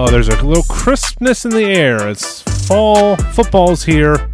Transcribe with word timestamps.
Oh, 0.00 0.08
there's 0.08 0.28
a 0.28 0.44
little 0.44 0.62
crispness 0.62 1.44
in 1.44 1.50
the 1.50 1.64
air. 1.64 2.06
It's 2.06 2.42
fall, 2.68 3.16
football's 3.16 3.82
here, 3.82 4.30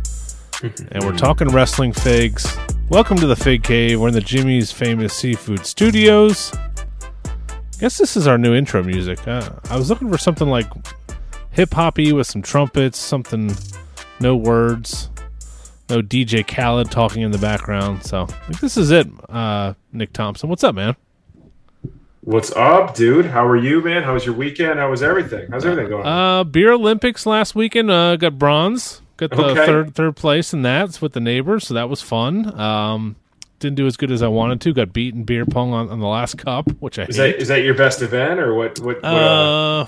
and 0.93 1.03
we're 1.03 1.17
talking 1.17 1.49
wrestling 1.49 1.95
figs. 1.95 2.55
Welcome 2.91 3.17
to 3.17 3.27
the 3.27 3.35
Fig 3.35 3.65
Cave. 3.65 3.99
We're 3.99 4.09
in 4.09 4.15
the 4.15 4.21
Jimmy's 4.21 4.71
Famous 4.71 5.15
Seafood 5.15 5.65
Studios. 5.65 6.53
Guess 7.81 7.97
this 7.97 8.15
is 8.15 8.27
our 8.27 8.37
new 8.37 8.55
intro 8.55 8.83
music. 8.83 9.27
Uh, 9.27 9.53
I 9.71 9.79
was 9.79 9.89
looking 9.89 10.11
for 10.11 10.19
something 10.19 10.49
like 10.49 10.67
hip 11.51 11.73
hoppy 11.73 12.13
with 12.13 12.27
some 12.27 12.43
trumpets, 12.43 12.99
something 12.99 13.57
no 14.21 14.37
words, 14.37 15.09
no 15.89 16.03
DJ 16.03 16.47
Khaled 16.47 16.91
talking 16.91 17.23
in 17.23 17.31
the 17.31 17.39
background. 17.39 18.05
So 18.05 18.25
I 18.25 18.27
think 18.27 18.61
this 18.61 18.77
is 18.77 18.91
it. 18.91 19.09
Uh, 19.31 19.73
Nick 19.95 20.13
Thompson, 20.13 20.51
what's 20.51 20.63
up, 20.63 20.75
man? 20.75 20.95
What's 22.27 22.51
up, 22.53 22.95
dude? 22.95 23.27
How 23.27 23.47
are 23.47 23.57
you, 23.57 23.83
man? 23.83 24.03
How 24.03 24.15
was 24.15 24.25
your 24.25 24.35
weekend? 24.35 24.79
How 24.79 24.91
was 24.91 25.03
everything? 25.03 25.51
How's 25.51 25.67
everything 25.67 25.91
going? 25.91 26.07
Uh, 26.07 26.43
beer 26.45 26.73
Olympics 26.73 27.27
last 27.27 27.55
weekend. 27.55 27.91
Uh, 27.91 28.17
got 28.17 28.39
bronze. 28.39 29.03
Got 29.19 29.31
the 29.31 29.45
Okay. 29.45 29.67
third 29.67 29.95
third 29.95 30.17
place 30.17 30.55
in 30.55 30.63
that 30.63 30.87
it's 30.87 31.03
with 31.03 31.13
the 31.13 31.21
neighbors, 31.21 31.67
so 31.67 31.75
that 31.75 31.89
was 31.91 32.01
fun. 32.01 32.59
Um, 32.59 33.17
didn't 33.59 33.77
do 33.77 33.87
as 33.87 33.99
good 33.99 34.11
as 34.11 34.23
I 34.23 34.29
wanted 34.29 34.63
to. 34.63 34.73
Got 34.73 34.95
beat 34.95 35.15
in 35.15 35.25
beer 35.25 35.45
pong 35.45 35.73
on, 35.75 35.91
on 35.91 36.01
the 36.01 36.07
last 36.07 36.39
cup, 36.39 36.71
which 36.81 36.99
I 36.99 37.03
is 37.05 37.17
hate. 37.17 37.33
that 37.35 37.43
is 37.43 37.49
that 37.49 37.63
your 37.63 37.75
best 37.75 38.01
event 38.01 38.41
or 38.41 38.55
what? 38.55 38.81
What? 38.81 39.03
what 39.03 39.05
uh, 39.05 39.83
Uh, 39.83 39.87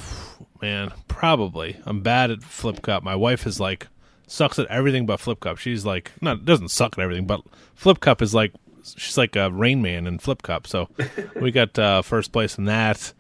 man, 0.61 0.93
probably. 1.09 1.79
I'm 1.87 2.03
bad 2.03 2.31
at 2.31 2.43
flip 2.43 2.83
cup. 2.83 3.03
My 3.03 3.17
wife 3.17 3.47
is 3.47 3.59
like 3.59 3.89
sucks 4.27 4.59
at 4.59 4.67
everything 4.67 5.07
but 5.07 5.21
flip 5.21 5.41
cup. 5.41 5.57
She's 5.57 5.87
like 5.87 6.13
not 6.21 6.45
doesn't 6.45 6.69
suck 6.69 6.99
at 6.99 7.03
everything, 7.03 7.27
but 7.27 7.41
flip 7.75 7.99
cup 8.01 8.21
is 8.21 8.35
like 8.35 8.53
she's 8.97 9.19
like 9.19 9.37
a 9.37 9.51
Rain 9.51 9.83
Man 9.83 10.07
in 10.07 10.19
flip 10.19 10.43
cup. 10.43 10.67
So 10.67 10.89
we 11.41 11.51
got 11.51 11.79
uh, 11.79 12.03
first 12.03 12.33
place 12.33 12.59
in 12.59 12.65
that. 12.67 13.13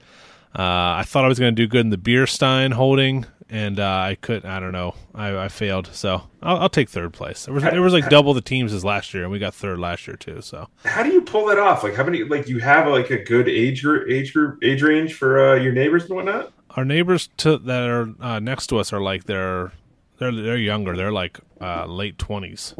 Uh, 0.58 0.96
I 0.98 1.04
thought 1.06 1.24
I 1.24 1.28
was 1.28 1.38
going 1.38 1.54
to 1.54 1.62
do 1.62 1.66
good 1.66 1.82
in 1.82 1.90
the 1.90 1.98
beer 1.98 2.26
stein 2.26 2.72
holding, 2.72 3.26
and 3.50 3.78
uh, 3.78 3.84
I 3.84 4.16
couldn't. 4.18 4.48
I 4.48 4.58
don't 4.58 4.72
know. 4.72 4.94
I, 5.14 5.36
I 5.36 5.48
failed. 5.48 5.90
So 5.92 6.22
I'll, 6.42 6.56
I'll 6.56 6.68
take 6.70 6.88
third 6.88 7.12
place. 7.12 7.44
There 7.44 7.52
was 7.52 7.62
there 7.62 7.82
was 7.82 7.92
like 7.92 8.08
double 8.08 8.32
the 8.32 8.40
teams 8.40 8.72
as 8.72 8.82
last 8.84 9.12
year, 9.12 9.22
and 9.24 9.30
we 9.30 9.38
got 9.38 9.52
third 9.54 9.78
last 9.78 10.06
year 10.06 10.16
too. 10.16 10.40
So 10.40 10.68
how 10.84 11.02
do 11.02 11.10
you 11.12 11.20
pull 11.20 11.44
that 11.46 11.58
off? 11.58 11.82
Like, 11.82 11.94
how 11.94 12.04
many? 12.04 12.24
Like, 12.24 12.48
you 12.48 12.58
have 12.60 12.86
like 12.88 13.10
a 13.10 13.22
good 13.22 13.48
age 13.48 13.82
group, 13.82 14.08
age 14.10 14.32
group, 14.32 14.58
age 14.64 14.82
range 14.82 15.12
for 15.12 15.52
uh, 15.52 15.54
your 15.56 15.72
neighbors 15.72 16.04
and 16.04 16.14
whatnot. 16.16 16.52
our 16.70 16.84
neighbors 16.86 17.28
to 17.38 17.58
that 17.58 17.86
are 17.88 18.14
uh, 18.20 18.38
next 18.38 18.68
to 18.68 18.78
us 18.78 18.94
are 18.94 19.00
like 19.02 19.24
they're 19.24 19.72
they're 20.18 20.32
they're 20.32 20.56
younger. 20.56 20.96
They're 20.96 21.12
like 21.12 21.38
uh, 21.60 21.84
late 21.84 22.18
twenties. 22.18 22.74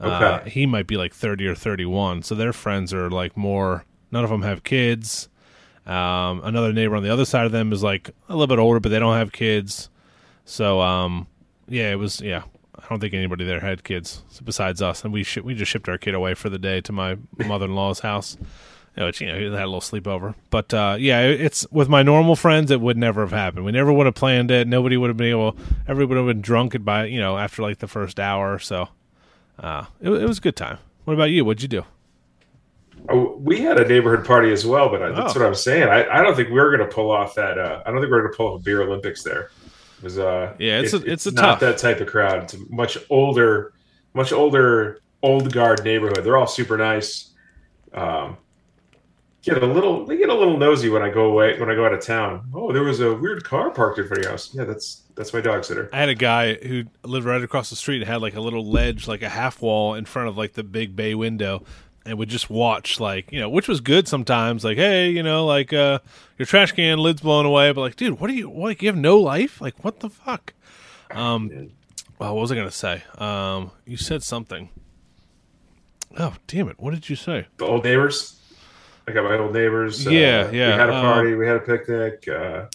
Uh, 0.00 0.40
he 0.44 0.66
might 0.66 0.86
be 0.86 0.96
like 0.96 1.14
thirty 1.14 1.46
or 1.46 1.54
thirty-one. 1.54 2.22
So 2.22 2.34
their 2.34 2.52
friends 2.52 2.94
are 2.94 3.10
like 3.10 3.36
more. 3.36 3.84
None 4.10 4.24
of 4.24 4.30
them 4.30 4.42
have 4.42 4.62
kids. 4.62 5.28
Um, 5.86 6.42
another 6.44 6.72
neighbor 6.72 6.96
on 6.96 7.02
the 7.02 7.10
other 7.12 7.24
side 7.24 7.46
of 7.46 7.52
them 7.52 7.72
is 7.72 7.82
like 7.82 8.10
a 8.28 8.32
little 8.32 8.46
bit 8.46 8.58
older, 8.60 8.78
but 8.78 8.90
they 8.90 8.98
don't 8.98 9.16
have 9.16 9.32
kids. 9.32 9.88
So 10.44 10.80
um, 10.80 11.26
yeah, 11.66 11.90
it 11.90 11.96
was 11.96 12.20
yeah. 12.20 12.42
I 12.76 12.86
don't 12.88 13.00
think 13.00 13.12
anybody 13.12 13.44
there 13.44 13.60
had 13.60 13.84
kids 13.84 14.22
besides 14.44 14.80
us, 14.80 15.02
and 15.02 15.12
we 15.12 15.24
sh- 15.24 15.38
we 15.38 15.54
just 15.54 15.70
shipped 15.70 15.88
our 15.88 15.98
kid 15.98 16.14
away 16.14 16.34
for 16.34 16.48
the 16.48 16.58
day 16.58 16.80
to 16.82 16.92
my 16.92 17.16
mother-in-law's 17.38 18.00
house. 18.00 18.36
You 18.96 19.02
know, 19.02 19.06
which, 19.06 19.20
you 19.20 19.28
know, 19.28 19.34
had 19.34 19.64
a 19.64 19.70
little 19.70 19.80
sleepover. 19.80 20.34
But 20.50 20.74
uh, 20.74 20.96
yeah, 20.98 21.22
it's 21.22 21.66
with 21.70 21.88
my 21.88 22.02
normal 22.02 22.34
friends, 22.34 22.70
it 22.70 22.80
would 22.80 22.96
never 22.96 23.20
have 23.20 23.30
happened. 23.30 23.64
We 23.64 23.72
never 23.72 23.92
would 23.92 24.06
have 24.06 24.14
planned 24.14 24.50
it. 24.50 24.66
Nobody 24.66 24.96
would 24.96 25.08
have 25.08 25.16
been 25.16 25.28
able. 25.30 25.56
Everybody 25.86 26.20
would 26.20 26.26
have 26.28 26.36
been 26.36 26.42
drunk 26.42 26.82
by 26.84 27.04
you 27.06 27.20
know 27.20 27.38
after 27.38 27.62
like 27.62 27.78
the 27.78 27.88
first 27.88 28.18
hour. 28.20 28.58
So 28.58 28.88
uh, 29.58 29.84
it, 30.00 30.10
it 30.10 30.26
was 30.26 30.38
a 30.38 30.40
good 30.40 30.56
time. 30.56 30.78
What 31.04 31.14
about 31.14 31.30
you? 31.30 31.44
What'd 31.44 31.62
you 31.62 31.68
do? 31.68 31.84
Oh, 33.08 33.36
we 33.38 33.60
had 33.60 33.78
a 33.80 33.86
neighborhood 33.88 34.26
party 34.26 34.50
as 34.52 34.66
well, 34.66 34.88
but 34.88 35.02
I, 35.02 35.10
that's 35.12 35.34
Oh. 35.36 35.40
what 35.40 35.46
I'm 35.46 35.54
saying. 35.54 35.88
I, 35.88 36.06
I 36.08 36.22
don't 36.22 36.34
think 36.36 36.50
we 36.50 36.58
are 36.58 36.68
going 36.76 36.86
to 36.86 36.94
pull 36.94 37.10
off 37.10 37.34
that. 37.36 37.58
Uh, 37.58 37.82
I 37.86 37.90
don't 37.90 38.00
think 38.00 38.10
we're 38.10 38.20
going 38.22 38.32
to 38.32 38.36
pull 38.36 38.54
off 38.54 38.60
a 38.60 38.62
beer 38.64 38.82
Olympics 38.82 39.22
there. 39.22 39.50
It 39.98 40.04
was 40.04 40.18
uh, 40.18 40.54
Yeah, 40.58 40.80
it's 40.80 40.92
it- 40.92 41.04
a- 41.04 41.12
it's 41.12 41.26
a 41.26 41.30
not 41.32 41.42
tough- 41.42 41.60
that 41.60 41.78
type 41.78 42.00
of 42.00 42.08
crowd. 42.08 42.42
It's 42.44 42.54
a 42.54 42.58
much 42.70 42.98
older, 43.08 43.72
much 44.14 44.32
older, 44.32 45.00
old 45.22 45.52
guard 45.52 45.84
neighborhood. 45.84 46.22
They're 46.24 46.36
all 46.36 46.46
super 46.46 46.76
nice. 46.76 47.30
Um, 47.94 48.36
get 49.42 49.62
a 49.62 49.66
little, 49.66 50.04
they 50.04 50.16
get 50.16 50.28
a 50.28 50.34
little 50.34 50.56
nosy 50.56 50.88
when 50.88 51.02
I 51.02 51.10
go 51.10 51.26
away 51.26 51.58
when 51.58 51.70
I 51.70 51.74
go 51.74 51.84
out 51.84 51.92
of 51.92 52.00
town. 52.00 52.50
Oh, 52.54 52.72
there 52.72 52.82
was 52.82 53.00
a 53.00 53.14
weird 53.14 53.44
car 53.44 53.70
parked 53.70 53.98
in 53.98 54.06
front 54.06 54.18
of 54.18 54.24
your 54.24 54.32
house. 54.32 54.54
Yeah, 54.54 54.64
that's 54.64 55.02
that's 55.14 55.32
my 55.32 55.40
dog 55.40 55.64
sitter. 55.64 55.88
I 55.92 55.98
had 55.98 56.08
a 56.08 56.14
guy 56.14 56.54
who 56.54 56.84
lived 57.02 57.26
right 57.26 57.42
across 57.42 57.70
the 57.70 57.76
street 57.76 58.00
and 58.02 58.08
had 58.08 58.22
like 58.22 58.34
a 58.34 58.40
little 58.40 58.64
ledge, 58.64 59.08
like 59.08 59.22
a 59.22 59.28
half 59.28 59.60
wall 59.62 59.94
in 59.94 60.04
front 60.04 60.28
of 60.28 60.36
like 60.36 60.54
the 60.54 60.64
big 60.64 60.94
bay 60.96 61.14
window, 61.14 61.64
and 62.04 62.18
would 62.18 62.28
just 62.28 62.50
watch, 62.50 63.00
like 63.00 63.30
you 63.32 63.40
know, 63.40 63.48
which 63.48 63.68
was 63.68 63.80
good 63.80 64.08
sometimes. 64.08 64.64
Like, 64.64 64.76
hey, 64.76 65.10
you 65.10 65.22
know, 65.22 65.46
like 65.46 65.72
uh, 65.72 65.98
your 66.38 66.46
trash 66.46 66.72
can 66.72 66.98
lid's 66.98 67.20
blown 67.20 67.46
away, 67.46 67.72
but 67.72 67.80
like, 67.80 67.96
dude, 67.96 68.18
what 68.18 68.28
do 68.28 68.34
you 68.34 68.50
like? 68.50 68.82
You 68.82 68.88
have 68.88 68.96
no 68.96 69.18
life? 69.18 69.60
Like, 69.60 69.84
what 69.84 70.00
the 70.00 70.10
fuck? 70.10 70.54
Um, 71.10 71.70
well, 72.18 72.34
what 72.34 72.40
was 72.42 72.52
I 72.52 72.56
gonna 72.56 72.70
say? 72.70 73.02
Um, 73.16 73.70
you 73.86 73.96
said 73.96 74.22
something. 74.22 74.70
Oh, 76.18 76.34
damn 76.46 76.68
it! 76.68 76.80
What 76.80 76.94
did 76.94 77.08
you 77.08 77.16
say? 77.16 77.46
The 77.58 77.66
old 77.66 77.84
neighbors. 77.84 78.37
I 79.08 79.12
got 79.12 79.24
my 79.24 79.38
old 79.38 79.52
neighbors. 79.54 80.06
uh, 80.06 80.10
Yeah, 80.10 80.50
yeah, 80.50 80.74
We 80.74 80.80
had 80.80 80.88
a 80.90 80.94
uh, 80.94 81.02
party. 81.02 81.34
we 81.34 81.46
had 81.46 81.56
a 81.56 81.60
picnic. 81.60 82.28
Uh, 82.28 82.66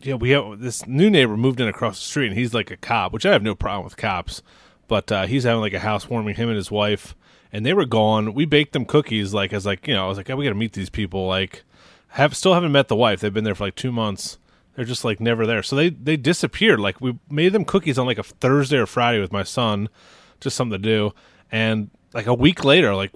Yeah, 0.00 0.14
we 0.14 0.30
have 0.30 0.60
this 0.60 0.86
new 0.86 1.08
neighbor 1.10 1.36
moved 1.36 1.60
in 1.60 1.68
across 1.68 1.98
the 1.98 2.04
street, 2.06 2.28
and 2.28 2.36
he's 2.38 2.52
like 2.52 2.70
a 2.70 2.76
cop, 2.76 3.12
which 3.12 3.24
I 3.24 3.32
have 3.32 3.42
no 3.42 3.54
problem 3.54 3.84
with 3.84 3.96
cops. 3.96 4.42
But 4.88 5.10
uh, 5.10 5.26
he's 5.26 5.44
having 5.44 5.60
like 5.60 5.72
a 5.72 5.78
housewarming, 5.78 6.34
him 6.36 6.48
and 6.48 6.56
his 6.56 6.70
wife, 6.70 7.14
and 7.52 7.64
they 7.64 7.72
were 7.72 7.86
gone. 7.86 8.34
We 8.34 8.44
baked 8.44 8.72
them 8.72 8.84
cookies, 8.84 9.32
like 9.32 9.52
as 9.52 9.64
like 9.64 9.86
you 9.86 9.94
know, 9.94 10.04
I 10.04 10.08
was 10.08 10.18
like, 10.18 10.28
oh, 10.28 10.36
we 10.36 10.44
got 10.44 10.50
to 10.50 10.56
meet 10.56 10.72
these 10.74 10.90
people. 10.90 11.26
Like, 11.26 11.62
have 12.08 12.36
still 12.36 12.52
haven't 12.54 12.72
met 12.72 12.88
the 12.88 12.96
wife. 12.96 13.20
They've 13.20 13.32
been 13.32 13.44
there 13.44 13.54
for 13.54 13.64
like 13.64 13.76
two 13.76 13.92
months. 13.92 14.38
They're 14.74 14.84
just 14.84 15.04
like 15.04 15.20
never 15.20 15.46
there. 15.46 15.62
So 15.62 15.76
they 15.76 15.88
they 15.88 16.16
disappeared. 16.16 16.80
Like 16.80 17.00
we 17.00 17.18
made 17.30 17.52
them 17.52 17.64
cookies 17.64 17.98
on 17.98 18.06
like 18.06 18.18
a 18.18 18.24
Thursday 18.24 18.76
or 18.76 18.86
Friday 18.86 19.20
with 19.20 19.32
my 19.32 19.44
son, 19.44 19.88
just 20.40 20.56
something 20.56 20.82
to 20.82 20.88
do. 20.88 21.14
And 21.50 21.90
like 22.12 22.26
a 22.26 22.34
week 22.34 22.64
later, 22.64 22.94
like, 22.94 23.12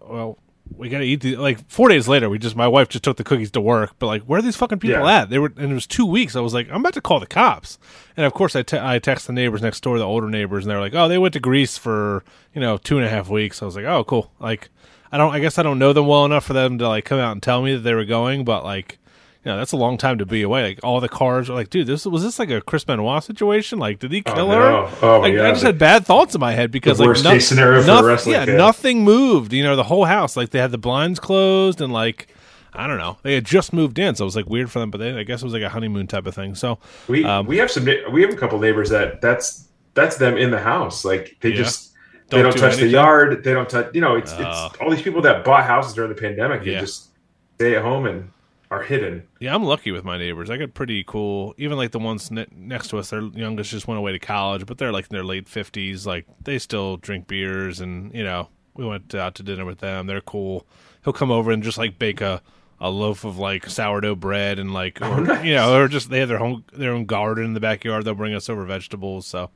well, 0.00 0.36
we 0.76 0.88
got 0.88 0.98
to 0.98 1.04
eat 1.04 1.20
these. 1.20 1.36
Like 1.36 1.68
four 1.68 1.88
days 1.88 2.08
later, 2.08 2.28
we 2.30 2.38
just 2.38 2.56
my 2.56 2.68
wife 2.68 2.88
just 2.88 3.04
took 3.04 3.16
the 3.16 3.24
cookies 3.24 3.50
to 3.52 3.60
work. 3.60 3.92
But 3.98 4.06
like, 4.06 4.22
where 4.22 4.38
are 4.38 4.42
these 4.42 4.56
fucking 4.56 4.78
people 4.78 5.00
Yeah. 5.04 5.22
at? 5.22 5.30
They 5.30 5.38
were, 5.38 5.52
and 5.56 5.70
it 5.70 5.74
was 5.74 5.86
two 5.86 6.06
weeks. 6.06 6.36
I 6.36 6.40
was 6.40 6.54
like, 6.54 6.68
I'm 6.70 6.80
about 6.80 6.94
to 6.94 7.00
call 7.00 7.20
the 7.20 7.26
cops. 7.26 7.78
And 8.16 8.24
of 8.24 8.32
course, 8.32 8.54
I 8.56 8.62
te- 8.62 8.78
I 8.80 8.98
text 8.98 9.26
the 9.26 9.32
neighbors 9.32 9.62
next 9.62 9.80
door, 9.82 9.98
the 9.98 10.04
older 10.04 10.28
neighbors, 10.28 10.64
and 10.64 10.70
they're 10.70 10.80
like, 10.80 10.94
oh, 10.94 11.08
they 11.08 11.18
went 11.18 11.34
to 11.34 11.40
Greece 11.40 11.76
for 11.76 12.24
you 12.54 12.60
know 12.60 12.76
two 12.78 12.96
and 12.98 13.06
a 13.06 13.10
half 13.10 13.28
weeks. 13.28 13.62
I 13.62 13.64
was 13.64 13.76
like, 13.76 13.84
oh, 13.84 14.04
cool. 14.04 14.30
Like, 14.38 14.70
I 15.12 15.18
don't. 15.18 15.34
I 15.34 15.40
guess 15.40 15.58
I 15.58 15.62
don't 15.62 15.78
know 15.78 15.92
them 15.92 16.06
well 16.06 16.24
enough 16.24 16.44
for 16.44 16.52
them 16.52 16.78
to 16.78 16.88
like 16.88 17.04
come 17.04 17.18
out 17.18 17.32
and 17.32 17.42
tell 17.42 17.62
me 17.62 17.74
that 17.74 17.80
they 17.80 17.94
were 17.94 18.04
going. 18.04 18.44
But 18.44 18.64
like, 18.64 18.98
you 19.44 19.50
know, 19.50 19.56
that's 19.58 19.72
a 19.72 19.76
long 19.76 19.96
time 19.96 20.18
to 20.18 20.26
be 20.26 20.42
away. 20.42 20.62
Like 20.68 20.80
all 20.82 21.00
the 21.00 21.08
cars 21.08 21.48
are 21.48 21.54
like, 21.54 21.70
dude, 21.70 21.86
this 21.86 22.04
was 22.04 22.22
this 22.22 22.38
like 22.38 22.50
a 22.50 22.60
Chris 22.60 22.84
Benoit 22.84 23.22
situation? 23.24 23.78
Like, 23.78 23.98
did 23.98 24.12
he 24.12 24.20
kill 24.22 24.50
her? 24.50 24.58
no. 24.70 24.90
Oh, 25.02 25.20
my 25.20 25.28
like, 25.28 25.34
I 25.34 25.36
God. 25.36 25.50
just 25.52 25.62
had 25.64 25.78
bad 25.78 26.04
thoughts 26.04 26.34
in 26.34 26.40
my 26.40 26.52
head 26.52 26.70
because 26.70 26.98
The 26.98 27.04
like 27.04 27.08
worst 27.08 27.24
case 27.24 27.48
scenario 27.48 27.82
for 27.82 28.04
wrestling 28.06 28.34
yeah, 28.34 28.44
nothing 28.44 29.02
moved. 29.04 29.52
You 29.52 29.62
know, 29.62 29.76
the 29.76 29.84
whole 29.84 30.04
house 30.04 30.36
like 30.36 30.50
they 30.50 30.58
had 30.58 30.70
the 30.72 30.78
blinds 30.78 31.18
closed 31.20 31.80
and 31.80 31.92
like. 31.92 32.28
I 32.72 32.86
don't 32.86 32.98
know. 32.98 33.18
They 33.24 33.34
had 33.34 33.44
just 33.44 33.72
moved 33.72 33.98
in, 33.98 34.14
so 34.14 34.22
it 34.22 34.26
was 34.26 34.36
like 34.36 34.46
weird 34.48 34.70
for 34.70 34.78
them. 34.78 34.92
But 34.92 34.98
they, 34.98 35.10
I 35.18 35.24
guess 35.24 35.42
it 35.42 35.44
was 35.44 35.52
like 35.52 35.64
a 35.64 35.68
honeymoon 35.68 36.06
type 36.06 36.24
of 36.26 36.36
thing. 36.36 36.54
So 36.54 36.78
We 37.08 37.24
Um, 37.24 37.44
we 37.46 37.56
have 37.56 37.68
some 37.68 37.84
we 38.12 38.22
have 38.22 38.32
a 38.32 38.36
couple 38.36 38.60
neighbors 38.60 38.90
that 38.90 39.20
that's 39.20 39.66
that's 39.94 40.18
them 40.18 40.36
in 40.38 40.52
the 40.52 40.60
house. 40.60 41.04
Like 41.04 41.36
they 41.40 41.48
Yeah. 41.48 41.56
just 41.56 41.92
Don't 42.28 42.38
they 42.38 42.42
don't 42.44 42.54
do 42.54 42.60
touch 42.60 42.76
the 42.76 42.86
yard. 42.86 43.42
They 43.42 43.52
don't 43.54 43.68
touch. 43.68 43.88
You 43.92 44.00
know, 44.00 44.14
it's 44.14 44.32
Oh. 44.38 44.66
it's 44.68 44.76
all 44.80 44.88
these 44.88 45.02
people 45.02 45.20
that 45.22 45.44
bought 45.44 45.64
houses 45.64 45.94
during 45.94 46.10
the 46.14 46.20
pandemic. 46.20 46.62
They 46.62 46.70
Yeah. 46.74 46.80
just 46.82 47.08
stay 47.56 47.74
at 47.74 47.82
home 47.82 48.06
and 48.06 48.30
are 48.70 48.82
hidden. 48.82 49.26
Yeah, 49.40 49.54
I'm 49.54 49.64
lucky 49.64 49.90
with 49.90 50.04
my 50.04 50.16
neighbors. 50.16 50.48
I 50.48 50.56
got 50.56 50.74
pretty 50.74 51.02
cool. 51.04 51.54
Even 51.58 51.76
like 51.76 51.90
the 51.90 51.98
ones 51.98 52.30
ne- 52.30 52.46
next 52.54 52.88
to 52.88 52.98
us, 52.98 53.10
their 53.10 53.22
youngest 53.22 53.70
just 53.70 53.88
went 53.88 53.98
away 53.98 54.12
to 54.12 54.18
college, 54.18 54.64
but 54.66 54.78
they're 54.78 54.92
like 54.92 55.06
in 55.10 55.14
their 55.14 55.24
late 55.24 55.48
fifties. 55.48 56.06
Like 56.06 56.26
they 56.44 56.58
still 56.58 56.96
drink 56.96 57.26
beers, 57.26 57.80
and 57.80 58.14
you 58.14 58.22
know, 58.22 58.48
we 58.74 58.84
went 58.86 59.14
out 59.14 59.34
to 59.36 59.42
dinner 59.42 59.64
with 59.64 59.78
them. 59.78 60.06
They're 60.06 60.20
cool. 60.20 60.66
He'll 61.02 61.12
come 61.12 61.30
over 61.30 61.50
and 61.50 61.62
just 61.62 61.78
like 61.78 61.98
bake 61.98 62.20
a, 62.20 62.42
a 62.78 62.90
loaf 62.90 63.24
of 63.24 63.38
like 63.38 63.68
sourdough 63.68 64.14
bread 64.16 64.58
and 64.58 64.72
like, 64.72 65.00
or, 65.02 65.20
nice. 65.20 65.44
you 65.44 65.54
know, 65.54 65.74
or 65.74 65.88
just 65.88 66.08
they 66.10 66.20
have 66.20 66.28
their 66.28 66.38
home 66.38 66.64
their 66.72 66.92
own 66.92 67.06
garden 67.06 67.46
in 67.46 67.54
the 67.54 67.60
backyard. 67.60 68.04
They'll 68.04 68.14
bring 68.14 68.34
us 68.34 68.48
over 68.48 68.64
vegetables. 68.64 69.26
So, 69.26 69.50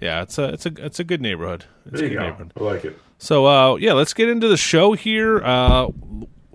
yeah, 0.00 0.22
it's 0.22 0.38
a 0.38 0.44
it's 0.54 0.64
a 0.64 0.72
it's 0.78 1.00
a 1.00 1.04
good 1.04 1.20
neighborhood. 1.20 1.66
It's 1.86 2.00
There 2.00 2.06
a 2.06 2.08
good 2.08 2.14
go. 2.16 2.22
neighborhood. 2.22 2.52
I 2.56 2.60
like 2.62 2.84
it. 2.86 2.98
So 3.18 3.46
uh, 3.46 3.74
yeah, 3.76 3.92
let's 3.92 4.14
get 4.14 4.28
into 4.30 4.48
the 4.48 4.56
show 4.56 4.92
here. 4.92 5.42
Uh, 5.44 5.88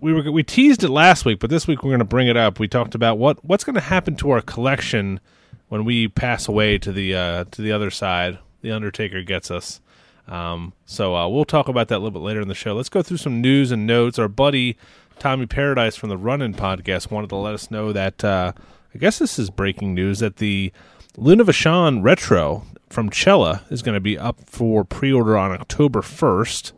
we 0.01 0.13
were 0.13 0.31
we 0.31 0.43
teased 0.43 0.83
it 0.83 0.89
last 0.89 1.25
week, 1.25 1.39
but 1.39 1.49
this 1.49 1.67
week 1.67 1.83
we're 1.83 1.91
going 1.91 1.99
to 1.99 2.05
bring 2.05 2.27
it 2.27 2.37
up. 2.37 2.59
We 2.59 2.67
talked 2.67 2.95
about 2.95 3.17
what 3.17 3.43
what's 3.43 3.63
going 3.63 3.75
to 3.75 3.81
happen 3.81 4.15
to 4.17 4.31
our 4.31 4.41
collection 4.41 5.19
when 5.67 5.85
we 5.85 6.07
pass 6.07 6.47
away 6.47 6.77
to 6.79 6.91
the 6.91 7.15
uh, 7.15 7.45
to 7.51 7.61
the 7.61 7.71
other 7.71 7.91
side. 7.91 8.39
The 8.61 8.71
Undertaker 8.71 9.23
gets 9.23 9.51
us. 9.51 9.81
Um, 10.27 10.73
so 10.85 11.15
uh, 11.15 11.27
we'll 11.27 11.45
talk 11.45 11.67
about 11.67 11.87
that 11.87 11.95
a 11.95 11.99
little 11.99 12.11
bit 12.11 12.21
later 12.21 12.41
in 12.41 12.47
the 12.47 12.55
show. 12.55 12.75
Let's 12.75 12.89
go 12.89 13.01
through 13.01 13.17
some 13.17 13.41
news 13.41 13.71
and 13.71 13.87
notes. 13.87 14.19
Our 14.19 14.27
buddy 14.27 14.77
Tommy 15.17 15.47
Paradise 15.47 15.95
from 15.95 16.09
the 16.09 16.17
Running 16.17 16.53
Podcast 16.53 17.09
wanted 17.09 17.29
to 17.29 17.35
let 17.35 17.53
us 17.53 17.71
know 17.71 17.91
that 17.93 18.23
uh, 18.23 18.53
I 18.93 18.97
guess 18.97 19.19
this 19.19 19.39
is 19.39 19.49
breaking 19.49 19.93
news 19.93 20.19
that 20.19 20.37
the 20.37 20.71
Luna 21.17 21.45
Vachon 21.45 22.03
Retro 22.03 22.65
from 22.89 23.11
Cella 23.11 23.63
is 23.69 23.81
going 23.81 23.95
to 23.95 23.99
be 23.99 24.17
up 24.17 24.37
for 24.45 24.83
pre-order 24.83 25.37
on 25.37 25.51
October 25.51 26.01
1st. 26.01 26.71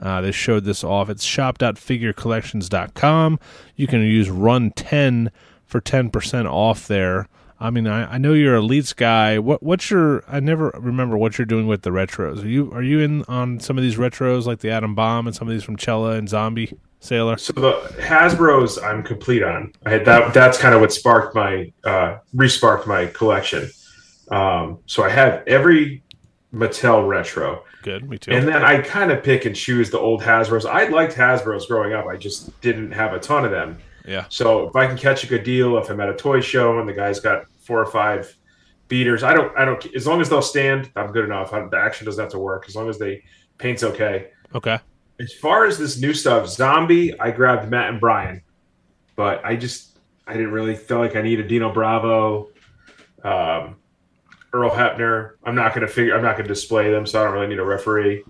Uh, 0.00 0.20
they 0.20 0.32
showed 0.32 0.64
this 0.64 0.84
off. 0.84 1.08
It's 1.08 1.24
shop.figurecollections.com. 1.24 3.40
You 3.76 3.86
can 3.86 4.02
use 4.02 4.28
Run 4.30 4.70
10 4.72 5.30
for 5.64 5.80
10% 5.80 6.50
off 6.50 6.86
there. 6.86 7.28
I 7.58 7.70
mean, 7.70 7.86
I, 7.86 8.14
I 8.14 8.18
know 8.18 8.34
you're 8.34 8.56
a 8.56 8.60
Leeds 8.60 8.92
guy. 8.92 9.38
What 9.38 9.62
what's 9.62 9.90
your? 9.90 10.22
I 10.28 10.40
never 10.40 10.68
remember 10.78 11.16
what 11.16 11.38
you're 11.38 11.46
doing 11.46 11.66
with 11.66 11.80
the 11.82 11.90
retros. 11.90 12.44
Are 12.44 12.48
you 12.48 12.70
are 12.72 12.82
you 12.82 13.00
in 13.00 13.24
on 13.28 13.60
some 13.60 13.78
of 13.78 13.82
these 13.82 13.96
retros 13.96 14.44
like 14.44 14.58
the 14.58 14.70
Atom 14.70 14.94
Bomb 14.94 15.26
and 15.26 15.34
some 15.34 15.48
of 15.48 15.54
these 15.54 15.64
from 15.64 15.78
Cella 15.78 16.12
and 16.12 16.28
Zombie 16.28 16.76
Sailor? 17.00 17.38
So 17.38 17.54
the 17.54 17.72
Hasbro's 17.98 18.76
I'm 18.78 19.02
complete 19.02 19.42
on. 19.42 19.72
I 19.86 19.90
had 19.90 20.04
that. 20.04 20.34
That's 20.34 20.58
kind 20.58 20.74
of 20.74 20.82
what 20.82 20.92
sparked 20.92 21.34
my 21.34 21.72
uh, 21.84 22.18
resparked 22.34 22.86
my 22.86 23.06
collection. 23.06 23.70
Um, 24.30 24.80
so 24.84 25.02
I 25.02 25.08
have 25.08 25.42
every 25.46 26.02
Mattel 26.52 27.08
retro. 27.08 27.64
Good, 27.86 28.10
me 28.10 28.18
too. 28.18 28.32
And 28.32 28.48
then 28.48 28.64
I 28.64 28.80
kind 28.80 29.12
of 29.12 29.22
pick 29.22 29.44
and 29.44 29.54
choose 29.54 29.90
the 29.90 30.00
old 30.00 30.20
Hasbro's. 30.20 30.66
I 30.66 30.88
liked 30.88 31.14
Hasbro's 31.14 31.66
growing 31.66 31.92
up. 31.92 32.06
I 32.06 32.16
just 32.16 32.60
didn't 32.60 32.90
have 32.90 33.12
a 33.12 33.20
ton 33.20 33.44
of 33.44 33.52
them. 33.52 33.78
Yeah. 34.04 34.24
So 34.28 34.66
if 34.66 34.74
I 34.74 34.88
can 34.88 34.98
catch 34.98 35.22
a 35.22 35.28
good 35.28 35.44
deal, 35.44 35.78
if 35.78 35.88
I'm 35.88 36.00
at 36.00 36.08
a 36.08 36.16
toy 36.16 36.40
show 36.40 36.80
and 36.80 36.88
the 36.88 36.92
guy's 36.92 37.20
got 37.20 37.44
four 37.60 37.80
or 37.80 37.86
five 37.86 38.34
beaters, 38.88 39.22
I 39.22 39.34
don't, 39.34 39.56
I 39.56 39.64
don't. 39.64 39.86
As 39.94 40.04
long 40.04 40.20
as 40.20 40.28
they'll 40.28 40.42
stand, 40.42 40.90
I'm 40.96 41.12
good 41.12 41.24
enough. 41.24 41.52
I, 41.52 41.64
the 41.64 41.76
action 41.76 42.06
doesn't 42.06 42.20
have 42.20 42.32
to 42.32 42.40
work. 42.40 42.64
As 42.66 42.74
long 42.74 42.88
as 42.88 42.98
they 42.98 43.22
paint's 43.58 43.84
okay. 43.84 44.30
Okay. 44.52 44.80
As 45.20 45.32
far 45.34 45.64
as 45.64 45.78
this 45.78 45.96
new 46.00 46.12
stuff, 46.12 46.48
Zombie, 46.48 47.16
I 47.20 47.30
grabbed 47.30 47.70
Matt 47.70 47.90
and 47.90 48.00
Brian, 48.00 48.42
but 49.14 49.44
I 49.44 49.54
just, 49.54 49.96
I 50.26 50.32
didn't 50.32 50.50
really 50.50 50.74
feel 50.74 50.98
like 50.98 51.14
I 51.14 51.22
needed 51.22 51.46
Dino 51.46 51.72
Bravo. 51.72 52.48
Um, 53.22 53.76
Earl 54.56 54.70
Hebner. 54.70 55.32
I'm 55.44 55.54
not 55.54 55.74
going 55.74 55.86
to 55.86 55.92
figure. 55.92 56.16
I'm 56.16 56.22
not 56.22 56.36
going 56.36 56.48
to 56.48 56.54
display 56.54 56.90
them, 56.90 57.06
so 57.06 57.20
I 57.20 57.24
don't 57.24 57.34
really 57.34 57.46
need 57.48 57.58
a 57.58 57.64
referee. 57.64 58.24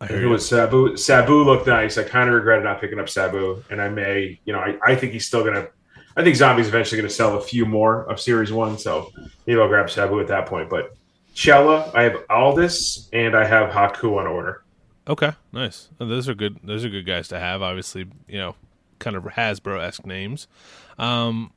I 0.00 0.06
It 0.06 0.26
was 0.26 0.46
Sabu. 0.46 0.96
Sabu 0.96 1.44
looked 1.44 1.66
nice. 1.66 1.96
I 1.96 2.02
kind 2.02 2.28
of 2.28 2.34
regretted 2.34 2.64
not 2.64 2.80
picking 2.80 2.98
up 2.98 3.08
Sabu, 3.08 3.62
and 3.70 3.80
I 3.80 3.88
may, 3.88 4.40
you 4.44 4.52
know, 4.52 4.58
I, 4.58 4.76
I 4.84 4.94
think 4.96 5.12
he's 5.12 5.26
still 5.26 5.44
gonna. 5.44 5.68
I 6.16 6.24
think 6.24 6.36
Zombie's 6.36 6.68
eventually 6.68 7.00
gonna 7.00 7.10
sell 7.10 7.38
a 7.38 7.40
few 7.40 7.64
more 7.64 8.02
of 8.10 8.20
Series 8.20 8.52
One, 8.52 8.78
so 8.78 9.12
maybe 9.46 9.60
I'll 9.60 9.68
grab 9.68 9.88
Sabu 9.88 10.20
at 10.20 10.26
that 10.28 10.46
point. 10.46 10.68
But 10.68 10.96
Chella, 11.34 11.90
I 11.94 12.02
have 12.02 12.16
Aldis, 12.28 13.08
and 13.12 13.36
I 13.36 13.44
have 13.44 13.70
Haku 13.70 14.18
on 14.18 14.26
order. 14.26 14.64
Okay, 15.06 15.32
nice. 15.52 15.88
Uh, 16.00 16.04
Those 16.06 16.28
are 16.28 16.34
good. 16.34 16.58
Those 16.64 16.84
are 16.84 16.88
good 16.88 17.06
guys 17.06 17.28
to 17.28 17.38
have. 17.38 17.62
Obviously, 17.62 18.06
you 18.26 18.38
know, 18.38 18.56
kind 18.98 19.16
of 19.16 19.22
Hasbro 19.24 19.80
esque 19.80 20.04
names. 20.04 20.48
Um, 20.98 21.52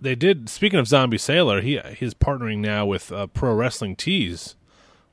they 0.00 0.14
did. 0.14 0.48
Speaking 0.48 0.78
of 0.78 0.86
Zombie 0.86 1.18
Sailor, 1.18 1.60
he 1.60 1.80
he's 1.96 2.14
partnering 2.14 2.58
now 2.58 2.86
with 2.86 3.12
uh, 3.12 3.26
Pro 3.28 3.54
Wrestling 3.54 3.96
Tees. 3.96 4.54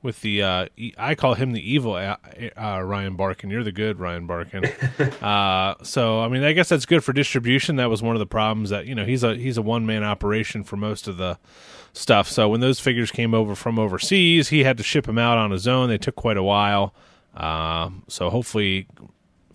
With 0.02 0.20
the 0.20 0.42
uh, 0.42 0.66
I 0.96 1.14
call 1.16 1.34
him 1.34 1.52
the 1.52 1.72
evil 1.72 1.94
uh, 1.94 2.16
uh, 2.56 2.80
Ryan 2.82 3.16
Barkan. 3.16 3.50
You're 3.50 3.64
the 3.64 3.72
good 3.72 3.98
Ryan 3.98 4.28
Barkan. 4.28 5.22
uh, 5.22 5.82
so 5.82 6.20
I 6.20 6.28
mean, 6.28 6.44
I 6.44 6.52
guess 6.52 6.68
that's 6.68 6.86
good 6.86 7.02
for 7.02 7.12
distribution. 7.12 7.76
That 7.76 7.90
was 7.90 8.02
one 8.02 8.14
of 8.14 8.20
the 8.20 8.26
problems 8.26 8.70
that 8.70 8.86
you 8.86 8.94
know 8.94 9.04
he's 9.04 9.24
a 9.24 9.34
he's 9.34 9.56
a 9.56 9.62
one 9.62 9.84
man 9.84 10.04
operation 10.04 10.62
for 10.62 10.76
most 10.76 11.08
of 11.08 11.16
the 11.16 11.38
stuff. 11.92 12.28
So 12.28 12.48
when 12.48 12.60
those 12.60 12.78
figures 12.78 13.10
came 13.10 13.34
over 13.34 13.54
from 13.56 13.78
overseas, 13.78 14.50
he 14.50 14.62
had 14.62 14.76
to 14.76 14.84
ship 14.84 15.06
them 15.06 15.18
out 15.18 15.38
on 15.38 15.50
his 15.50 15.66
own. 15.66 15.88
They 15.88 15.98
took 15.98 16.14
quite 16.14 16.36
a 16.36 16.42
while. 16.42 16.94
Um, 17.34 18.04
so 18.06 18.30
hopefully, 18.30 18.86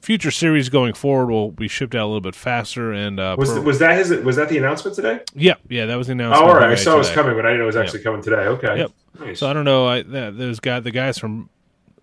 future 0.01 0.31
series 0.31 0.69
going 0.69 0.93
forward 0.93 1.31
will 1.31 1.51
be 1.51 1.67
shipped 1.67 1.95
out 1.95 2.05
a 2.05 2.07
little 2.07 2.21
bit 2.21 2.35
faster. 2.35 2.91
And 2.91 3.19
uh, 3.19 3.35
Was 3.37 3.51
per- 3.53 3.61
was 3.61 3.79
that 3.79 3.97
his? 3.97 4.11
Was 4.11 4.35
that 4.35 4.49
the 4.49 4.57
announcement 4.57 4.95
today? 4.95 5.21
yeah, 5.33 5.53
yeah, 5.69 5.85
that 5.85 5.95
was 5.95 6.07
the 6.07 6.13
Oh, 6.13 6.15
announcement. 6.15 6.49
all 6.49 6.55
right. 6.55 6.71
I 6.71 6.75
saw 6.75 6.95
it 6.95 6.99
was 6.99 7.09
coming, 7.11 7.35
but 7.35 7.45
I 7.45 7.49
didn't 7.49 7.59
know 7.59 7.65
it 7.65 7.67
was 7.67 7.75
actually 7.77 8.03
coming 8.03 8.21
today. 8.21 8.47
Okay. 8.47 8.77
Yep. 8.79 8.91
Nice. 9.19 9.39
So 9.39 9.49
I 9.49 9.53
don't 9.53 9.65
know. 9.65 9.87
I, 9.87 10.01
th- 10.01 10.33
those 10.35 10.59
guys, 10.59 10.83
the 10.83 10.91
guys 10.91 11.17
from 11.17 11.49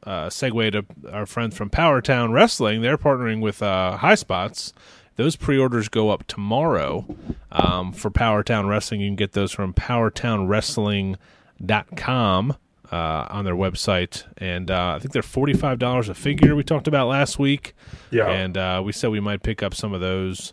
uh, 0.05 0.27
segue 0.29 0.73
to 0.73 0.85
our 1.13 1.27
friends 1.27 1.57
from 1.57 1.71
Power 1.71 2.01
Town 2.01 2.33
Wrestling. 2.33 2.83
They're 2.83 2.99
partnering 2.99 3.41
with 3.41 3.63
uh, 3.63 3.97
High 3.97 4.15
Spots. 4.15 4.73
Those 5.17 5.35
pre-orders 5.35 5.89
go 5.89 6.11
up 6.11 6.25
tomorrow 6.29 7.05
um, 7.51 7.93
for 7.93 8.09
Power 8.11 8.45
Town 8.45 8.69
Wrestling. 8.69 9.01
You 9.01 9.09
can 9.09 9.17
get 9.17 9.33
those 9.33 9.51
from 9.51 9.75
PowerTownWrestling.com 9.75 12.57
uh, 12.91 13.27
on 13.29 13.45
their 13.45 13.55
website, 13.55 14.25
and 14.39 14.71
uh, 14.71 14.95
I 14.97 14.99
think 14.99 15.13
they're 15.13 15.23
forty-five 15.23 15.79
dollars 15.79 16.09
a 16.09 16.15
figure. 16.15 16.55
We 16.55 16.65
talked 16.65 16.89
about 16.89 17.09
last 17.09 17.39
week, 17.39 17.75
yeah. 18.11 18.29
and 18.29 18.57
uh, 18.57 18.83
we 18.85 18.93
said 18.93 19.11
we 19.11 19.21
might 19.21 19.43
pick 19.43 19.63
up 19.63 19.75
some 19.75 19.93
of 19.93 20.01
those. 20.01 20.53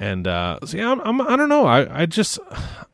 And 0.00 0.28
uh, 0.28 0.60
so 0.64 0.76
yeah, 0.76 0.92
I'm, 0.92 1.00
I'm 1.00 1.20
I 1.20 1.36
don't 1.36 1.48
know. 1.48 1.66
I, 1.66 2.02
I 2.02 2.06
just 2.06 2.38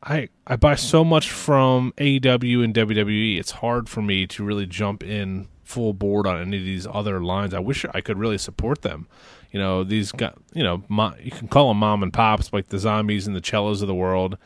I 0.03 0.29
I 0.47 0.57
buy 0.57 0.75
so 0.75 1.05
much 1.05 1.31
from 1.31 1.93
AEW 1.99 2.65
and 2.65 2.75
WWE. 2.75 3.39
It's 3.39 3.51
hard 3.51 3.89
for 3.89 4.01
me 4.01 4.27
to 4.29 4.43
really 4.43 4.67
jump 4.67 5.03
in 5.03 5.49
full 5.65 5.93
board 5.93 6.27
on 6.27 6.41
any 6.41 6.57
of 6.57 6.65
these 6.65 6.87
other 6.87 7.21
lines. 7.21 7.53
I 7.53 7.59
wish 7.59 7.85
I 7.93 8.01
could 8.01 8.19
really 8.19 8.39
support 8.39 8.83
them. 8.83 9.07
You 9.53 9.61
know, 9.61 9.85
these 9.85 10.13
got 10.13 10.39
you 10.55 10.63
know, 10.63 10.83
mo- 10.89 11.15
you 11.21 11.31
can 11.31 11.49
call 11.49 11.69
them 11.69 11.79
mom 11.79 12.03
and 12.03 12.13
pops 12.13 12.53
like 12.53 12.69
the 12.69 12.79
zombies 12.79 13.27
and 13.27 13.37
the 13.37 13.43
cellos 13.45 13.83
of 13.83 13.89
the 13.89 13.95
world. 13.95 14.39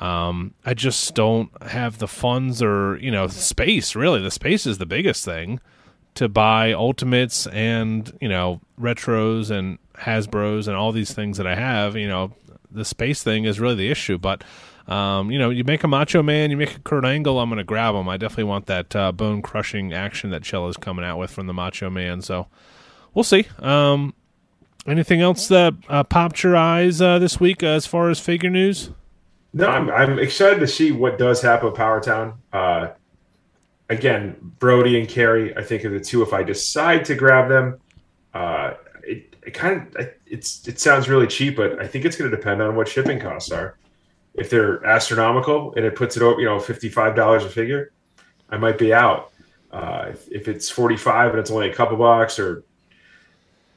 Um, 0.00 0.52
I 0.64 0.74
just 0.74 1.14
don't 1.14 1.50
have 1.62 1.98
the 1.98 2.08
funds 2.08 2.62
or 2.62 2.98
you 2.98 3.10
know 3.10 3.28
space. 3.28 3.96
Really, 3.96 4.20
the 4.20 4.30
space 4.30 4.66
is 4.66 4.78
the 4.78 4.86
biggest 4.86 5.24
thing 5.24 5.60
to 6.14 6.28
buy 6.28 6.72
ultimates 6.72 7.46
and 7.48 8.16
you 8.20 8.28
know 8.28 8.60
retros 8.80 9.50
and 9.50 9.78
Hasbro's 9.94 10.68
and 10.68 10.76
all 10.76 10.92
these 10.92 11.14
things 11.14 11.38
that 11.38 11.46
I 11.46 11.54
have. 11.54 11.96
You 11.96 12.08
know, 12.08 12.32
the 12.70 12.84
space 12.84 13.22
thing 13.22 13.44
is 13.44 13.58
really 13.58 13.76
the 13.76 13.90
issue. 13.90 14.18
But 14.18 14.44
um, 14.86 15.30
you 15.30 15.38
know, 15.38 15.50
you 15.50 15.64
make 15.64 15.82
a 15.82 15.88
Macho 15.88 16.22
Man, 16.22 16.50
you 16.50 16.56
make 16.56 16.76
a 16.76 16.80
Kurt 16.80 17.04
Angle, 17.04 17.40
I'm 17.40 17.48
going 17.48 17.58
to 17.58 17.64
grab 17.64 17.94
them. 17.94 18.08
I 18.08 18.16
definitely 18.16 18.44
want 18.44 18.66
that 18.66 18.94
uh, 18.94 19.12
bone 19.12 19.42
crushing 19.42 19.92
action 19.92 20.30
that 20.30 20.42
Chella's 20.42 20.76
coming 20.76 21.04
out 21.04 21.18
with 21.18 21.30
from 21.30 21.46
the 21.46 21.54
Macho 21.54 21.90
Man. 21.90 22.22
So 22.22 22.46
we'll 23.12 23.24
see. 23.24 23.46
Um, 23.58 24.14
anything 24.86 25.20
else 25.20 25.48
that 25.48 25.74
uh, 25.88 26.04
popped 26.04 26.42
your 26.42 26.56
eyes 26.56 27.00
uh, 27.00 27.18
this 27.18 27.40
week 27.40 27.62
as 27.62 27.86
far 27.86 28.10
as 28.10 28.20
figure 28.20 28.50
news? 28.50 28.90
No, 29.56 29.68
I'm, 29.68 29.88
I'm 29.88 30.18
excited 30.18 30.60
to 30.60 30.66
see 30.66 30.92
what 30.92 31.16
does 31.16 31.40
happen 31.40 31.64
with 31.68 31.76
Power 31.76 31.98
Town. 31.98 32.34
Uh, 32.52 32.88
again, 33.88 34.36
Brody 34.58 35.00
and 35.00 35.08
Carrie, 35.08 35.56
I 35.56 35.62
think 35.62 35.82
are 35.86 35.88
the 35.88 35.98
two. 35.98 36.20
If 36.20 36.34
I 36.34 36.42
decide 36.42 37.06
to 37.06 37.14
grab 37.14 37.48
them, 37.48 37.80
uh, 38.34 38.74
it, 39.02 39.34
it 39.46 39.54
kind 39.54 39.96
of 39.96 40.08
it's 40.26 40.68
it 40.68 40.78
sounds 40.78 41.08
really 41.08 41.26
cheap, 41.26 41.56
but 41.56 41.80
I 41.80 41.86
think 41.86 42.04
it's 42.04 42.16
going 42.16 42.30
to 42.30 42.36
depend 42.36 42.60
on 42.60 42.76
what 42.76 42.86
shipping 42.86 43.18
costs 43.18 43.50
are. 43.50 43.78
If 44.34 44.50
they're 44.50 44.84
astronomical 44.84 45.72
and 45.74 45.86
it 45.86 45.96
puts 45.96 46.18
it 46.18 46.22
over, 46.22 46.38
you 46.38 46.44
know, 46.44 46.60
fifty 46.60 46.90
five 46.90 47.16
dollars 47.16 47.42
a 47.42 47.48
figure, 47.48 47.92
I 48.50 48.58
might 48.58 48.76
be 48.76 48.92
out. 48.92 49.32
Uh, 49.72 50.08
if, 50.10 50.30
if 50.30 50.48
it's 50.48 50.68
forty 50.68 50.98
five 50.98 51.30
and 51.30 51.38
it's 51.38 51.50
only 51.50 51.70
a 51.70 51.74
couple 51.74 51.96
bucks 51.96 52.38
or 52.38 52.62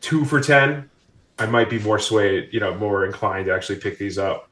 two 0.01 0.25
for 0.25 0.41
ten, 0.41 0.89
I 1.37 1.45
might 1.45 1.69
be 1.69 1.79
more 1.79 1.99
swayed, 1.99 2.49
you 2.51 2.59
know, 2.59 2.75
more 2.75 3.05
inclined 3.05 3.45
to 3.45 3.53
actually 3.53 3.79
pick 3.79 3.97
these 3.97 4.17
up. 4.17 4.48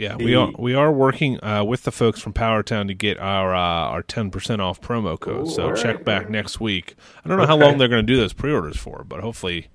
Yeah, 0.00 0.16
The- 0.16 0.24
we 0.24 0.34
are 0.34 0.50
we 0.58 0.74
are 0.74 0.90
working 0.90 1.42
uh, 1.44 1.62
with 1.62 1.82
the 1.82 1.92
folks 1.92 2.20
from 2.20 2.32
Powertown 2.32 2.86
to 2.86 2.94
get 2.94 3.18
our 3.18 3.54
uh, 3.54 3.58
our 3.92 4.02
ten 4.02 4.30
percent 4.30 4.62
off 4.62 4.80
promo 4.80 5.20
code. 5.20 5.46
Ooh, 5.46 5.50
so 5.50 5.74
check 5.74 5.96
right, 5.96 6.04
back 6.04 6.30
next 6.30 6.58
week. 6.58 6.94
I 7.22 7.28
don't 7.28 7.36
know 7.36 7.46
how 7.46 7.56
long 7.58 7.76
they're 7.76 7.88
going 7.88 8.06
to 8.06 8.12
do 8.12 8.16
those 8.18 8.32
pre-orders 8.32 8.78
for, 8.78 9.04
but 9.06 9.20
hopefully, 9.20 9.68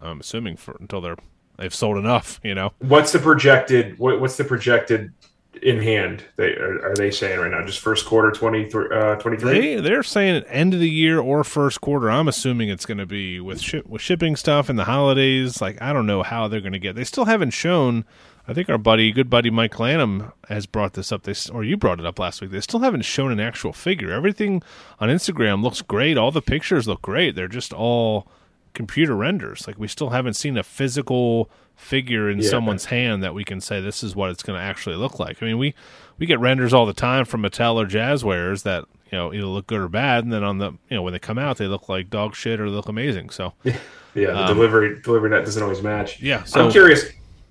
I'm 0.00 0.20
assuming 0.20 0.56
for 0.56 0.76
until 0.78 1.00
they're 1.00 1.16
they've 1.56 1.74
sold 1.74 1.96
enough. 1.96 2.40
You 2.42 2.54
know, 2.54 2.72
What's 2.80 3.12
the 3.12 3.18
projected? 3.20 3.98
What, 3.98 4.20
what's 4.20 4.36
the 4.36 4.44
projected 4.44 5.14
in 5.62 5.80
hand? 5.80 6.24
They 6.36 6.52
are, 6.56 6.90
are 6.90 6.94
they 6.94 7.10
saying 7.10 7.40
right 7.40 7.50
now? 7.50 7.64
Just 7.64 7.80
first 7.80 8.04
quarter 8.04 8.30
23, 8.32 8.86
uh, 8.92 9.14
23? 9.16 9.52
they 9.52 9.80
they're 9.80 10.02
saying 10.02 10.44
end 10.44 10.74
of 10.74 10.80
the 10.80 10.90
year 10.90 11.20
or 11.20 11.42
first 11.42 11.80
quarter. 11.80 12.10
I'm 12.10 12.28
assuming 12.28 12.68
it's 12.68 12.84
going 12.84 12.98
to 12.98 13.06
be 13.06 13.40
with 13.40 13.62
with 13.86 14.02
shipping 14.02 14.36
stuff 14.36 14.68
and 14.68 14.78
the 14.78 14.84
holidays. 14.84 15.62
Like 15.62 15.80
I 15.80 15.94
don't 15.94 16.06
know 16.06 16.22
how 16.22 16.48
they're 16.48 16.60
going 16.60 16.72
to 16.72 16.78
get. 16.78 16.96
They 16.96 17.04
still 17.04 17.24
haven't 17.24 17.52
shown. 17.52 18.04
I 18.50 18.54
think 18.54 18.68
our 18.68 18.78
buddy, 18.78 19.12
good 19.12 19.30
buddy 19.30 19.48
Mike 19.48 19.78
Lanham, 19.78 20.32
has 20.48 20.66
brought 20.66 20.94
this 20.94 21.12
up. 21.12 21.22
They 21.22 21.34
or 21.52 21.62
you 21.62 21.76
brought 21.76 22.00
it 22.00 22.04
up 22.06 22.18
last 22.18 22.40
week. 22.40 22.50
They 22.50 22.60
still 22.60 22.80
haven't 22.80 23.02
shown 23.02 23.30
an 23.30 23.38
actual 23.38 23.72
figure. 23.72 24.10
Everything 24.10 24.60
on 24.98 25.08
Instagram 25.08 25.62
looks 25.62 25.82
great. 25.82 26.18
All 26.18 26.32
the 26.32 26.42
pictures 26.42 26.88
look 26.88 27.00
great. 27.00 27.36
They're 27.36 27.46
just 27.46 27.72
all 27.72 28.26
computer 28.74 29.14
renders. 29.14 29.66
Like 29.68 29.78
we 29.78 29.86
still 29.86 30.10
haven't 30.10 30.34
seen 30.34 30.58
a 30.58 30.64
physical 30.64 31.48
figure 31.76 32.28
in 32.28 32.40
Yeah. 32.40 32.50
someone's 32.50 32.86
hand 32.86 33.22
that 33.22 33.34
we 33.34 33.44
can 33.44 33.60
say 33.60 33.80
this 33.80 34.02
is 34.02 34.16
what 34.16 34.30
it's 34.30 34.42
going 34.42 34.58
to 34.58 34.62
actually 34.64 34.96
look 34.96 35.18
like. 35.20 35.40
I 35.42 35.46
mean, 35.46 35.58
we 35.58 35.74
we 36.18 36.26
get 36.26 36.40
renders 36.40 36.74
all 36.74 36.86
the 36.86 36.92
time 36.92 37.24
from 37.26 37.42
Mattel 37.42 37.76
or 37.76 37.86
Jazzwares 37.86 38.64
that 38.64 38.84
you 39.12 39.16
know 39.18 39.32
either 39.32 39.46
look 39.46 39.68
good 39.68 39.80
or 39.80 39.88
bad, 39.88 40.24
and 40.24 40.32
then 40.32 40.42
on 40.42 40.58
the 40.58 40.72
you 40.88 40.96
know 40.96 41.02
when 41.02 41.12
they 41.12 41.18
come 41.20 41.38
out 41.38 41.56
they 41.58 41.68
look 41.68 41.88
like 41.88 42.10
dog 42.10 42.34
shit 42.34 42.60
or 42.60 42.68
they 42.68 42.74
look 42.74 42.88
amazing. 42.88 43.30
So 43.30 43.52
Yeah, 43.64 44.32
the 44.32 44.42
Um, 44.42 44.54
delivery 44.56 45.00
delivery 45.02 45.30
net 45.30 45.44
doesn't 45.44 45.62
always 45.62 45.82
match. 45.82 46.20
yeah, 46.20 46.42
so 46.42 46.64
I'm 46.64 46.72
curious. 46.72 47.04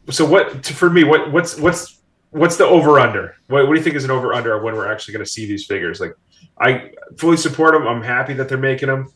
So 0.10 0.26
what 0.26 0.66
for 0.66 0.90
me? 0.90 1.04
What 1.04 1.32
what's 1.32 1.58
what's 1.58 2.00
what's 2.32 2.58
the 2.58 2.66
over 2.66 3.00
under? 3.00 3.36
What, 3.48 3.68
what 3.68 3.74
do 3.74 3.80
you 3.80 3.84
think 3.84 3.96
is 3.96 4.04
an 4.06 4.12
over 4.12 4.34
under 4.34 4.62
when 4.62 4.76
we're 4.76 4.92
actually 4.92 5.14
going 5.14 5.26
to 5.26 5.32
see 5.32 5.46
these 5.46 5.66
figures? 5.66 6.00
Like, 6.00 6.16
I 6.60 6.92
fully 7.18 7.38
support 7.38 7.74
them. 7.74 7.88
I'm 7.88 8.02
happy 8.04 8.34
that 8.34 8.50
they're 8.50 8.58
making 8.58 8.88
them. 8.88 9.12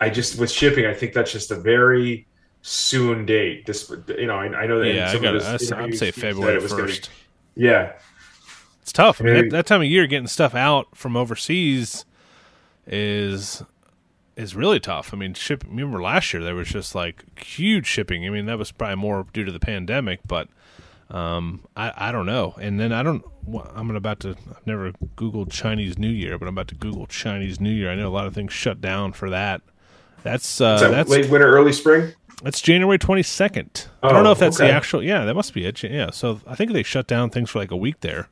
I 0.00 0.10
just 0.10 0.38
with 0.38 0.50
shipping, 0.50 0.86
I 0.86 0.94
think 0.94 1.12
that's 1.12 1.32
just 1.32 1.50
a 1.50 1.56
very 1.56 2.26
soon 2.62 3.26
date. 3.26 3.66
This, 3.66 3.90
you 4.08 4.26
know, 4.26 4.36
I, 4.36 4.46
I 4.46 4.66
know 4.66 4.80
that. 4.80 4.92
yeah, 4.92 5.10
I 5.10 5.18
got 5.18 5.42
I'd 5.42 5.94
say 5.94 6.10
February 6.10 6.56
it 6.56 6.62
was 6.62 6.72
gonna 6.72 6.84
be- 6.84 6.92
first. 6.92 7.10
Yeah, 7.56 7.92
It's 8.82 8.92
tough. 8.92 9.20
I 9.20 9.24
mean, 9.24 9.34
that, 9.34 9.50
that 9.50 9.66
time 9.66 9.80
of 9.80 9.86
year, 9.86 10.06
getting 10.08 10.26
stuff 10.26 10.54
out 10.54 10.96
from 10.96 11.16
overseas 11.16 12.04
is 12.86 13.62
is 14.36 14.54
really 14.56 14.80
tough. 14.80 15.12
I 15.12 15.16
mean, 15.16 15.34
ship. 15.34 15.64
Remember 15.68 16.00
last 16.02 16.32
year 16.32 16.42
there 16.42 16.54
was 16.54 16.68
just 16.68 16.94
like 16.94 17.38
huge 17.38 17.86
shipping. 17.86 18.26
I 18.26 18.30
mean, 18.30 18.46
that 18.46 18.58
was 18.58 18.72
probably 18.72 18.96
more 18.96 19.26
due 19.32 19.44
to 19.44 19.52
the 19.52 19.60
pandemic, 19.60 20.20
but 20.26 20.48
Um, 21.10 21.60
I 21.76 21.92
I 22.08 22.12
don't 22.12 22.26
know. 22.26 22.54
And 22.60 22.80
then 22.80 22.90
I 22.92 23.02
don't. 23.02 23.22
I'm 23.74 23.90
about 23.94 24.20
to. 24.20 24.30
I've 24.30 24.66
never 24.66 24.92
Googled 25.16 25.52
Chinese 25.52 25.98
New 25.98 26.08
Year, 26.08 26.38
but 26.38 26.48
I'm 26.48 26.54
about 26.54 26.68
to 26.68 26.74
Google 26.74 27.06
Chinese 27.06 27.60
New 27.60 27.70
Year. 27.70 27.90
I 27.90 27.94
know 27.94 28.08
a 28.08 28.10
lot 28.10 28.26
of 28.26 28.34
things 28.34 28.52
shut 28.52 28.80
down 28.80 29.12
for 29.12 29.28
that. 29.30 29.60
That's 30.22 30.60
uh, 30.62 30.78
that 30.80 30.90
that's 30.90 31.10
late 31.10 31.28
winter, 31.30 31.46
early 31.46 31.72
spring. 31.74 32.14
that's 32.42 32.60
January 32.62 32.98
22nd. 32.98 33.86
I 34.02 34.08
Oh, 34.08 34.12
don't 34.14 34.24
know 34.24 34.32
if 34.32 34.38
that's 34.38 34.58
okay. 34.58 34.68
the 34.68 34.74
actual. 34.74 35.02
Yeah, 35.02 35.26
that 35.26 35.34
must 35.34 35.52
be 35.52 35.66
it. 35.66 35.82
Yeah. 35.82 36.10
So 36.10 36.40
I 36.46 36.54
think 36.54 36.72
they 36.72 36.82
shut 36.82 37.06
down 37.06 37.28
things 37.28 37.50
for 37.50 37.58
like 37.58 37.70
a 37.70 37.76
week 37.76 38.00
there, 38.00 38.28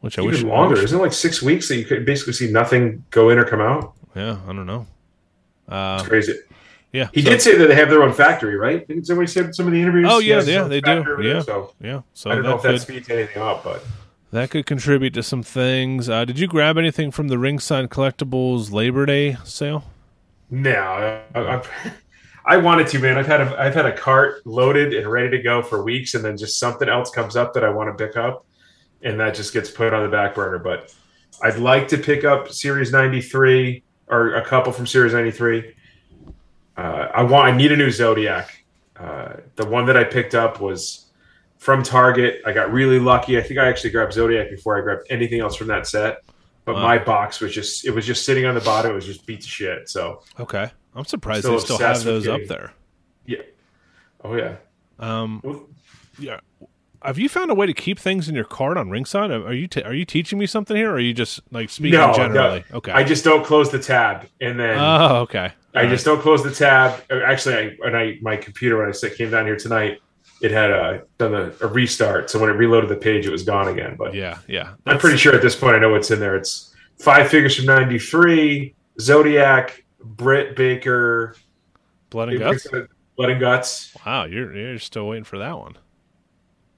which 0.00 0.18
I 0.18 0.22
Even 0.22 0.32
wish. 0.34 0.42
Longer. 0.44 0.76
Isn't 0.82 0.98
it 0.98 1.02
like 1.02 1.14
six 1.14 1.40
weeks 1.42 1.68
that 1.68 1.76
you 1.76 1.86
could 1.86 2.04
basically 2.04 2.34
see 2.34 2.52
nothing 2.52 3.04
go 3.10 3.30
in 3.30 3.38
or 3.38 3.44
come 3.44 3.62
out? 3.62 3.94
yeah, 4.14 4.36
I 4.46 4.52
don't 4.52 4.66
know. 4.66 4.86
Uh, 5.72 5.96
It's 6.00 6.08
crazy. 6.08 6.34
yeah. 6.92 7.08
He 7.14 7.22
so- 7.22 7.30
did 7.30 7.42
say 7.42 7.56
that 7.56 7.66
they 7.66 7.74
have 7.74 7.88
their 7.90 8.02
own 8.02 8.12
factory, 8.12 8.56
right? 8.56 8.86
Didn't 8.86 9.06
somebody 9.06 9.26
say 9.26 9.50
some 9.52 9.66
of 9.66 9.72
the 9.72 9.80
interviews? 9.80 10.06
Oh, 10.10 10.18
yeah, 10.18 10.42
yeah, 10.42 10.64
they 10.64 10.80
do. 10.80 10.86
factory 10.96 11.12
over 11.14 11.22
there, 11.22 11.34
Yeah. 11.36 11.42
So 11.42 11.72
Yeah. 11.80 12.00
So 12.14 12.30
I 12.30 12.34
don't 12.34 12.44
know 12.44 12.56
if 12.56 12.62
that 12.62 12.72
could, 12.72 12.80
speeds 12.82 13.08
anything 13.10 13.42
up, 13.42 13.64
but 13.64 13.82
that 14.32 14.50
could 14.50 14.66
contribute 14.66 15.14
to 15.14 15.22
some 15.22 15.42
things. 15.42 16.08
Uh, 16.08 16.24
did 16.24 16.38
you 16.38 16.46
grab 16.46 16.76
anything 16.78 17.10
from 17.10 17.28
the 17.28 17.38
Ringside 17.38 17.88
Collectibles 17.90 18.70
Labor 18.72 19.06
Day 19.06 19.36
sale? 19.44 19.84
no, 20.50 20.70
I, 20.70 21.22
I, 21.34 21.62
I 22.44 22.56
wanted 22.58 22.86
to, 22.88 22.98
man. 22.98 23.16
I've 23.16 23.26
had 23.26 23.40
a 23.40 23.58
I've 23.58 23.74
had 23.74 23.86
a 23.86 23.96
cart 23.96 24.44
loaded 24.46 24.92
and 24.92 25.10
ready 25.10 25.30
to 25.36 25.42
go 25.42 25.62
for 25.62 25.82
weeks, 25.82 26.14
and 26.14 26.22
then 26.24 26.36
just 26.36 26.58
something 26.58 26.88
else 26.88 27.10
comes 27.10 27.36
up 27.36 27.54
that 27.54 27.64
I 27.64 27.70
want 27.70 27.96
to 27.96 28.04
pick 28.06 28.16
up, 28.16 28.44
and 29.02 29.18
that 29.20 29.34
just 29.34 29.52
gets 29.54 29.70
put 29.70 29.94
on 29.94 30.02
the 30.02 30.08
back 30.10 30.34
burner. 30.34 30.58
But 30.58 30.92
I'd 31.42 31.56
like 31.58 31.88
to 31.88 31.98
pick 31.98 32.24
up 32.24 32.50
Series 32.50 32.90
ninety 32.92 33.20
three 33.22 33.82
or 34.12 34.34
a 34.34 34.44
couple 34.44 34.72
from 34.72 34.86
Series 34.86 35.12
ninety 35.14 35.30
three. 35.32 35.74
Uh, 36.76 37.08
I 37.14 37.22
want. 37.22 37.52
I 37.52 37.56
need 37.56 37.72
a 37.72 37.76
new 37.76 37.90
Zodiac. 37.90 38.64
Uh, 38.96 39.34
the 39.56 39.66
one 39.66 39.86
that 39.86 39.96
I 39.96 40.04
picked 40.04 40.34
up 40.34 40.60
was 40.60 41.06
from 41.58 41.82
Target. 41.82 42.42
I 42.46 42.52
got 42.52 42.72
really 42.72 42.98
lucky. 42.98 43.38
I 43.38 43.42
think 43.42 43.58
I 43.58 43.66
actually 43.68 43.90
grabbed 43.90 44.12
Zodiac 44.12 44.50
before 44.50 44.78
I 44.78 44.82
grabbed 44.82 45.06
anything 45.10 45.40
else 45.40 45.56
from 45.56 45.66
that 45.68 45.86
set. 45.86 46.22
But 46.64 46.76
Wow. 46.76 46.82
my 46.82 46.98
box 46.98 47.40
was 47.40 47.52
just 47.52 47.84
it 47.84 47.90
was 47.90 48.06
just 48.06 48.24
sitting 48.24 48.44
on 48.46 48.54
the 48.54 48.60
bottom. 48.60 48.92
It 48.92 48.94
was 48.94 49.06
just 49.06 49.26
beat 49.26 49.40
to 49.40 49.48
shit. 49.48 49.88
So 49.88 50.22
Okay. 50.38 50.70
I'm 50.94 51.04
surprised 51.04 51.40
Still 51.44 51.54
they 51.58 51.64
still 51.64 51.78
have 51.78 52.04
those 52.04 52.28
up 52.28 52.40
there. 52.46 52.72
there. 53.26 53.44
oh 54.24 54.36
yeah. 54.36 54.56
Um, 54.98 55.40
Well, 55.42 55.66
yeah. 56.18 56.38
Have 57.04 57.18
you 57.18 57.28
found 57.28 57.50
a 57.50 57.54
way 57.54 57.66
to 57.66 57.72
keep 57.72 57.98
things 57.98 58.28
in 58.28 58.34
your 58.34 58.44
cart 58.44 58.76
on 58.76 58.90
Ringside? 58.90 59.30
Are 59.30 59.52
you 59.52 59.66
t- 59.66 59.82
are 59.82 59.94
you 59.94 60.04
teaching 60.04 60.38
me 60.38 60.46
something 60.46 60.76
here, 60.76 60.90
or 60.90 60.94
are 60.94 61.00
you 61.00 61.12
just 61.14 61.40
like 61.50 61.70
speaking 61.70 61.98
No, 61.98 62.08
no. 62.08 62.14
generally? 62.14 62.64
Okay. 62.72 62.92
I 62.92 63.02
just 63.04 63.24
don't 63.24 63.44
close 63.44 63.70
the 63.70 63.78
tab, 63.78 64.26
and 64.40 64.58
then 64.58 64.78
oh, 64.78 65.16
okay. 65.22 65.52
I 65.74 65.86
just 65.86 66.04
don't 66.04 66.20
close 66.20 66.42
the 66.42 66.52
tab. 66.52 67.02
Uh, 67.10 67.20
Actually, 67.24 67.56
I 67.56 67.76
when 67.78 67.94
I 67.96 68.18
my 68.20 68.36
computer 68.36 68.78
when 68.78 68.88
I 68.92 69.08
came 69.14 69.30
down 69.30 69.46
here 69.46 69.56
tonight, 69.56 70.00
it 70.40 70.50
had 70.50 70.70
uh, 70.70 70.98
done 71.18 71.34
a, 71.34 71.52
a 71.60 71.66
restart. 71.66 72.30
So 72.30 72.38
when 72.38 72.50
it 72.50 72.54
reloaded 72.54 72.90
the 72.90 72.96
page, 72.96 73.26
it 73.26 73.30
was 73.30 73.42
gone 73.42 73.68
again. 73.68 73.96
But 73.96 74.14
Yeah, 74.14 74.38
yeah. 74.48 74.74
I'm 74.86 74.98
pretty 74.98 75.16
sure 75.16 75.34
at 75.34 75.42
this 75.42 75.56
point 75.56 75.74
I 75.76 75.78
know 75.78 75.90
what's 75.90 76.10
in 76.10 76.20
there. 76.20 76.36
It's 76.36 76.74
five 76.98 77.28
figures 77.28 77.56
from 77.56 77.66
'93, 77.66 78.74
Zodiac, 79.00 79.84
Britt 80.02 80.56
Baker, 80.56 81.36
blood 82.10 82.28
and 82.28 82.38
guts. 82.38 82.66
Blood 83.16 83.30
and 83.30 83.40
Guts. 83.40 83.94
Wow, 84.06 84.24
you're 84.24 84.54
you're 84.56 84.78
still 84.78 85.06
waiting 85.08 85.24
for 85.24 85.38
that 85.38 85.58
one. 85.58 85.76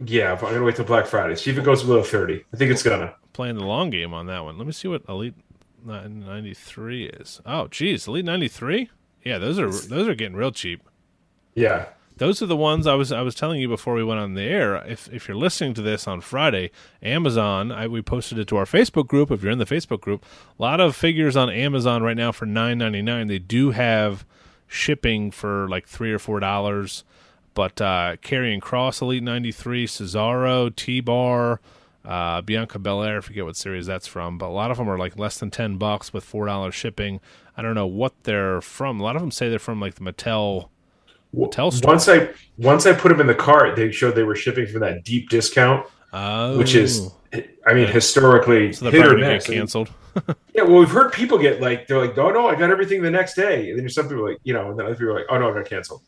Yeah, 0.00 0.32
I'm 0.32 0.40
gonna 0.40 0.62
wait 0.64 0.76
till 0.76 0.84
Black 0.84 1.06
Friday. 1.06 1.36
See 1.36 1.50
if 1.50 1.58
it 1.58 1.64
goes 1.64 1.82
below 1.82 2.02
30. 2.02 2.44
I 2.52 2.56
think 2.56 2.70
it's 2.70 2.82
gonna. 2.82 3.14
Playing 3.32 3.56
the 3.56 3.64
long 3.64 3.90
game 3.90 4.12
on 4.14 4.26
that 4.26 4.44
one. 4.44 4.58
Let 4.58 4.66
me 4.66 4.72
see 4.72 4.88
what 4.88 5.02
Elite 5.08 5.34
ninety 5.84 6.54
three 6.54 7.06
is. 7.06 7.40
Oh, 7.44 7.68
geez, 7.68 8.06
Elite 8.06 8.24
ninety 8.24 8.48
three. 8.48 8.90
Yeah, 9.24 9.38
those 9.38 9.58
are 9.58 9.70
those 9.70 10.08
are 10.08 10.14
getting 10.14 10.36
real 10.36 10.52
cheap. 10.52 10.82
Yeah, 11.54 11.86
Those 12.16 12.42
are 12.42 12.46
the 12.46 12.56
ones 12.56 12.86
I 12.86 12.94
was 12.94 13.10
I 13.12 13.22
was 13.22 13.34
telling 13.34 13.60
you 13.60 13.68
before 13.68 13.94
we 13.94 14.04
went 14.04 14.20
on 14.20 14.34
the 14.34 14.42
air. 14.42 14.76
If 14.86 15.08
if 15.12 15.26
you're 15.28 15.36
listening 15.36 15.74
to 15.74 15.82
this 15.82 16.06
on 16.08 16.20
Friday, 16.20 16.70
Amazon, 17.02 17.70
I, 17.72 17.86
we 17.86 18.02
posted 18.02 18.38
it 18.38 18.48
to 18.48 18.56
our 18.56 18.64
Facebook 18.64 19.06
group. 19.06 19.30
If 19.30 19.42
you're 19.42 19.52
in 19.52 19.58
the 19.58 19.64
Facebook 19.66 20.00
group, 20.00 20.24
a 20.58 20.62
lot 20.62 20.80
of 20.80 20.94
figures 20.96 21.36
on 21.36 21.50
Amazon 21.50 22.02
right 22.02 22.16
now 22.16 22.32
for 22.32 22.46
nine 22.46 22.78
ninety 22.78 23.02
nine. 23.02 23.26
They 23.28 23.38
do 23.38 23.70
have 23.70 24.24
shipping 24.66 25.30
for 25.30 25.68
like 25.68 25.86
three 25.86 26.12
or 26.12 26.18
four 26.18 26.40
dollars. 26.40 27.04
But 27.54 27.80
uh, 27.80 28.16
Karrion 28.22 28.60
Kross 28.60 29.00
Elite 29.00 29.22
ninety 29.22 29.52
three, 29.52 29.86
Cesaro, 29.86 30.74
T 30.74 31.00
Bar, 31.00 31.60
uh, 32.04 32.40
Bianca 32.42 32.78
Belair, 32.78 33.18
I 33.18 33.20
forget 33.20 33.44
what 33.44 33.56
series 33.56 33.86
that's 33.86 34.06
from, 34.06 34.38
but 34.38 34.46
a 34.46 34.52
lot 34.52 34.70
of 34.70 34.76
them 34.76 34.88
are 34.90 34.98
like 34.98 35.18
less 35.18 35.38
than 35.38 35.50
ten 35.50 35.76
bucks 35.78 36.12
with 36.12 36.24
four 36.24 36.46
dollars 36.46 36.74
shipping. 36.74 37.20
I 37.56 37.62
don't 37.62 37.74
know 37.74 37.86
what 37.86 38.12
they're 38.24 38.60
from. 38.60 39.00
A 39.00 39.02
lot 39.04 39.14
of 39.16 39.22
them 39.22 39.30
say 39.30 39.48
they're 39.48 39.58
from 39.58 39.80
like 39.80 39.94
the 39.94 40.00
Mattel. 40.04 40.68
Mattel 41.34 41.72
store. 41.72 41.90
Once 41.92 42.08
I 42.08 42.28
once 42.58 42.86
I 42.86 42.92
put 42.92 43.08
them 43.08 43.20
in 43.20 43.26
the 43.26 43.34
cart, 43.34 43.76
they 43.76 43.90
showed 43.90 44.14
they 44.14 44.22
were 44.22 44.36
shipping 44.36 44.66
from 44.66 44.80
that 44.80 45.04
deep 45.04 45.28
discount, 45.28 45.84
Oh, 46.12 46.56
which 46.56 46.76
is, 46.76 47.10
I 47.66 47.74
mean, 47.74 47.88
historically 47.88 48.72
so 48.72 48.88
they're 48.88 49.02
hit 49.02 49.12
or 49.12 49.18
miss. 49.18 49.46
canceled. 49.46 49.90
Yeah, 50.54 50.62
well, 50.62 50.78
we've 50.78 50.88
heard 50.90 51.12
people 51.12 51.38
get 51.38 51.60
like 51.60 51.88
they're 51.88 51.98
like, 51.98 52.16
oh 52.16 52.30
no, 52.30 52.46
I 52.46 52.54
got 52.54 52.70
everything 52.70 53.02
the 53.02 53.10
next 53.10 53.34
day, 53.34 53.70
and 53.70 53.76
then 53.76 53.78
there's 53.78 53.96
some 53.96 54.08
people 54.08 54.28
like, 54.28 54.38
you 54.44 54.54
know, 54.54 54.70
and 54.70 54.78
then 54.78 54.86
other 54.86 54.94
people 54.94 55.10
are 55.10 55.14
like, 55.18 55.26
oh 55.28 55.38
no, 55.38 55.50
I 55.50 55.54
got 55.54 55.66
canceled, 55.68 56.02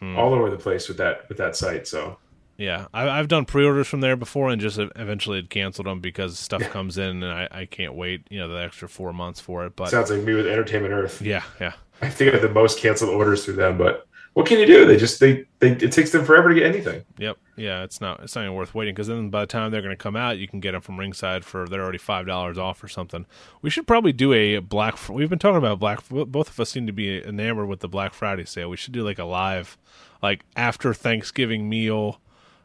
Hmm. 0.00 0.16
all 0.16 0.34
over 0.34 0.50
the 0.50 0.56
place 0.58 0.88
with 0.88 0.98
that 0.98 1.28
with 1.28 1.38
that 1.38 1.56
site. 1.56 1.86
So 1.88 2.18
Yeah, 2.58 2.86
I, 2.92 3.08
I've 3.08 3.28
done 3.28 3.44
pre-orders 3.44 3.86
from 3.86 4.00
there 4.00 4.16
before 4.16 4.50
and 4.50 4.60
just 4.60 4.78
eventually 4.78 5.38
had 5.38 5.50
canceled 5.50 5.86
them 5.86 6.00
because 6.00 6.38
stuff 6.38 6.62
comes 6.70 6.98
in 6.98 7.22
and 7.22 7.32
I, 7.32 7.48
I 7.50 7.66
can't 7.66 7.94
wait, 7.94 8.26
you 8.30 8.38
know, 8.38 8.48
the 8.48 8.62
extra 8.62 8.88
four 8.88 9.12
months 9.12 9.40
for 9.40 9.64
it. 9.66 9.76
But 9.76 9.90
sounds 9.90 10.10
like 10.10 10.22
me 10.22 10.34
with 10.34 10.46
Entertainment 10.46 10.92
Earth. 10.92 11.22
yeah, 11.22 11.44
yeah, 11.60 11.72
I 12.02 12.10
think 12.10 12.30
I 12.30 12.32
have 12.34 12.42
the 12.42 12.48
most 12.50 12.78
canceled 12.78 13.10
orders 13.10 13.44
through 13.44 13.54
them, 13.54 13.78
but 13.78 14.06
what 14.36 14.44
can 14.44 14.58
you 14.58 14.66
do? 14.66 14.84
They 14.84 14.98
just 14.98 15.18
they, 15.18 15.46
they 15.60 15.70
it 15.72 15.92
takes 15.92 16.10
them 16.10 16.22
forever 16.22 16.50
to 16.50 16.54
get 16.54 16.64
anything. 16.66 17.02
yep, 17.16 17.38
yeah. 17.56 17.84
It's 17.84 18.02
not 18.02 18.20
it's 18.20 18.34
not 18.36 18.42
even 18.42 18.54
worth 18.54 18.74
waiting 18.74 18.92
because 18.94 19.06
then 19.06 19.30
by 19.30 19.40
the 19.40 19.46
time 19.46 19.70
they're 19.70 19.80
going 19.80 19.96
to 19.96 20.02
come 20.02 20.14
out, 20.14 20.36
you 20.36 20.46
can 20.46 20.60
get 20.60 20.72
them 20.72 20.82
from 20.82 20.98
Ringside 21.00 21.42
for 21.42 21.66
they're 21.66 21.80
already 21.82 21.96
five 21.96 22.26
dollars 22.26 22.58
off 22.58 22.84
or 22.84 22.88
something. 22.88 23.24
We 23.62 23.70
should 23.70 23.86
probably 23.86 24.12
do 24.12 24.34
a 24.34 24.58
Black. 24.58 25.08
We've 25.08 25.30
been 25.30 25.38
talking 25.38 25.56
about 25.56 25.78
Black. 25.78 26.06
Both 26.10 26.50
of 26.50 26.60
us 26.60 26.68
seem 26.68 26.86
to 26.86 26.92
be 26.92 27.18
enamored 27.24 27.66
with 27.66 27.80
the 27.80 27.88
Black 27.88 28.12
Friday 28.12 28.44
sale. 28.44 28.68
We 28.68 28.76
should 28.76 28.92
do 28.92 29.02
like 29.02 29.18
a 29.18 29.24
live, 29.24 29.78
like 30.22 30.44
after 30.54 30.92
Thanksgiving 30.92 31.66
meal, 31.70 32.20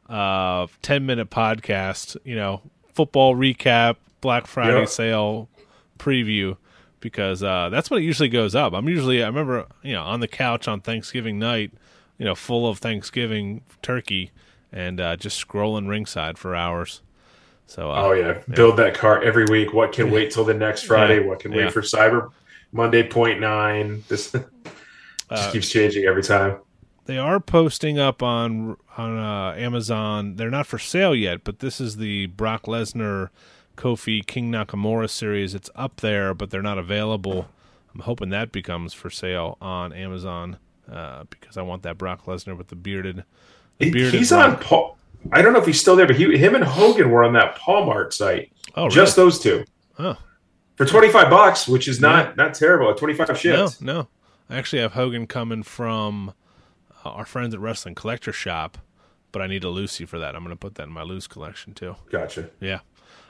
uh, 0.10 0.68
ten 0.82 1.06
minute 1.06 1.30
podcast. 1.30 2.18
You 2.26 2.36
know, 2.36 2.62
football 2.94 3.34
recap, 3.34 3.96
Black 4.20 4.46
Friday 4.46 4.80
Yeah. 4.80 4.86
sale 4.88 5.48
preview 5.98 6.58
because 7.02 7.44
uh, 7.44 7.68
that's 7.70 7.90
when 7.90 8.02
it 8.02 8.06
usually 8.06 8.30
goes 8.30 8.56
up. 8.56 8.74
I'm 8.74 8.88
usually 8.88 9.22
I 9.24 9.28
remember 9.28 9.68
you 9.84 9.94
know 9.94 10.04
on 10.04 10.20
the 10.22 10.28
couch 10.28 10.68
on 10.68 10.80
Thanksgiving 10.82 11.38
night, 11.40 11.72
you 12.18 12.26
know, 12.26 12.36
full 12.36 12.68
of 12.70 12.78
Thanksgiving 12.80 13.62
turkey 13.82 14.32
and 14.72 15.02
uh, 15.02 15.18
just 15.18 15.46
scrolling 15.46 15.90
ringside 15.90 16.38
for 16.38 16.56
hours. 16.56 17.02
So 17.68 17.92
uh, 17.92 18.02
Oh 18.04 18.12
yeah, 18.14 18.40
build 18.50 18.78
that 18.78 18.94
cart 18.94 19.24
every 19.24 19.46
week. 19.46 19.74
What 19.74 19.92
can 19.92 20.10
wait 20.12 20.32
till 20.32 20.46
the 20.46 20.54
next 20.54 20.84
Friday? 20.84 21.20
Yeah. 21.22 21.28
What 21.28 21.40
can 21.40 21.52
Yeah. 21.52 21.66
wait 21.66 21.74
for 21.74 21.82
Cyber 21.82 22.30
Monday 22.72 23.04
point 23.08 23.40
nine? 23.42 24.04
This 24.08 24.32
just 24.32 24.46
Uh, 25.30 25.52
keeps 25.52 25.70
changing 25.70 26.06
every 26.06 26.24
time. 26.24 26.58
they 27.06 27.18
are 27.18 27.40
posting 27.40 27.98
up 27.98 28.22
on 28.22 28.78
on 28.98 29.18
uh, 29.18 29.54
Amazon. 29.58 30.36
They're 30.36 30.50
not 30.52 30.68
for 30.68 30.78
sale 30.80 31.16
yet, 31.16 31.44
but 31.44 31.60
this 31.60 31.80
is 31.82 31.98
the 31.98 32.26
Brock 32.28 32.64
Lesnar, 32.64 33.30
Kofi 33.76 34.26
King 34.26 34.52
Nakamura 34.52 35.10
series. 35.10 35.54
It's 35.56 35.70
up 35.76 35.98
there, 35.98 36.34
but 36.34 36.50
they're 36.50 36.62
not 36.62 36.78
available. 36.78 37.48
I'm 37.94 38.02
hoping 38.02 38.30
that 38.30 38.52
becomes 38.52 38.94
for 38.94 39.10
sale 39.10 39.58
on 39.62 39.92
Amazon 39.94 40.58
uh, 40.92 41.26
because 41.30 41.58
I 41.58 41.62
want 41.62 41.84
that 41.84 41.98
Brock 41.98 42.26
Lesnar 42.26 42.58
with 42.58 42.68
the 42.68 42.76
bearded. 42.76 43.24
The 43.80 43.92
bearded 43.92 44.14
he's 44.14 44.32
on 44.32 44.58
Paul. 44.58 44.98
I 45.32 45.42
don't 45.42 45.54
know 45.54 45.60
if 45.60 45.66
he's 45.66 45.80
still 45.80 45.96
there, 45.96 46.08
but 46.08 46.16
he, 46.16 46.38
him 46.38 46.56
and 46.56 46.64
Hogan 46.64 47.12
were 47.12 47.24
on 47.24 47.34
that 47.34 47.58
Walmart 47.58 48.14
site. 48.14 48.52
Oh, 48.76 48.84
really? 48.84 48.96
Just 48.96 49.16
those 49.16 49.40
two 49.40 49.66
oh 50.00 50.18
for 50.76 50.86
twenty 50.86 51.10
five 51.10 51.30
bucks, 51.30 51.68
which 51.68 51.88
is 51.88 52.00
not 52.00 52.38
not 52.38 52.54
terrible. 52.54 52.90
At 52.90 52.98
twenty 52.98 53.14
five 53.14 53.44
no, 53.44 53.70
no. 53.80 54.08
I 54.50 54.58
actually 54.58 54.82
have 54.82 54.94
Hogan 54.94 55.28
coming 55.28 55.64
from 55.64 56.34
uh, 57.06 57.10
our 57.10 57.26
friends 57.26 57.54
at 57.54 57.60
Wrestling 57.60 57.96
Collector 57.96 58.34
Shop, 58.34 58.78
but 59.32 59.42
I 59.42 59.48
need 59.48 59.64
a 59.64 59.70
Lucy 59.70 60.06
for 60.06 60.20
that. 60.20 60.36
I'm 60.36 60.44
going 60.44 60.56
to 60.56 60.60
put 60.60 60.76
that 60.76 60.84
in 60.84 60.92
my 60.94 61.04
loose 61.04 61.28
collection 61.28 61.74
too. 61.74 61.96
Gotcha. 62.12 62.50
Yeah. 62.60 62.80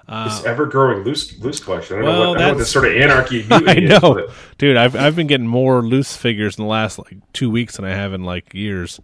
This 0.08 0.44
ever 0.44 0.66
growing 0.66 1.04
loose 1.06 1.40
loose 1.40 1.60
collection. 1.62 1.98
I 1.98 2.02
don't 2.02 2.10
well, 2.10 2.24
know 2.24 2.30
what, 2.32 2.38
I 2.38 2.42
know 2.42 2.50
what 2.50 2.58
this 2.58 2.72
sort 2.72 2.86
of 2.86 2.98
anarchy. 2.98 3.46
I 3.52 3.76
is, 3.76 3.90
know, 3.90 4.16
but- 4.16 4.30
dude. 4.58 4.76
I've 4.76 4.96
I've 4.96 5.16
been 5.16 5.28
getting 5.28 5.48
more 5.48 5.82
loose 5.84 6.18
figures 6.18 6.58
in 6.58 6.64
the 6.66 6.70
last 6.70 6.98
like 6.98 7.16
two 7.32 7.50
weeks 7.50 7.78
than 7.78 7.86
I 7.86 7.92
have 7.92 8.12
in 8.14 8.24
like 8.24 8.54
years. 8.54 9.00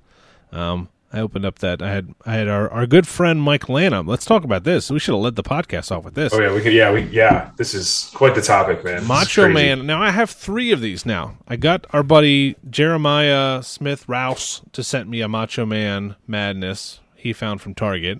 Um, 0.51 0.89
I 1.11 1.19
opened 1.19 1.45
up 1.45 1.59
that 1.59 1.81
I 1.81 1.91
had 1.91 2.13
I 2.25 2.33
had 2.33 2.47
our, 2.47 2.69
our 2.69 2.85
good 2.85 3.07
friend 3.07 3.41
Mike 3.41 3.69
Lanham. 3.69 4.07
Let's 4.07 4.25
talk 4.25 4.43
about 4.43 4.65
this. 4.65 4.91
We 4.91 4.99
should 4.99 5.13
have 5.13 5.23
led 5.23 5.35
the 5.35 5.43
podcast 5.43 5.91
off 5.91 6.03
with 6.03 6.15
this. 6.15 6.33
Oh 6.33 6.41
yeah, 6.41 6.53
we 6.53 6.61
could. 6.61 6.73
Yeah, 6.73 6.91
we 6.91 7.03
yeah. 7.03 7.51
This 7.55 7.73
is 7.73 8.11
quite 8.13 8.35
the 8.35 8.41
topic, 8.41 8.83
man. 8.83 8.99
This 8.99 9.07
Macho. 9.07 9.49
Man. 9.49 9.85
Now 9.85 10.01
I 10.01 10.11
have 10.11 10.29
three 10.29 10.71
of 10.71 10.81
these 10.81 11.05
now. 11.05 11.37
I 11.47 11.55
got 11.55 11.85
our 11.91 12.03
buddy 12.03 12.57
Jeremiah 12.69 13.63
Smith 13.63 14.07
Rouse 14.09 14.61
to 14.73 14.83
send 14.83 15.09
me 15.09 15.21
a 15.21 15.27
Macho 15.27 15.65
Man 15.65 16.15
Madness 16.27 16.99
he 17.15 17.33
found 17.33 17.61
from 17.61 17.73
Target, 17.73 18.19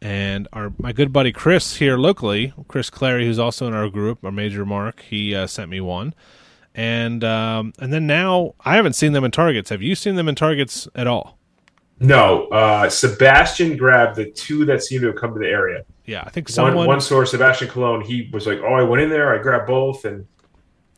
and 0.00 0.48
our 0.52 0.72
my 0.78 0.92
good 0.92 1.12
buddy 1.12 1.32
Chris 1.32 1.76
here 1.76 1.96
locally, 1.96 2.52
Chris 2.68 2.90
Clary, 2.90 3.26
who's 3.26 3.38
also 3.38 3.66
in 3.66 3.74
our 3.74 3.88
group, 3.88 4.24
our 4.24 4.32
major 4.32 4.64
mark, 4.64 5.02
he 5.02 5.34
uh, 5.34 5.46
sent 5.46 5.70
me 5.70 5.80
one, 5.80 6.14
and 6.74 7.22
um, 7.22 7.72
and 7.78 7.92
then 7.92 8.06
now 8.06 8.54
I 8.64 8.76
haven't 8.76 8.94
seen 8.94 9.12
them 9.12 9.24
in 9.24 9.30
Targets. 9.30 9.70
Have 9.70 9.82
you 9.82 9.94
seen 9.94 10.16
them 10.16 10.28
in 10.28 10.34
Targets 10.34 10.88
at 10.94 11.06
all? 11.06 11.37
No, 12.00 12.46
uh, 12.48 12.88
Sebastian 12.88 13.76
grabbed 13.76 14.16
the 14.16 14.30
two 14.30 14.64
that 14.66 14.84
seemed 14.84 15.02
to 15.02 15.08
have 15.08 15.16
come 15.16 15.34
to 15.34 15.40
the 15.40 15.48
area. 15.48 15.84
Yeah, 16.04 16.22
I 16.24 16.30
think 16.30 16.48
someone. 16.48 16.76
One, 16.76 16.86
one 16.86 17.00
store, 17.00 17.26
Sebastian 17.26 17.68
Cologne, 17.68 18.02
he 18.02 18.30
was 18.32 18.46
like, 18.46 18.60
"Oh, 18.60 18.74
I 18.74 18.82
went 18.82 19.02
in 19.02 19.10
there, 19.10 19.34
I 19.34 19.42
grabbed 19.42 19.66
both, 19.66 20.04
and 20.04 20.26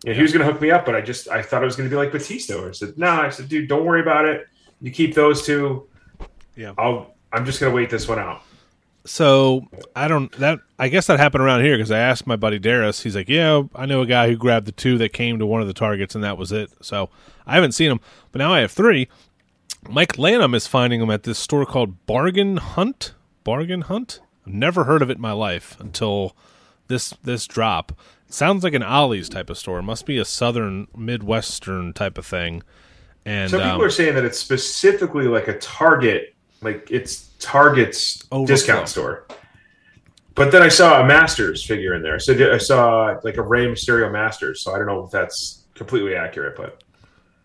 and 0.06 0.14
he 0.14 0.22
was 0.22 0.32
going 0.32 0.46
to 0.46 0.50
hook 0.50 0.60
me 0.60 0.70
up, 0.70 0.84
but 0.84 0.94
I 0.94 1.00
just 1.00 1.28
I 1.28 1.42
thought 1.42 1.62
it 1.62 1.66
was 1.66 1.76
going 1.76 1.88
to 1.88 1.92
be 1.92 1.96
like 1.96 2.12
Batista." 2.12 2.62
Or 2.62 2.68
I 2.68 2.72
said, 2.72 2.98
"No," 2.98 3.16
nah. 3.16 3.22
I 3.22 3.30
said, 3.30 3.48
"Dude, 3.48 3.68
don't 3.68 3.84
worry 3.84 4.02
about 4.02 4.26
it. 4.26 4.46
You 4.80 4.90
keep 4.90 5.14
those 5.14 5.44
two. 5.44 5.88
Yeah, 6.54 6.74
I'll 6.76 7.14
I'm 7.32 7.46
just 7.46 7.60
going 7.60 7.72
to 7.72 7.76
wait 7.76 7.88
this 7.88 8.06
one 8.06 8.18
out." 8.18 8.42
So 9.06 9.66
I 9.96 10.06
don't 10.06 10.30
that 10.32 10.60
I 10.78 10.88
guess 10.88 11.06
that 11.06 11.18
happened 11.18 11.42
around 11.42 11.62
here 11.62 11.76
because 11.76 11.90
I 11.90 11.98
asked 11.98 12.26
my 12.26 12.36
buddy 12.36 12.58
Darius. 12.58 13.02
He's 13.02 13.16
like, 13.16 13.30
"Yeah, 13.30 13.62
I 13.74 13.86
know 13.86 14.02
a 14.02 14.06
guy 14.06 14.28
who 14.28 14.36
grabbed 14.36 14.66
the 14.66 14.72
two 14.72 14.98
that 14.98 15.14
came 15.14 15.38
to 15.38 15.46
one 15.46 15.62
of 15.62 15.66
the 15.66 15.74
targets, 15.74 16.14
and 16.14 16.22
that 16.22 16.36
was 16.36 16.52
it." 16.52 16.70
So 16.82 17.08
I 17.46 17.54
haven't 17.54 17.72
seen 17.72 17.88
them, 17.88 18.00
but 18.32 18.40
now 18.40 18.52
I 18.52 18.60
have 18.60 18.70
three. 18.70 19.08
Mike 19.88 20.18
Lanham 20.18 20.54
is 20.54 20.66
finding 20.66 21.00
them 21.00 21.10
at 21.10 21.22
this 21.22 21.38
store 21.38 21.66
called 21.66 22.06
Bargain 22.06 22.58
Hunt. 22.58 23.14
Bargain 23.44 23.82
Hunt. 23.82 24.20
I've 24.46 24.52
never 24.52 24.84
heard 24.84 25.02
of 25.02 25.10
it 25.10 25.16
in 25.16 25.20
my 25.20 25.32
life 25.32 25.78
until 25.80 26.36
this 26.88 27.14
this 27.22 27.46
drop. 27.46 27.92
It 28.28 28.34
sounds 28.34 28.62
like 28.62 28.74
an 28.74 28.82
Ollie's 28.82 29.28
type 29.28 29.50
of 29.50 29.58
store. 29.58 29.78
It 29.78 29.84
must 29.84 30.06
be 30.06 30.18
a 30.18 30.24
southern 30.24 30.86
midwestern 30.96 31.92
type 31.92 32.18
of 32.18 32.26
thing. 32.26 32.62
And 33.24 33.50
some 33.50 33.60
people 33.60 33.76
um, 33.76 33.82
are 33.82 33.90
saying 33.90 34.14
that 34.14 34.24
it's 34.24 34.38
specifically 34.38 35.26
like 35.26 35.48
a 35.48 35.58
Target, 35.58 36.34
like 36.62 36.88
it's 36.90 37.30
Target's 37.38 38.24
Overflow. 38.30 38.46
discount 38.46 38.88
store. 38.88 39.26
But 40.34 40.52
then 40.52 40.62
I 40.62 40.68
saw 40.68 41.02
a 41.02 41.06
Masters 41.06 41.64
figure 41.64 41.94
in 41.94 42.02
there. 42.02 42.18
So 42.18 42.52
I 42.52 42.58
saw 42.58 43.18
like 43.24 43.36
a 43.36 43.42
Rey 43.42 43.66
Mysterio 43.66 44.10
Masters. 44.10 44.62
So 44.62 44.74
I 44.74 44.78
don't 44.78 44.86
know 44.86 45.04
if 45.04 45.10
that's 45.10 45.64
completely 45.74 46.14
accurate, 46.14 46.56
but 46.56 46.82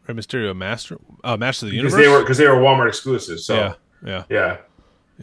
Rey 0.08 0.14
Mysterio 0.16 0.56
Master, 0.56 0.98
uh, 1.24 1.38
Master 1.38 1.66
of 1.66 1.72
the 1.72 1.78
because 1.78 1.94
Universe. 1.94 2.06
they 2.06 2.12
were 2.12 2.22
because 2.22 2.38
they 2.38 2.48
were 2.48 2.56
Walmart 2.56 2.88
exclusives. 2.88 3.46
So 3.46 3.56
yeah, 3.56 3.74
yeah. 4.06 4.24
yeah. 4.30 4.58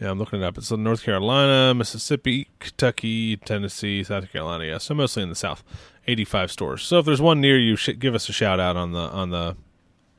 Yeah, 0.01 0.09
I'm 0.09 0.17
looking 0.17 0.41
it 0.41 0.45
up. 0.45 0.57
It's 0.57 0.71
in 0.71 0.81
North 0.83 1.03
Carolina, 1.03 1.71
Mississippi, 1.75 2.47
Kentucky, 2.59 3.37
Tennessee, 3.37 4.03
South 4.03 4.31
Carolina. 4.31 4.65
Yeah, 4.65 4.77
so 4.79 4.95
mostly 4.95 5.21
in 5.21 5.29
the 5.29 5.35
South. 5.35 5.63
85 6.07 6.51
stores. 6.51 6.83
So 6.83 6.97
if 6.99 7.05
there's 7.05 7.21
one 7.21 7.39
near 7.39 7.57
you, 7.59 7.75
sh- 7.75 7.91
give 7.99 8.15
us 8.15 8.27
a 8.27 8.33
shout 8.33 8.59
out 8.59 8.75
on 8.75 8.91
the 8.91 8.99
on 8.99 9.29
the 9.29 9.55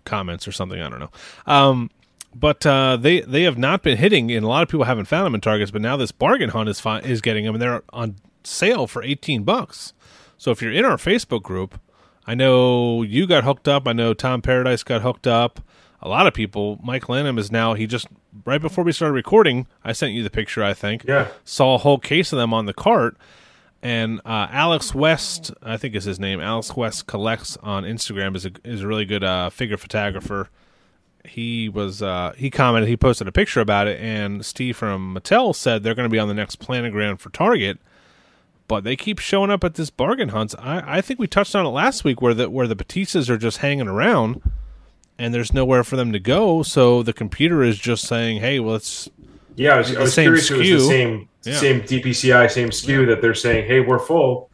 comments 0.05 0.47
or 0.47 0.53
something. 0.53 0.81
I 0.81 0.89
don't 0.89 1.01
know. 1.01 1.11
Um, 1.47 1.91
but 2.35 2.65
uh, 2.65 2.97
they 2.97 3.21
they 3.21 3.43
have 3.43 3.59
not 3.59 3.83
been 3.83 3.99
hitting, 3.99 4.31
and 4.33 4.45
a 4.45 4.49
lot 4.49 4.63
of 4.63 4.69
people 4.69 4.85
haven't 4.85 5.07
found 5.07 5.27
them 5.27 5.35
in 5.35 5.41
Targets. 5.41 5.71
But 5.71 5.83
now 5.83 5.97
this 5.97 6.13
bargain 6.13 6.51
hunt 6.51 6.69
is 6.69 6.81
fi- 6.81 7.01
is 7.01 7.21
getting 7.21 7.45
them, 7.45 7.55
and 7.55 7.63
they're 7.63 7.83
on 7.93 8.17
sale 8.45 8.87
for 8.87 9.03
18 9.03 9.43
bucks. 9.45 9.93
So 10.39 10.51
if 10.51 10.61
you're 10.63 10.73
in 10.73 10.85
our 10.85 10.97
Facebook 10.97 11.43
group, 11.43 11.79
I 12.27 12.35
know 12.35 13.03
you 13.03 13.27
got 13.27 13.45
hooked 13.45 13.69
up. 13.69 13.87
I 13.87 13.93
know 13.93 14.15
Tom 14.15 14.43
Paradise 14.43 14.83
got 14.83 15.03
hooked 15.03 15.27
up. 15.27 15.61
A 16.01 16.09
lot 16.09 16.27
of 16.27 16.35
people. 16.35 16.79
Mike 16.83 17.09
Lanham 17.09 17.39
is 17.39 17.51
now. 17.51 17.75
He 17.75 17.87
just 17.87 18.07
right 18.45 18.61
before 18.61 18.85
we 18.85 18.93
started 18.93 19.15
recording, 19.15 19.67
I 19.83 19.93
sent 19.93 20.13
you 20.13 20.23
the 20.23 20.31
picture. 20.31 20.63
I 20.63 20.75
think. 20.75 21.05
Yeah. 21.05 21.29
Saw 21.45 21.75
a 21.75 21.79
whole 21.79 21.99
case 21.99 22.33
of 22.33 22.39
them 22.39 22.53
on 22.53 22.67
the 22.67 22.75
cart, 22.75 23.17
and 23.83 24.21
uh, 24.25 24.49
Alex 24.51 24.95
West, 24.95 25.53
I 25.63 25.77
think 25.77 25.95
is 25.95 26.05
his 26.05 26.21
name. 26.21 26.41
Alex 26.41 26.77
West 26.77 27.07
collects 27.07 27.57
on 27.63 27.85
Instagram. 27.85 28.37
is 28.37 28.45
a 28.47 28.51
is 28.65 28.83
a 28.83 28.87
really 28.87 29.07
good 29.07 29.25
uh, 29.25 29.51
figure 29.51 29.77
photographer. 29.77 30.51
He 31.25 31.71
was 31.71 32.03
uh, 32.03 32.35
he 32.37 32.51
commented. 32.51 32.89
He 32.89 32.99
posted 32.99 33.27
a 33.27 33.33
picture 33.33 33.61
about 33.61 33.87
it, 33.87 33.99
and 33.99 34.45
Steve 34.45 34.77
from 34.77 35.15
Mattel 35.15 35.55
said 35.55 35.83
they're 35.83 35.95
going 35.95 36.09
to 36.09 36.13
be 36.13 36.19
on 36.19 36.29
the 36.29 36.35
next 36.35 36.61
planogram 36.61 37.19
for 37.19 37.31
Target 37.31 37.79
but 38.69 38.85
they 38.85 38.97
keep 38.97 39.19
showing 39.19 39.51
up 39.51 39.63
at 39.65 39.75
this 39.75 39.91
bargain 39.91 40.31
hunts. 40.31 40.55
I, 40.59 40.99
I 40.99 41.01
think 41.01 41.19
we 41.21 41.27
touched 41.27 41.55
on 41.55 41.67
it 41.67 41.71
last 41.71 42.05
week 42.05 42.23
where 42.23 42.35
the 42.35 42.49
where 42.51 42.67
the 42.67 42.77
Batistas 42.77 43.29
are 43.29 43.37
just 43.39 43.59
hanging 43.59 43.89
around 43.89 44.41
and 45.19 45.33
there's 45.35 45.53
nowhere 45.53 45.85
for 45.85 45.97
them 45.97 46.13
to 46.13 46.19
go. 46.19 46.63
So 46.63 47.03
the 47.03 47.13
computer 47.13 47.63
is 47.63 47.79
just 47.79 48.07
saying, 48.07 48.41
"Hey, 48.41 48.61
well, 48.61 48.73
let's 48.73 49.09
Yeah, 49.57 49.75
I 49.75 49.79
was, 49.79 49.91
The 49.93 49.99
I 49.99 50.03
was 50.03 50.15
same 50.15 50.25
curious 50.25 50.51
if 50.51 50.57
it 50.57 50.73
was 50.75 50.83
the 50.83 50.89
same 50.89 51.29
Yeah. 51.45 51.55
same 51.59 51.81
DPCI, 51.83 52.51
same 52.51 52.71
SKU 52.71 53.07
that 53.07 53.21
they're 53.23 53.35
saying, 53.35 53.67
"Hey, 53.67 53.81
we're 53.81 53.99
full, 53.99 54.51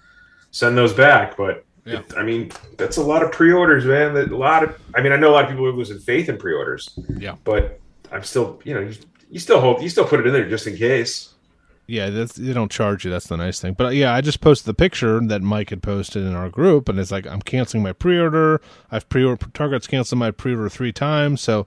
send 0.51 0.77
those 0.77 0.93
back." 0.93 1.37
But 1.37 1.65
Yeah. 1.87 2.01
it- 2.01 2.13
I 2.17 2.23
mean, 2.23 2.51
that's 2.77 2.99
a 2.99 3.03
lot 3.03 3.23
of 3.23 3.33
pre-orders, 3.33 3.85
man. 3.87 4.13
That- 4.15 4.31
A 4.33 4.37
lot 4.37 4.63
of, 4.65 4.77
I 4.95 5.01
mean, 5.01 5.13
I 5.13 5.17
know 5.17 5.31
a 5.31 5.33
lot 5.33 5.45
of 5.45 5.51
people 5.51 5.67
are 5.67 5.73
losing 5.73 5.99
faith 5.99 6.29
in 6.29 6.37
pre-orders. 6.37 6.91
Yeah. 7.17 7.37
but 7.45 7.79
I'm 8.13 8.23
still, 8.25 8.61
you 8.65 8.75
know, 8.75 8.81
you, 8.81 8.93
you 9.31 9.39
still 9.39 9.61
hold, 9.61 9.81
you 9.83 9.89
still 9.89 10.05
put 10.05 10.19
it 10.21 10.27
in 10.27 10.33
there 10.33 10.49
just 10.49 10.67
in 10.67 10.77
case. 10.77 11.30
Yeah, 11.91 12.09
that's, 12.09 12.35
they 12.35 12.53
don't 12.53 12.71
charge 12.71 13.05
you. 13.05 13.11
That's 13.11 13.27
the 13.27 13.37
nice 13.37 13.61
thing. 13.61 13.75
But 13.75 13.87
uh, 13.87 13.91
yeah, 13.91 14.15
I 14.15 14.21
just 14.21 14.41
posted 14.41 14.67
the 14.67 14.75
picture 14.75 15.21
that 15.21 15.43
Mike 15.43 15.71
had 15.71 15.83
posted 15.83 16.25
in 16.25 16.35
our 16.35 16.49
group, 16.49 16.89
and 16.89 16.99
it's 17.01 17.11
like 17.11 17.27
I'm 17.27 17.43
canceling 17.43 17.83
my 17.83 17.93
pre-order. 17.93 18.61
I've 18.93 19.09
pre-order 19.09 19.47
Target's 19.53 19.89
canceled 19.89 20.21
my 20.21 20.31
pre-order 20.31 20.69
three 20.69 20.93
times. 20.93 21.41
So 21.41 21.67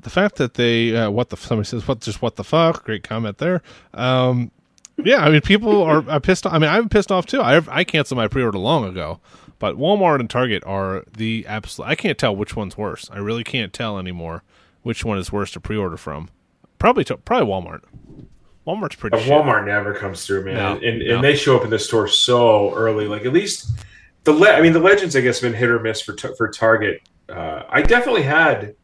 the 0.00 0.08
fact 0.08 0.36
that 0.36 0.54
they 0.54 0.96
uh, 0.96 1.10
what 1.10 1.28
the 1.28 1.36
somebody 1.36 1.66
says 1.66 1.86
what 1.86 2.00
just 2.00 2.22
what 2.22 2.36
the 2.36 2.44
fuck 2.44 2.84
great 2.84 3.02
comment 3.02 3.38
there. 3.38 3.62
Um, 3.92 4.50
yeah, 4.96 5.18
I 5.18 5.30
mean 5.30 5.42
people 5.42 5.82
are, 5.82 6.08
are 6.08 6.20
pissed. 6.20 6.46
off. 6.46 6.54
I 6.54 6.58
mean 6.58 6.70
I'm 6.70 6.88
pissed 6.88 7.12
off 7.12 7.26
too. 7.26 7.42
I 7.42 7.62
I 7.68 7.84
canceled 7.84 8.16
my 8.16 8.26
pre-order 8.26 8.58
long 8.58 8.84
ago, 8.84 9.20
but 9.58 9.76
Walmart 9.76 10.20
and 10.20 10.30
Target 10.30 10.64
are 10.64 11.04
the 11.14 11.44
absolute. 11.46 11.88
I 11.88 11.94
can't 11.94 12.16
tell 12.16 12.34
which 12.34 12.56
one's 12.56 12.78
worse. 12.78 13.10
I 13.12 13.18
really 13.18 13.44
can't 13.44 13.74
tell 13.74 13.98
anymore 13.98 14.42
which 14.82 15.04
one 15.04 15.18
is 15.18 15.30
worse 15.30 15.50
to 15.52 15.60
pre-order 15.60 15.98
from. 15.98 16.30
Probably 16.78 17.04
to, 17.04 17.18
probably 17.18 17.52
Walmart. 17.52 17.82
Walmart's 18.68 18.96
pretty. 18.96 19.16
But 19.16 19.22
shit. 19.22 19.32
Walmart 19.32 19.64
never 19.66 19.94
comes 19.94 20.26
through, 20.26 20.44
man, 20.44 20.56
No, 20.56 20.72
and, 20.74 20.84
and 21.02 21.08
no. 21.08 21.22
they 21.22 21.34
show 21.34 21.56
up 21.56 21.64
in 21.64 21.70
the 21.70 21.78
store 21.78 22.06
so 22.06 22.72
early. 22.74 23.08
Like 23.08 23.24
at 23.24 23.32
least 23.32 23.70
the, 24.24 24.32
le- 24.32 24.52
I 24.52 24.60
mean, 24.60 24.74
the 24.74 24.78
legends, 24.80 25.16
I 25.16 25.22
guess, 25.22 25.40
have 25.40 25.50
been 25.50 25.58
hit 25.58 25.70
or 25.70 25.80
miss 25.80 26.02
for 26.02 26.12
t- 26.14 26.28
for 26.36 26.48
Target. 26.50 27.00
Uh, 27.28 27.62
I 27.68 27.80
definitely 27.82 28.22
had. 28.24 28.74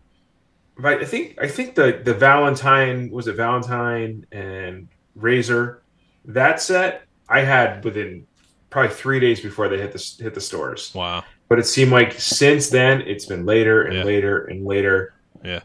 But 0.76 1.00
I 1.00 1.04
think 1.04 1.38
I 1.40 1.46
think 1.46 1.74
the 1.74 2.00
the 2.02 2.14
Valentine 2.14 3.10
was 3.10 3.28
it 3.28 3.36
Valentine 3.36 4.26
and 4.32 4.88
Razor 5.14 5.82
that 6.24 6.60
set 6.60 7.02
I 7.28 7.40
had 7.42 7.84
within 7.84 8.26
probably 8.70 8.92
three 8.92 9.20
days 9.20 9.40
before 9.40 9.68
they 9.68 9.78
hit 9.78 9.92
the 9.92 10.14
hit 10.24 10.34
the 10.34 10.40
stores. 10.40 10.92
Wow. 10.94 11.22
But 11.48 11.58
it 11.60 11.66
seemed 11.66 11.92
like 11.92 12.14
since 12.14 12.70
then 12.70 13.02
it's 13.02 13.26
been 13.26 13.44
later 13.46 13.82
and 13.84 13.98
Yeah. 13.98 14.02
later 14.04 14.46
and 14.46 14.64
later. 14.64 15.14
Yeah. 15.44 15.60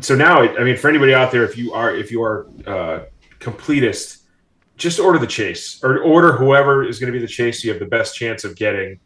So 0.00 0.14
now, 0.14 0.40
I 0.42 0.62
mean, 0.64 0.76
for 0.76 0.88
anybody 0.90 1.14
out 1.14 1.30
there, 1.32 1.44
if 1.44 1.56
you 1.56 1.72
are 1.72 1.94
if 1.96 2.10
you 2.10 2.22
are 2.22 2.46
uh, 2.66 3.04
completist, 3.40 4.22
just 4.76 5.00
order 5.00 5.18
the 5.18 5.26
chase 5.26 5.82
or 5.82 5.98
order 5.98 6.32
whoever 6.32 6.84
is 6.84 6.98
going 6.98 7.12
to 7.12 7.18
be 7.18 7.24
the 7.24 7.30
chase. 7.30 7.64
You 7.64 7.70
have 7.70 7.80
the 7.80 7.86
best 7.86 8.16
chance 8.16 8.44
of 8.44 8.56
getting 8.56 8.98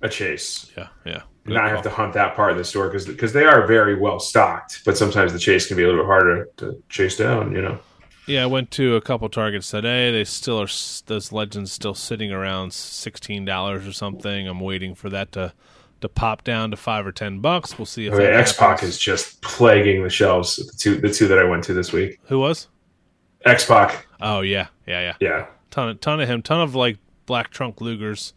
a 0.00 0.08
chase. 0.08 0.70
Yeah. 0.76 0.88
Yeah. 1.04 1.22
And 1.44 1.54
not 1.54 1.70
have 1.70 1.82
to 1.82 1.90
hunt 1.90 2.12
that 2.12 2.36
part 2.36 2.52
of 2.52 2.58
the 2.58 2.64
store 2.64 2.88
because 2.88 3.06
because 3.06 3.32
they 3.32 3.44
are 3.44 3.66
very 3.66 3.98
well 3.98 4.20
stocked. 4.20 4.82
But 4.84 4.98
sometimes 4.98 5.32
the 5.32 5.38
chase 5.38 5.66
can 5.66 5.76
be 5.76 5.82
a 5.82 5.86
little 5.86 6.02
bit 6.02 6.06
harder 6.06 6.48
to 6.58 6.82
chase 6.88 7.16
down. 7.16 7.52
You 7.52 7.62
know. 7.62 7.78
Yeah, 8.26 8.42
I 8.42 8.46
went 8.46 8.70
to 8.72 8.96
a 8.96 9.00
couple 9.00 9.26
targets 9.30 9.70
today. 9.70 10.10
They 10.10 10.24
still 10.24 10.60
are 10.60 10.68
those 11.06 11.32
legends 11.32 11.72
still 11.72 11.94
sitting 11.94 12.30
around 12.30 12.74
sixteen 12.74 13.46
dollars 13.46 13.86
or 13.86 13.92
something. 13.92 14.46
I'm 14.46 14.60
waiting 14.60 14.94
for 14.94 15.08
that 15.08 15.32
to 15.32 15.54
to 16.02 16.08
pop 16.10 16.44
down 16.44 16.70
to 16.70 16.76
five 16.76 17.06
or 17.06 17.12
ten 17.12 17.40
bucks. 17.40 17.78
We'll 17.78 17.86
see 17.86 18.06
if 18.06 18.14
that 18.14 18.34
X 18.34 18.52
Pac 18.52 18.82
is 18.82 18.98
just 18.98 19.40
plaguing 19.40 20.02
the 20.02 20.10
shelves. 20.10 20.56
The 20.56 20.72
two 20.76 21.00
the 21.00 21.12
two 21.12 21.26
that 21.28 21.38
I 21.38 21.44
went 21.44 21.64
to 21.64 21.72
this 21.72 21.92
week. 21.92 22.20
Who 22.24 22.38
was? 22.38 22.68
X 23.44 23.66
Pac, 23.66 24.06
Oh 24.20 24.40
yeah, 24.40 24.68
yeah, 24.86 25.00
yeah. 25.00 25.14
yeah. 25.20 25.46
Ton 25.70 25.88
of 25.90 26.00
ton 26.00 26.20
of 26.20 26.28
him. 26.28 26.42
Ton 26.42 26.60
of 26.60 26.74
like 26.74 26.98
black 27.26 27.50
trunk 27.50 27.76
Lugers. 27.76 28.32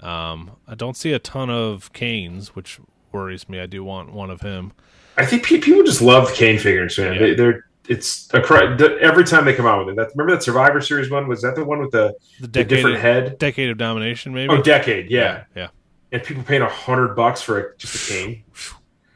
Um, 0.00 0.52
I 0.66 0.74
don't 0.74 0.96
see 0.96 1.12
a 1.12 1.18
ton 1.18 1.48
of 1.50 1.92
Kanes, 1.92 2.48
which 2.48 2.80
worries 3.12 3.48
me. 3.48 3.60
I 3.60 3.66
do 3.66 3.84
want 3.84 4.12
one 4.12 4.30
of 4.30 4.40
him. 4.40 4.72
I 5.16 5.26
think 5.26 5.44
people 5.44 5.82
just 5.84 6.02
love 6.02 6.32
Kane 6.34 6.58
figures, 6.58 6.98
man. 6.98 7.14
Yeah. 7.14 7.18
They, 7.20 7.34
they're 7.34 7.66
it's 7.88 8.32
a 8.32 8.98
every 9.00 9.24
time 9.24 9.44
they 9.44 9.54
come 9.54 9.66
out 9.66 9.84
with 9.84 9.92
it. 9.92 9.96
That, 9.96 10.10
remember 10.14 10.34
that 10.36 10.42
Survivor 10.42 10.80
Series 10.80 11.10
one? 11.10 11.26
Was 11.26 11.42
that 11.42 11.56
the 11.56 11.64
one 11.64 11.80
with 11.80 11.90
the, 11.90 12.14
The 12.40 12.46
the 12.46 12.64
different 12.64 12.96
of, 12.96 13.02
head? 13.02 13.38
decade 13.38 13.70
of 13.70 13.78
domination, 13.78 14.32
maybe. 14.32 14.52
Oh, 14.52 14.62
decade, 14.62 15.10
yeah. 15.10 15.44
yeah. 15.56 15.68
And 16.12 16.22
people 16.22 16.42
paying 16.44 16.62
a 16.62 16.68
hundred 16.68 17.14
bucks 17.16 17.42
for 17.42 17.58
a, 17.58 17.76
just 17.76 18.10
a 18.10 18.12
Kane. 18.12 18.44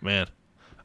man 0.01 0.27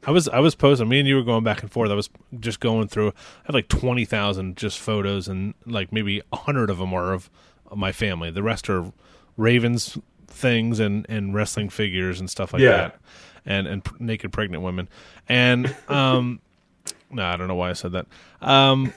i 0.05 0.11
was 0.11 0.27
i 0.29 0.39
was 0.39 0.55
posting 0.55 0.89
me 0.89 0.99
and 0.99 1.07
you 1.07 1.15
were 1.15 1.23
going 1.23 1.43
back 1.43 1.61
and 1.61 1.71
forth. 1.71 1.91
I 1.91 1.95
was 1.95 2.09
just 2.39 2.59
going 2.59 2.87
through 2.87 3.09
i 3.09 3.13
have 3.45 3.53
like 3.55 3.67
20000 3.69 4.57
just 4.57 4.79
photos 4.79 5.27
and 5.27 5.53
like 5.65 5.91
maybe 5.91 6.21
100 6.29 6.69
of 6.69 6.77
them 6.79 6.93
are 6.93 7.13
of, 7.13 7.29
of 7.67 7.77
my 7.77 7.91
family. 7.91 8.31
The 8.31 8.43
rest 8.43 8.69
are 8.69 8.91
ravens 9.37 9.97
things 10.27 10.79
and 10.79 11.05
and 11.09 11.33
wrestling 11.33 11.69
figures 11.69 12.19
and 12.19 12.29
stuff 12.29 12.53
like 12.53 12.61
Yeah. 12.61 12.71
that. 12.71 12.99
And 13.45 13.67
and 13.67 13.83
pr- 13.83 13.95
naked 13.99 14.31
pregnant 14.31 14.63
women. 14.63 14.87
And 15.27 15.75
um 15.87 16.39
no 17.11 17.23
i 17.25 17.35
don't 17.35 17.47
know 17.49 17.55
why 17.55 17.69
i 17.69 17.73
said 17.73 17.91
that. 17.91 18.07
Um 18.41 18.93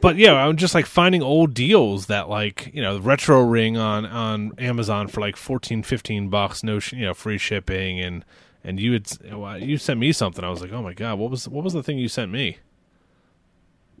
but 0.00 0.16
yeah 0.16 0.32
i'm 0.34 0.56
just 0.56 0.74
like 0.74 0.86
finding 0.86 1.22
old 1.22 1.52
deals 1.54 2.06
that 2.06 2.28
like 2.28 2.70
you 2.72 2.80
know 2.80 2.94
the 2.94 3.02
retro 3.02 3.42
ring 3.42 3.76
on 3.76 4.06
on 4.06 4.52
amazon 4.58 5.08
for 5.08 5.20
like 5.20 5.36
14 5.36 5.82
15 5.82 6.28
bucks 6.30 6.62
no 6.62 6.78
sh- 6.78 6.92
you 6.94 7.04
know 7.04 7.12
free 7.14 7.36
shipping 7.38 8.00
and 8.00 8.24
and 8.64 8.78
you 8.80 8.92
had 8.92 9.06
oh, 9.32 9.54
you 9.54 9.78
sent 9.78 9.98
me 10.00 10.12
something 10.12 10.44
i 10.44 10.50
was 10.50 10.60
like 10.60 10.72
oh 10.72 10.82
my 10.82 10.92
god 10.92 11.18
what 11.18 11.30
was 11.30 11.48
what 11.48 11.64
was 11.64 11.72
the 11.72 11.82
thing 11.82 11.98
you 11.98 12.08
sent 12.08 12.30
me 12.30 12.58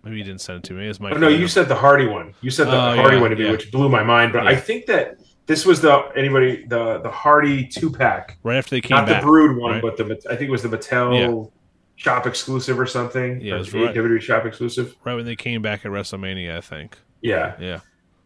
maybe 0.04 0.16
you 0.18 0.24
didn't 0.24 0.40
send 0.40 0.58
it 0.58 0.64
to 0.64 0.74
me 0.74 0.86
it's 0.88 1.00
my 1.00 1.10
Oh, 1.10 1.16
no, 1.16 1.28
you 1.28 1.48
said 1.48 1.68
the 1.68 1.74
Hardy 1.74 2.06
one. 2.06 2.34
You 2.40 2.50
said 2.50 2.68
the 2.68 2.76
Oh, 2.76 2.96
Hardy 2.96 3.16
yeah, 3.16 3.22
one 3.22 3.30
to 3.30 3.36
me, 3.36 3.44
yeah. 3.46 3.50
which 3.50 3.70
blew 3.72 3.88
my 3.88 4.02
mind. 4.02 4.32
But 4.32 4.46
I 4.46 4.56
think 4.56 4.86
that 4.86 5.18
this 5.46 5.64
was 5.66 5.80
the 5.80 5.92
anybody 6.16 6.64
the 6.66 6.98
the 7.00 7.10
Hardy 7.10 7.66
two 7.66 7.90
pack, 7.90 8.38
right 8.42 8.56
after 8.58 8.70
they 8.70 8.80
came 8.80 8.96
not 8.96 9.06
back 9.06 9.22
the 9.22 9.26
Brood 9.26 9.56
one, 9.56 9.72
right? 9.72 9.82
but 9.82 9.96
the 9.96 10.04
I 10.30 10.36
think 10.36 10.48
it 10.48 10.50
was 10.50 10.62
the 10.62 10.68
Mattel 10.68 11.50
shop 11.96 12.26
exclusive 12.26 12.78
or 12.78 12.86
something. 12.86 13.40
Yeah, 13.40 13.54
or 13.54 13.56
it 13.56 13.58
was 13.60 13.74
right. 13.74 13.94
WWE 13.94 14.20
shop 14.20 14.44
exclusive. 14.46 14.94
right 15.04 15.14
when 15.14 15.24
they 15.24 15.36
came 15.36 15.62
back 15.62 15.84
at 15.84 15.90
WrestleMania, 15.90 16.56
I 16.56 16.60
think. 16.60 16.96
Yeah. 17.20 17.54
Yeah, 17.58 17.80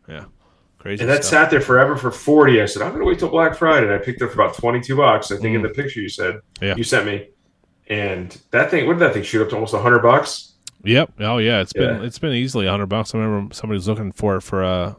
yeah, 0.08 0.24
crazy. 0.82 1.00
And 1.02 1.10
that 1.10 1.24
stuff. 1.24 1.42
sat 1.44 1.50
there 1.50 1.60
forever 1.60 1.96
for 1.96 2.10
40. 2.10 2.60
I 2.60 2.66
said, 2.66 2.82
I'm 2.82 2.90
going 2.90 3.00
to 3.00 3.06
wait 3.06 3.18
till 3.18 3.28
Black 3.30 3.56
Friday. 3.56 3.86
And 3.86 3.94
I 3.94 3.98
picked 3.98 4.20
it 4.20 4.24
up 4.26 4.32
for 4.32 4.42
about 4.42 4.54
22 4.56 4.96
bucks. 4.96 5.30
I 5.30 5.36
think 5.36 5.54
in 5.54 5.62
Mm. 5.62 5.68
the 5.68 5.82
picture 5.82 6.00
you 6.00 6.08
said, 6.08 6.40
Yeah. 6.60 6.74
you 6.76 6.84
sent 6.84 7.06
me. 7.06 7.28
And 7.88 8.36
that 8.50 8.70
thing, 8.70 8.86
what 8.86 8.94
did 8.94 9.00
that 9.00 9.14
thing 9.14 9.22
shoot 9.22 9.42
up 9.42 9.48
to 9.50 9.54
almost 9.54 9.72
100 9.74 10.00
bucks? 10.00 10.52
Yep. 10.84 11.12
Oh 11.20 11.38
yeah, 11.38 11.60
it's 11.60 11.72
been—it's 11.72 12.18
been 12.18 12.32
easily 12.32 12.66
hundred 12.66 12.86
bucks. 12.86 13.14
I 13.14 13.18
remember 13.18 13.54
somebody 13.54 13.76
was 13.76 13.86
looking 13.86 14.10
for 14.10 14.34
it 14.34 14.40
for 14.40 14.64
a 14.64 14.96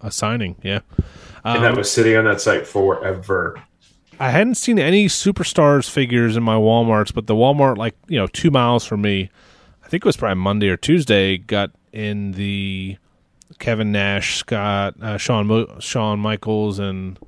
a 0.00 0.10
signing. 0.10 0.56
Yeah. 0.62 0.80
And 1.44 1.62
that 1.62 1.72
Um, 1.72 1.76
was 1.76 1.90
sitting 1.92 2.16
on 2.16 2.24
that 2.24 2.40
site 2.40 2.66
forever. 2.66 3.60
I 4.18 4.30
hadn't 4.30 4.54
seen 4.54 4.78
any 4.78 5.06
superstars 5.06 5.90
figures 5.90 6.34
in 6.36 6.42
my 6.42 6.54
WalMarts, 6.54 7.12
but 7.12 7.26
the 7.26 7.34
Walmart 7.34 7.76
like 7.76 7.94
you 8.08 8.18
know 8.18 8.26
two 8.26 8.50
miles 8.50 8.86
from 8.86 9.02
me, 9.02 9.28
I 9.84 9.88
think 9.88 10.02
it 10.02 10.06
was 10.06 10.16
probably 10.16 10.40
Monday 10.42 10.70
or 10.70 10.78
Tuesday, 10.78 11.36
got 11.36 11.72
in 11.92 12.32
the 12.32 12.96
Kevin 13.58 13.92
Nash, 13.92 14.36
Scott, 14.36 14.94
uh, 15.02 15.16
Shawn 15.16 15.46
Mo- 15.46 15.78
Shawn 15.80 16.18
Michaels, 16.20 16.78
and 16.78 17.18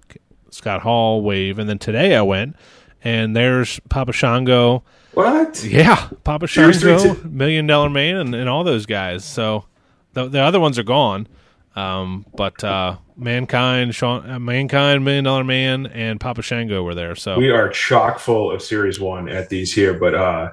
Scott 0.51 0.83
Hall 0.83 1.23
wave, 1.23 1.59
and 1.59 1.69
then 1.69 1.79
today 1.79 2.15
I 2.15 2.23
went 2.23 2.57
and 3.03 3.35
there's 3.35 3.81
Papa 3.89 4.13
Shango. 4.13 4.83
What? 5.15 5.65
Yeah, 5.65 6.09
Papa 6.25 6.47
Shango, 6.47 7.15
Million 7.25 7.67
Dollar 7.67 7.91
Man, 7.91 8.17
and, 8.17 8.35
and 8.35 8.49
all 8.49 8.63
those 8.65 8.87
guys. 8.87 9.25
So 9.25 9.65
the 10.13 10.29
the 10.29 10.41
other 10.41 10.61
ones 10.61 10.79
are 10.79 10.83
gone, 10.85 11.27
um, 11.75 12.27
but 12.37 12.63
uh, 12.63 12.97
Mankind, 13.17 13.95
Shawn, 13.95 14.29
uh, 14.31 14.39
Mankind, 14.39 15.05
Million 15.05 15.25
Dollar 15.25 15.45
Man, 15.45 15.87
and 15.87 16.21
Papa 16.21 16.43
Shango 16.43 16.83
were 16.83 16.95
there. 16.95 17.17
So 17.17 17.39
We 17.39 17.51
are 17.51 17.69
chock 17.69 18.19
full 18.19 18.51
of 18.53 18.63
Series 18.63 19.01
1 19.01 19.29
at 19.29 19.49
these 19.49 19.73
here. 19.73 19.95
But 19.95 20.15
uh, 20.15 20.53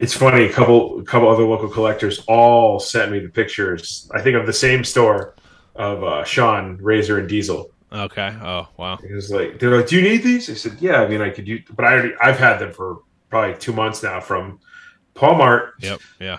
it's 0.00 0.14
funny, 0.14 0.44
a 0.44 0.52
couple, 0.52 1.00
a 1.00 1.04
couple 1.04 1.28
other 1.28 1.44
local 1.44 1.68
collectors 1.68 2.20
all 2.28 2.80
sent 2.80 3.12
me 3.12 3.20
the 3.20 3.28
pictures, 3.28 4.10
I 4.14 4.20
think, 4.20 4.36
of 4.36 4.46
the 4.46 4.52
same 4.52 4.84
store 4.84 5.34
of 5.76 6.02
uh, 6.02 6.24
Shawn, 6.24 6.76
Razor, 6.78 7.18
and 7.18 7.28
Diesel. 7.28 7.70
okay, 7.92 8.34
oh 8.42 8.68
wow, 8.76 8.98
It 9.02 9.14
was 9.14 9.30
like 9.30 9.58
they're 9.58 9.76
like, 9.76 9.86
"Do 9.86 9.96
you 9.96 10.02
need 10.02 10.22
these?" 10.22 10.48
I 10.50 10.54
said, 10.54 10.78
"Yeah, 10.80 11.02
I 11.02 11.08
mean, 11.08 11.20
I 11.20 11.30
could 11.30 11.46
use, 11.46 11.62
but 11.74 11.84
I 11.84 11.92
already 11.92 12.14
I've 12.20 12.38
had 12.38 12.58
them 12.58 12.72
for 12.72 13.02
probably 13.30 13.56
two 13.58 13.72
months 13.72 14.02
now 14.02 14.20
from 14.20 14.60
Walmart. 15.14 15.72
yep, 15.78 16.00
yeah. 16.20 16.38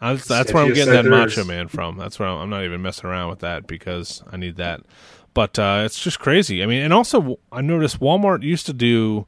That's, 0.00 0.26
that's 0.26 0.52
where 0.52 0.64
I'm 0.64 0.72
getting 0.72 0.92
that 0.94 1.04
Macho 1.04 1.44
Man 1.44 1.68
from. 1.68 1.96
That's 1.96 2.18
where 2.18 2.28
I'm, 2.28 2.38
I'm 2.42 2.50
not 2.50 2.64
even 2.64 2.82
messing 2.82 3.08
around 3.08 3.30
with 3.30 3.40
that 3.40 3.66
because 3.66 4.22
I 4.30 4.36
need 4.36 4.56
that. 4.56 4.80
But 5.34 5.58
uh, 5.58 5.82
it's 5.84 6.02
just 6.02 6.18
crazy. 6.18 6.62
I 6.62 6.66
mean, 6.66 6.82
and 6.82 6.92
also 6.92 7.38
I 7.52 7.60
noticed 7.60 8.00
Walmart 8.00 8.42
used 8.42 8.66
to 8.66 8.72
do 8.72 9.26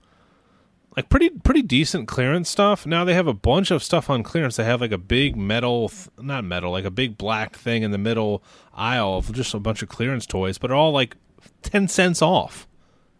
like 0.96 1.08
pretty 1.08 1.30
pretty 1.30 1.62
decent 1.62 2.06
clearance 2.08 2.48
stuff. 2.50 2.84
Now 2.86 3.04
they 3.04 3.14
have 3.14 3.26
a 3.26 3.32
bunch 3.34 3.70
of 3.70 3.82
stuff 3.82 4.10
on 4.10 4.22
clearance. 4.22 4.56
They 4.56 4.64
have 4.64 4.80
like 4.80 4.92
a 4.92 4.98
big 4.98 5.36
metal, 5.36 5.88
th- 5.88 6.08
not 6.20 6.44
metal, 6.44 6.70
like 6.72 6.84
a 6.84 6.90
big 6.90 7.16
black 7.16 7.56
thing 7.56 7.82
in 7.82 7.90
the 7.92 7.98
middle 7.98 8.42
aisle 8.74 9.16
of 9.18 9.32
just 9.32 9.54
a 9.54 9.58
bunch 9.58 9.82
of 9.82 9.88
clearance 9.88 10.26
toys, 10.26 10.58
but 10.58 10.70
all 10.70 10.92
like 10.92 11.16
ten 11.62 11.88
cents 11.88 12.20
off. 12.22 12.66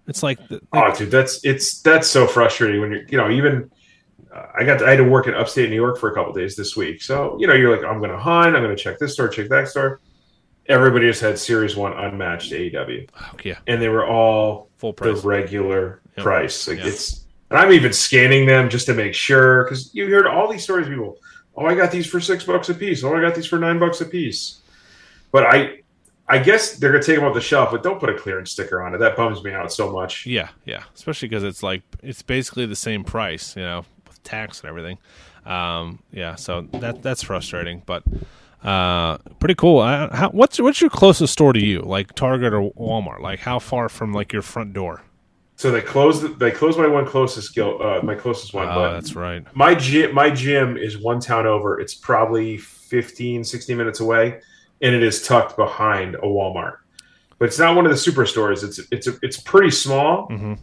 It's 0.08 0.22
like, 0.22 0.48
the, 0.48 0.60
Oh, 0.72 0.92
dude, 0.94 1.10
that's 1.10 1.44
it's 1.44 1.80
that's 1.80 2.08
so 2.08 2.26
frustrating 2.26 2.80
when 2.80 2.90
you're 2.90 3.04
you 3.08 3.16
know 3.16 3.30
even 3.30 3.70
uh, 4.34 4.46
I 4.58 4.64
got 4.64 4.80
to, 4.80 4.86
I 4.86 4.90
had 4.90 4.96
to 4.96 5.04
work 5.04 5.26
in 5.28 5.34
upstate 5.34 5.70
New 5.70 5.76
York 5.76 5.98
for 5.98 6.10
a 6.10 6.14
couple 6.14 6.32
days 6.32 6.56
this 6.56 6.76
week, 6.76 7.00
so 7.02 7.36
you 7.38 7.46
know 7.46 7.54
you're 7.54 7.74
like 7.74 7.84
I'm 7.88 7.98
going 7.98 8.10
to 8.10 8.18
hunt, 8.18 8.54
I'm 8.56 8.62
going 8.62 8.76
to 8.76 8.82
check 8.82 8.98
this 8.98 9.14
store, 9.14 9.28
check 9.28 9.48
that 9.48 9.68
store. 9.68 10.00
Everybody 10.66 11.06
just 11.08 11.20
had 11.20 11.38
Series 11.38 11.74
One 11.76 11.92
unmatched 11.92 12.52
AEW, 12.52 13.08
oh, 13.20 13.30
yeah, 13.44 13.58
and 13.66 13.80
they 13.80 13.88
were 13.88 14.06
all 14.06 14.68
full 14.76 14.92
price, 14.92 15.20
the 15.22 15.26
regular 15.28 16.00
Yep. 16.16 16.24
price. 16.24 16.68
Like 16.68 16.78
Yep. 16.78 16.86
it's, 16.88 17.21
and 17.52 17.60
I'm 17.60 17.72
even 17.72 17.92
scanning 17.92 18.46
them 18.46 18.70
just 18.70 18.86
to 18.86 18.94
make 18.94 19.12
sure 19.12 19.64
because 19.64 19.94
you 19.94 20.08
heard 20.08 20.26
all 20.26 20.50
these 20.50 20.62
stories. 20.62 20.88
People, 20.88 21.18
oh, 21.54 21.66
I 21.66 21.74
got 21.74 21.90
these 21.90 22.06
for 22.06 22.18
six 22.18 22.44
bucks 22.44 22.70
a 22.70 22.74
piece. 22.74 23.04
Oh, 23.04 23.14
I 23.14 23.20
got 23.20 23.34
these 23.34 23.46
for 23.46 23.58
nine 23.58 23.78
bucks 23.78 24.00
a 24.00 24.06
piece. 24.06 24.62
But 25.32 25.44
I, 25.44 25.82
I 26.28 26.38
guess 26.38 26.76
they're 26.76 26.90
gonna 26.90 27.04
take 27.04 27.16
them 27.16 27.26
off 27.26 27.34
the 27.34 27.42
shelf, 27.42 27.70
but 27.70 27.82
don't 27.82 28.00
put 28.00 28.08
a 28.08 28.14
clearance 28.14 28.52
sticker 28.52 28.80
on 28.82 28.94
it. 28.94 28.98
That 28.98 29.16
bums 29.16 29.44
me 29.44 29.52
out 29.52 29.70
so 29.70 29.92
much. 29.92 30.24
Yeah, 30.24 30.48
yeah. 30.64 30.84
Especially 30.94 31.28
because 31.28 31.44
it's 31.44 31.62
like 31.62 31.82
it's 32.02 32.22
basically 32.22 32.64
the 32.64 32.74
same 32.74 33.04
price, 33.04 33.54
you 33.54 33.62
know, 33.62 33.84
with 34.08 34.22
tax 34.22 34.60
and 34.60 34.70
everything. 34.70 34.96
Um, 35.44 36.02
yeah, 36.10 36.36
so 36.36 36.62
that 36.72 37.02
that's 37.02 37.22
frustrating, 37.22 37.82
but 37.84 38.02
uh, 38.64 39.18
pretty 39.40 39.56
cool. 39.56 39.82
How, 39.82 40.30
what's 40.32 40.58
what's 40.58 40.80
your 40.80 40.88
closest 40.88 41.34
store 41.34 41.52
to 41.52 41.62
you, 41.62 41.80
like 41.80 42.14
Target 42.14 42.54
or 42.54 42.72
Walmart? 42.72 43.20
Like 43.20 43.40
how 43.40 43.58
far 43.58 43.90
from 43.90 44.14
like 44.14 44.32
your 44.32 44.40
front 44.40 44.72
door? 44.72 45.02
So 45.56 45.70
they 45.70 45.80
closed. 45.82 46.38
They 46.38 46.50
closed 46.50 46.78
my 46.78 46.86
one 46.88 47.06
closest 47.06 47.54
guild, 47.54 47.80
uh, 47.82 48.00
my 48.02 48.14
closest 48.14 48.52
one. 48.54 48.68
Oh, 48.68 48.92
that's 48.92 49.14
right. 49.14 49.44
my 49.54 49.74
gym, 49.74 50.14
my 50.14 50.30
gym 50.30 50.76
is 50.76 50.98
one 50.98 51.20
town 51.20 51.46
over. 51.46 51.78
It's 51.78 51.94
probably 51.94 52.56
15, 52.58 53.44
16 53.44 53.76
minutes 53.76 54.00
away, 54.00 54.40
and 54.80 54.94
it 54.94 55.02
is 55.02 55.22
tucked 55.26 55.56
behind 55.56 56.16
a 56.16 56.20
Walmart. 56.22 56.78
But 57.38 57.46
it's 57.46 57.58
not 57.58 57.76
one 57.76 57.86
of 57.86 57.92
the 57.92 57.96
superstores. 57.98 58.64
It's 58.64 58.80
it's 58.90 59.08
it's 59.22 59.40
pretty 59.40 59.70
small. 59.70 60.26
hmm 60.26 60.54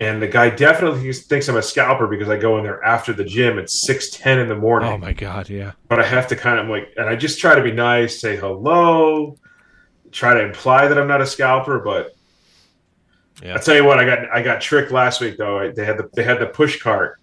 And 0.00 0.22
the 0.22 0.28
guy 0.28 0.48
definitely 0.50 1.12
thinks 1.12 1.48
I'm 1.48 1.56
a 1.56 1.62
scalper 1.62 2.06
because 2.06 2.28
I 2.30 2.36
go 2.38 2.56
in 2.58 2.64
there 2.64 2.82
after 2.82 3.12
the 3.12 3.24
gym 3.24 3.58
at 3.58 3.68
six 3.70 4.08
ten 4.10 4.38
in 4.38 4.48
the 4.48 4.56
morning. 4.56 4.90
Oh 4.92 4.98
my 4.98 5.12
god, 5.12 5.48
yeah. 5.50 5.72
But 5.88 6.00
I 6.00 6.04
have 6.04 6.26
to 6.28 6.36
kind 6.36 6.58
of 6.58 6.68
like, 6.68 6.92
and 6.96 7.06
I 7.08 7.16
just 7.16 7.38
try 7.38 7.54
to 7.54 7.62
be 7.62 7.72
nice, 7.72 8.20
say 8.20 8.36
hello, 8.36 9.36
try 10.10 10.32
to 10.34 10.40
imply 10.40 10.88
that 10.88 10.96
I'm 10.98 11.08
not 11.08 11.20
a 11.20 11.26
scalper. 11.26 11.80
But 11.80 12.12
Yeah. 13.42 13.54
I 13.56 13.58
tell 13.58 13.74
you 13.74 13.84
what, 13.84 13.98
I 13.98 14.04
got 14.04 14.18
I 14.32 14.42
got 14.42 14.60
tricked 14.60 14.92
last 14.92 15.20
week 15.20 15.36
though. 15.36 15.58
I, 15.58 15.70
they 15.70 15.84
had 15.84 15.98
the 15.98 16.08
they 16.14 16.22
had 16.22 16.38
the 16.38 16.46
push 16.46 16.80
cart, 16.80 17.18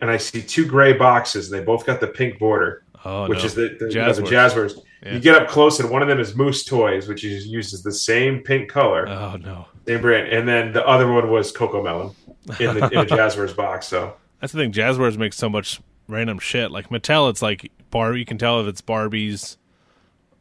and 0.00 0.10
I 0.10 0.16
see 0.18 0.42
two 0.42 0.66
gray 0.66 0.92
boxes. 0.92 1.50
and 1.50 1.60
They 1.60 1.64
both 1.64 1.86
got 1.86 2.00
the 2.00 2.06
pink 2.08 2.38
border, 2.38 2.84
Oh 3.04 3.26
which 3.28 3.38
no. 3.40 3.44
is 3.46 3.54
the, 3.54 3.76
the, 3.80 3.88
you 3.88 3.94
know, 4.00 4.12
the 4.12 4.22
Jazzwares. 4.22 4.78
Yeah. 5.02 5.14
You 5.14 5.20
get 5.20 5.34
up 5.40 5.48
close, 5.48 5.80
and 5.80 5.90
one 5.90 6.02
of 6.02 6.08
them 6.08 6.20
is 6.20 6.34
Moose 6.36 6.64
Toys, 6.64 7.08
which 7.08 7.24
is 7.24 7.46
uses 7.46 7.82
the 7.82 7.92
same 7.92 8.40
pink 8.42 8.70
color, 8.70 9.08
oh 9.08 9.36
no. 9.36 9.66
same 9.86 10.00
brand, 10.00 10.28
and 10.28 10.46
then 10.48 10.72
the 10.72 10.86
other 10.86 11.10
one 11.10 11.30
was 11.30 11.52
CoComelon 11.52 12.14
in 12.60 12.74
the 12.74 12.88
in 12.90 12.98
a 12.98 13.04
Jazzwares 13.16 13.54
box. 13.56 13.86
So. 13.86 14.16
That's 14.40 14.52
the 14.52 14.58
thing. 14.58 14.72
Jazzwares 14.72 15.16
makes 15.16 15.36
so 15.36 15.48
much 15.48 15.80
random 16.08 16.38
shit. 16.38 16.70
Like 16.70 16.90
Mattel, 16.90 17.30
it's 17.30 17.40
like 17.40 17.72
Barbie. 17.90 18.18
You 18.18 18.26
can 18.26 18.36
tell 18.36 18.60
if 18.60 18.66
it's 18.66 18.82
Barbies, 18.82 19.56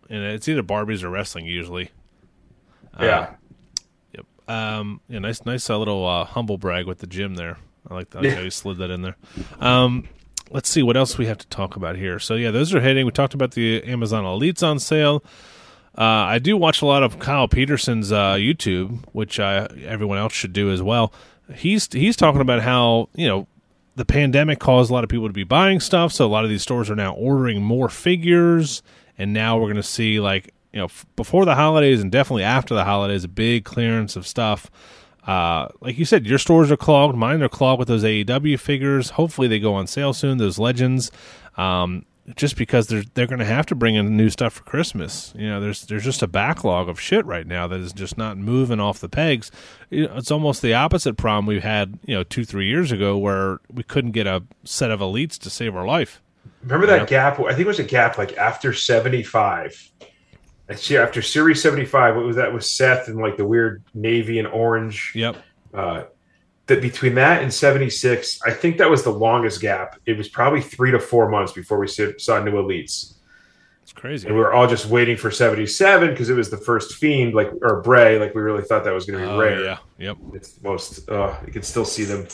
and 0.09 0.21
it's 0.23 0.49
either 0.49 0.63
Barbies 0.63 1.03
or 1.03 1.09
wrestling 1.09 1.45
usually. 1.45 1.91
Uh, 2.99 3.05
Yeah. 3.05 3.19
Yep. 3.19 3.39
Um. 4.47 5.01
Yeah. 5.07 5.19
Nice. 5.19 5.45
Nice. 5.45 5.69
Uh, 5.69 5.77
little 5.77 6.05
uh, 6.05 6.25
humble 6.25 6.57
brag 6.57 6.85
with 6.85 6.99
the 6.99 7.07
gym 7.07 7.35
there. 7.35 7.57
I 7.89 7.93
like 7.93 8.09
that. 8.11 8.19
I 8.19 8.27
like 8.27 8.37
how 8.37 8.43
you 8.43 8.49
slid 8.51 8.77
that 8.79 8.89
in 8.89 9.01
there. 9.01 9.17
Um. 9.59 10.07
Let's 10.51 10.69
see 10.69 10.83
what 10.83 10.95
else 10.95 11.17
we 11.17 11.25
have 11.25 11.39
to 11.39 11.47
talk 11.47 11.75
about 11.75 11.95
here. 11.95 12.19
So 12.19 12.35
yeah, 12.35 12.51
those 12.51 12.75
are 12.75 12.81
hitting. 12.81 13.05
We 13.05 13.11
talked 13.11 13.33
about 13.33 13.51
the 13.51 13.83
Amazon 13.85 14.23
Elites 14.23 14.61
on 14.61 14.77
sale. 14.77 15.23
Uh, 15.97 16.01
I 16.01 16.39
do 16.39 16.57
watch 16.57 16.81
a 16.81 16.85
lot 16.85 17.01
of 17.01 17.17
Kyle 17.19 17.47
Peterson's 17.47 18.11
uh, 18.11 18.33
YouTube, 18.33 19.03
which 19.13 19.39
uh, 19.39 19.67
everyone 19.83 20.17
else 20.17 20.33
should 20.33 20.53
do 20.53 20.71
as 20.71 20.81
well. 20.81 21.13
He's 21.55 21.91
he's 21.91 22.15
talking 22.15 22.41
about 22.41 22.61
how 22.61 23.09
you 23.15 23.27
know 23.27 23.47
the 23.95 24.05
pandemic 24.05 24.59
caused 24.59 24.89
a 24.89 24.93
lot 24.93 25.03
of 25.03 25.09
people 25.09 25.27
to 25.27 25.33
be 25.33 25.43
buying 25.43 25.79
stuff, 25.79 26.11
so 26.11 26.25
a 26.25 26.27
lot 26.27 26.43
of 26.43 26.49
these 26.49 26.61
stores 26.61 26.89
are 26.89 26.95
now 26.95 27.13
ordering 27.13 27.61
more 27.61 27.89
figures, 27.89 28.81
and 29.17 29.33
now 29.33 29.57
we're 29.57 29.67
going 29.67 29.75
to 29.75 29.83
see 29.83 30.19
like 30.19 30.53
you 30.73 30.79
know 30.79 30.85
f- 30.85 31.05
before 31.15 31.45
the 31.45 31.55
holidays 31.55 32.01
and 32.01 32.11
definitely 32.11 32.43
after 32.43 32.73
the 32.73 32.83
holidays 32.83 33.23
a 33.23 33.29
big 33.29 33.63
clearance 33.63 34.15
of 34.15 34.27
stuff. 34.27 34.69
Uh, 35.25 35.69
like 35.79 35.97
you 35.97 36.03
said, 36.03 36.25
your 36.25 36.37
stores 36.37 36.69
are 36.69 36.75
clogged. 36.75 37.15
Mine 37.15 37.41
are 37.41 37.49
clogged 37.49 37.79
with 37.79 37.87
those 37.87 38.03
AEW 38.03 38.59
figures. 38.59 39.11
Hopefully, 39.11 39.47
they 39.47 39.59
go 39.59 39.73
on 39.73 39.87
sale 39.87 40.11
soon. 40.11 40.37
Those 40.37 40.59
legends, 40.59 41.11
um, 41.55 42.05
just 42.35 42.57
because 42.57 42.87
they're 42.87 43.03
they're 43.13 43.27
going 43.27 43.39
to 43.39 43.45
have 43.45 43.65
to 43.67 43.75
bring 43.75 43.95
in 43.95 44.17
new 44.17 44.29
stuff 44.29 44.53
for 44.53 44.63
Christmas. 44.63 45.31
You 45.37 45.47
know, 45.47 45.61
there's 45.61 45.85
there's 45.85 46.03
just 46.03 46.23
a 46.23 46.27
backlog 46.27 46.89
of 46.89 46.99
shit 46.99 47.25
right 47.25 47.47
now 47.47 47.67
that 47.67 47.79
is 47.79 47.93
just 47.93 48.17
not 48.17 48.37
moving 48.37 48.81
off 48.81 48.99
the 48.99 49.07
pegs. 49.07 49.49
It's 49.89 50.29
almost 50.31 50.61
the 50.61 50.73
opposite 50.73 51.15
problem 51.15 51.45
we 51.45 51.61
had 51.61 51.99
you 52.05 52.15
know 52.15 52.23
two 52.23 52.43
three 52.43 52.67
years 52.67 52.91
ago 52.91 53.17
where 53.17 53.59
we 53.71 53.83
couldn't 53.83 54.11
get 54.11 54.27
a 54.27 54.43
set 54.65 54.91
of 54.91 54.99
elites 54.99 55.37
to 55.39 55.49
save 55.49 55.73
our 55.73 55.85
life. 55.85 56.21
Remember 56.63 56.87
that 56.87 57.07
gap? 57.07 57.39
I 57.39 57.49
think 57.49 57.61
it 57.61 57.67
was 57.67 57.79
a 57.79 57.83
gap 57.83 58.17
like 58.17 58.37
after 58.37 58.73
75. 58.73 59.91
Actually, 60.69 60.97
after 60.97 61.21
Series 61.21 61.61
75, 61.61 62.15
what 62.15 62.25
was 62.25 62.35
that? 62.37 62.53
Was 62.53 62.71
Seth 62.71 63.07
and 63.09 63.17
like 63.19 63.37
the 63.37 63.45
weird 63.45 63.83
navy 63.93 64.39
and 64.39 64.47
orange? 64.47 65.11
Yep. 65.15 65.37
Uh, 65.73 66.03
that 66.67 66.81
between 66.81 67.15
that 67.15 67.43
and 67.43 67.53
76, 67.53 68.39
I 68.45 68.51
think 68.51 68.77
that 68.77 68.89
was 68.89 69.03
the 69.03 69.09
longest 69.11 69.59
gap. 69.59 69.99
It 70.05 70.17
was 70.17 70.29
probably 70.29 70.61
three 70.61 70.91
to 70.91 70.99
four 70.99 71.29
months 71.29 71.51
before 71.51 71.77
we 71.79 71.87
saw 71.87 72.41
new 72.41 72.53
elites. 72.53 73.15
It's 73.81 73.91
crazy. 73.91 74.27
And 74.27 74.35
we 74.35 74.41
were 74.41 74.53
all 74.53 74.65
just 74.65 74.85
waiting 74.85 75.17
for 75.17 75.29
77 75.29 76.11
because 76.11 76.29
it 76.29 76.35
was 76.35 76.49
the 76.49 76.55
first 76.57 76.93
Fiend, 76.95 77.33
like, 77.33 77.51
or 77.61 77.81
Bray. 77.81 78.17
Like, 78.17 78.33
we 78.33 78.41
really 78.41 78.61
thought 78.63 78.85
that 78.85 78.93
was 78.93 79.05
going 79.05 79.19
to 79.19 79.25
be 79.25 79.31
Oh, 79.33 79.37
rare. 79.37 79.61
yeah. 79.61 79.77
Yep. 79.97 80.17
It's 80.33 80.53
the 80.53 80.69
most, 80.69 81.09
uh, 81.09 81.35
you 81.45 81.51
can 81.51 81.63
still 81.63 81.83
see 81.83 82.05
them. 82.05 82.25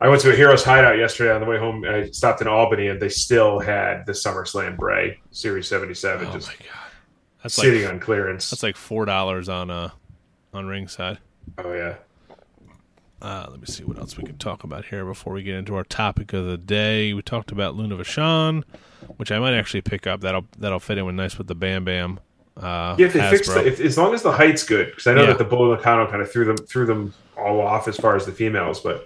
I 0.00 0.08
went 0.08 0.20
to 0.22 0.32
a 0.32 0.34
Heroes 0.34 0.64
Hideout 0.64 0.98
yesterday 0.98 1.30
on 1.32 1.40
the 1.40 1.46
way 1.46 1.58
home. 1.58 1.84
I 1.84 2.10
stopped 2.10 2.40
in 2.40 2.48
Albany, 2.48 2.88
and 2.88 3.00
they 3.00 3.08
still 3.08 3.60
had 3.60 4.04
the 4.06 4.12
SummerSlam 4.12 4.76
Bray 4.76 5.20
Series 5.30 5.68
77 5.68 6.26
Oh 6.26 6.32
just 6.32 6.48
my 6.48 6.54
god. 6.54 6.89
That's 7.42 7.54
sitting 7.54 7.84
like 7.84 7.92
on 7.92 8.00
clearance. 8.00 8.50
that's 8.50 8.62
like 8.62 8.76
four 8.76 9.04
dollars 9.04 9.48
on 9.48 9.70
uh 9.70 9.90
on 10.52 10.66
ringside. 10.66 11.18
oh, 11.58 11.72
yeah. 11.72 11.94
Uh, 13.22 13.46
let 13.50 13.60
me 13.60 13.66
see 13.66 13.84
what 13.84 13.98
else 13.98 14.16
we 14.16 14.24
can 14.24 14.38
talk 14.38 14.64
about 14.64 14.86
here 14.86 15.04
before 15.04 15.34
we 15.34 15.42
get 15.42 15.54
into 15.54 15.74
our 15.76 15.84
topic 15.84 16.32
of 16.32 16.46
the 16.46 16.56
day. 16.56 17.12
We 17.12 17.20
talked 17.20 17.52
about 17.52 17.74
Luna 17.76 17.96
Vachon, 17.98 18.64
which 19.18 19.30
I 19.30 19.38
might 19.38 19.52
actually 19.54 19.82
pick 19.82 20.06
up. 20.06 20.22
That'll 20.22 20.46
that'll 20.58 20.80
fit 20.80 20.96
in 20.96 21.04
with 21.04 21.14
nice 21.14 21.36
with 21.36 21.46
the 21.46 21.54
Bam 21.54 21.84
Bam. 21.84 22.18
Uh, 22.56 22.96
Yeah, 22.98 23.06
if 23.06 23.12
they 23.12 23.30
fix 23.30 23.46
the, 23.48 23.66
if, 23.66 23.78
as 23.78 23.98
long 23.98 24.14
as 24.14 24.22
the 24.22 24.32
height's 24.32 24.64
good, 24.64 24.86
because 24.86 25.06
I 25.06 25.12
know 25.14 25.22
Yeah. 25.22 25.26
that 25.28 25.38
the 25.38 25.44
Bull 25.44 25.70
Nakano 25.70 26.10
kind 26.10 26.22
of 26.22 26.32
threw 26.32 26.46
them 26.46 26.56
threw 26.56 26.86
them 26.86 27.12
all 27.36 27.60
off 27.60 27.88
as 27.88 27.96
far 27.98 28.16
as 28.16 28.24
the 28.24 28.32
females, 28.32 28.80
but 28.80 29.04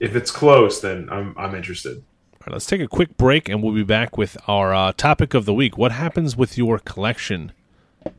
if 0.00 0.16
it's 0.16 0.30
close, 0.30 0.80
then 0.80 1.08
I'm 1.10 1.34
I'm 1.36 1.54
interested. 1.54 1.98
All 1.98 2.38
right, 2.46 2.52
let's 2.54 2.66
take 2.66 2.80
a 2.80 2.88
quick 2.88 3.18
break, 3.18 3.50
and 3.50 3.62
we'll 3.62 3.74
be 3.74 3.84
back 3.84 4.16
with 4.16 4.38
our 4.48 4.74
uh, 4.74 4.92
topic 4.96 5.34
of 5.34 5.44
the 5.44 5.52
week. 5.52 5.76
What 5.76 5.92
happens 5.92 6.34
with 6.34 6.56
your 6.56 6.78
collection 6.78 7.52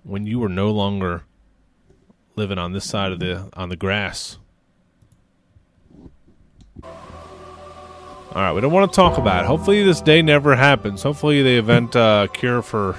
when 0.03 0.25
you 0.25 0.39
were 0.39 0.49
no 0.49 0.71
longer 0.71 1.23
living 2.35 2.57
on 2.57 2.73
this 2.73 2.87
side 2.89 3.11
of 3.11 3.19
the 3.19 3.49
on 3.53 3.69
the 3.69 3.75
grass? 3.75 4.37
All 6.83 8.41
right, 8.41 8.53
we 8.53 8.61
don't 8.61 8.71
want 8.71 8.91
to 8.91 8.95
talk 8.95 9.17
about 9.17 9.43
it. 9.43 9.47
Hopefully, 9.47 9.83
this 9.83 9.99
day 9.99 10.21
never 10.21 10.55
happens. 10.55 11.03
Hopefully, 11.03 11.43
they 11.43 11.57
invent 11.57 11.95
uh, 11.97 12.27
cure 12.31 12.61
for 12.61 12.95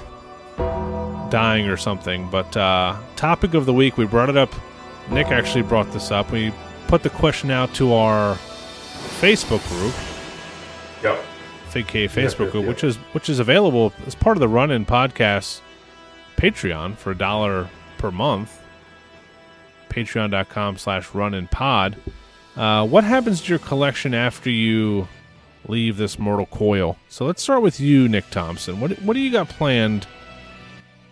dying 1.31 1.67
or 1.67 1.77
something. 1.77 2.29
But 2.29 2.55
uh, 2.55 2.95
topic 3.15 3.55
of 3.55 3.65
the 3.65 3.73
week, 3.73 3.97
we 3.97 4.05
brought 4.05 4.29
it 4.29 4.37
up. 4.37 4.53
Nick 5.09 5.27
actually 5.27 5.63
brought 5.63 5.91
this 5.91 6.11
up. 6.11 6.31
We 6.31 6.53
put 6.87 7.01
the 7.01 7.09
question 7.09 7.49
out 7.49 7.73
to 7.75 7.93
our 7.93 8.35
Facebook 9.19 9.67
group. 9.69 9.93
Yep. 11.03 11.19
Fake 11.69 11.93
Yeah, 11.95 12.01
Facebook 12.05 12.45
yeah, 12.45 12.51
group, 12.51 12.63
yeah. 12.65 12.69
which 12.69 12.83
is 12.83 12.97
which 13.13 13.27
is 13.27 13.39
available 13.39 13.91
as 14.05 14.13
part 14.13 14.37
of 14.37 14.41
the 14.41 14.47
Run 14.47 14.69
In 14.69 14.85
Podcast 14.85 15.61
Patreon 16.37 16.97
for 16.97 17.11
a 17.11 17.17
dollar 17.17 17.69
per 17.97 18.11
month. 18.11 18.59
Patreon.com 19.89 20.77
slash 20.77 21.13
Run 21.13 21.33
and 21.33 21.49
Pod. 21.49 21.97
Uh, 22.55 22.85
what 22.85 23.03
happens 23.03 23.41
to 23.41 23.49
your 23.49 23.59
collection 23.59 24.13
after 24.13 24.49
you 24.49 25.07
leave 25.67 25.97
this 25.97 26.19
mortal 26.19 26.45
coil? 26.47 26.97
So 27.09 27.25
let's 27.25 27.41
start 27.41 27.61
with 27.61 27.79
you, 27.79 28.07
Nick 28.07 28.29
Thompson. 28.29 28.79
What 28.79 28.91
what 29.01 29.13
do 29.13 29.19
you 29.19 29.31
got 29.31 29.49
planned? 29.49 30.07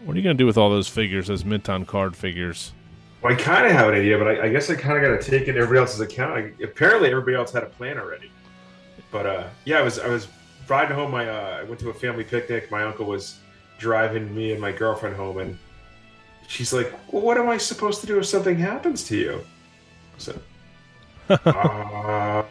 What 0.03 0.15
are 0.15 0.19
you 0.19 0.23
going 0.23 0.35
to 0.35 0.41
do 0.41 0.47
with 0.47 0.57
all 0.57 0.69
those 0.69 0.87
figures, 0.87 1.27
those 1.27 1.45
mint 1.45 1.69
on 1.69 1.85
card 1.85 2.15
figures? 2.15 2.73
Well, 3.21 3.33
I 3.33 3.35
kind 3.35 3.67
of 3.67 3.71
have 3.71 3.87
an 3.89 3.95
idea, 3.95 4.17
but 4.17 4.27
I, 4.27 4.45
I 4.45 4.49
guess 4.49 4.69
I 4.69 4.75
kind 4.75 4.97
of 4.97 5.03
got 5.03 5.21
to 5.21 5.29
take 5.31 5.47
in 5.47 5.55
everybody 5.55 5.79
else's 5.79 5.99
account. 5.99 6.33
I, 6.33 6.63
apparently, 6.63 7.09
everybody 7.11 7.37
else 7.37 7.51
had 7.51 7.61
a 7.61 7.67
plan 7.67 7.99
already. 7.99 8.31
But 9.11 9.25
uh, 9.25 9.47
yeah, 9.65 9.77
I 9.77 9.81
was 9.81 9.99
I 9.99 10.07
was 10.07 10.27
riding 10.67 10.95
home. 10.95 11.11
My 11.11 11.29
uh, 11.29 11.59
I 11.59 11.63
went 11.63 11.79
to 11.81 11.89
a 11.89 11.93
family 11.93 12.23
picnic. 12.23 12.71
My 12.71 12.83
uncle 12.83 13.05
was 13.05 13.37
driving 13.81 14.33
me 14.33 14.51
and 14.51 14.61
my 14.61 14.71
girlfriend 14.71 15.15
home, 15.15 15.39
and 15.39 15.57
she's 16.47 16.71
like, 16.71 16.93
"Well, 17.11 17.23
what 17.23 17.37
am 17.37 17.49
I 17.49 17.57
supposed 17.57 17.99
to 18.01 18.07
do 18.07 18.19
if 18.19 18.25
something 18.27 18.57
happens 18.57 19.03
to 19.05 19.17
you?" 19.17 19.41
I 20.15 20.19
said, 20.19 20.39
uh, 21.29 22.43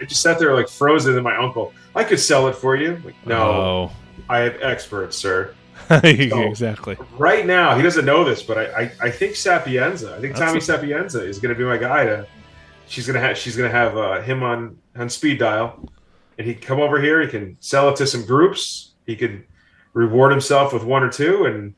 I 0.00 0.04
just 0.06 0.22
sat 0.22 0.38
there 0.38 0.54
like 0.54 0.68
frozen. 0.68 1.14
And 1.14 1.22
my 1.22 1.36
uncle, 1.36 1.72
I 1.94 2.04
could 2.04 2.18
sell 2.18 2.48
it 2.48 2.56
for 2.56 2.74
you. 2.74 3.00
Like, 3.04 3.14
no, 3.26 3.92
I 4.28 4.38
have 4.38 4.56
experts, 4.62 5.16
sir. 5.16 5.54
Oh. 5.88 6.00
exactly. 6.02 6.96
Right 7.16 7.46
now, 7.46 7.76
he 7.76 7.82
doesn't 7.82 8.06
know 8.06 8.24
this, 8.24 8.42
but 8.42 8.56
I, 8.58 8.64
I, 8.64 8.92
I 9.02 9.10
think 9.10 9.36
Sapienza. 9.36 10.16
I 10.16 10.20
think 10.20 10.34
That's 10.34 10.46
Tommy 10.46 10.58
a- 10.58 10.62
Sapienza 10.62 11.22
is 11.24 11.38
going 11.38 11.54
to 11.54 11.58
be 11.58 11.64
my 11.64 11.76
guy. 11.76 12.06
To 12.06 12.26
she's 12.88 13.06
going 13.06 13.14
to 13.14 13.20
have 13.20 13.36
she's 13.38 13.56
going 13.56 13.70
to 13.70 13.76
have 13.76 13.96
uh, 13.96 14.20
him 14.22 14.42
on 14.42 14.78
on 14.96 15.08
speed 15.10 15.38
dial, 15.38 15.88
and 16.38 16.46
he 16.46 16.54
can 16.54 16.62
come 16.62 16.80
over 16.80 17.00
here. 17.00 17.20
He 17.20 17.28
can 17.28 17.56
sell 17.60 17.90
it 17.90 17.96
to 17.96 18.06
some 18.06 18.24
groups. 18.24 18.94
He 19.06 19.14
could 19.14 19.44
reward 19.96 20.30
himself 20.30 20.74
with 20.74 20.84
one 20.84 21.02
or 21.02 21.10
two, 21.10 21.46
and 21.46 21.74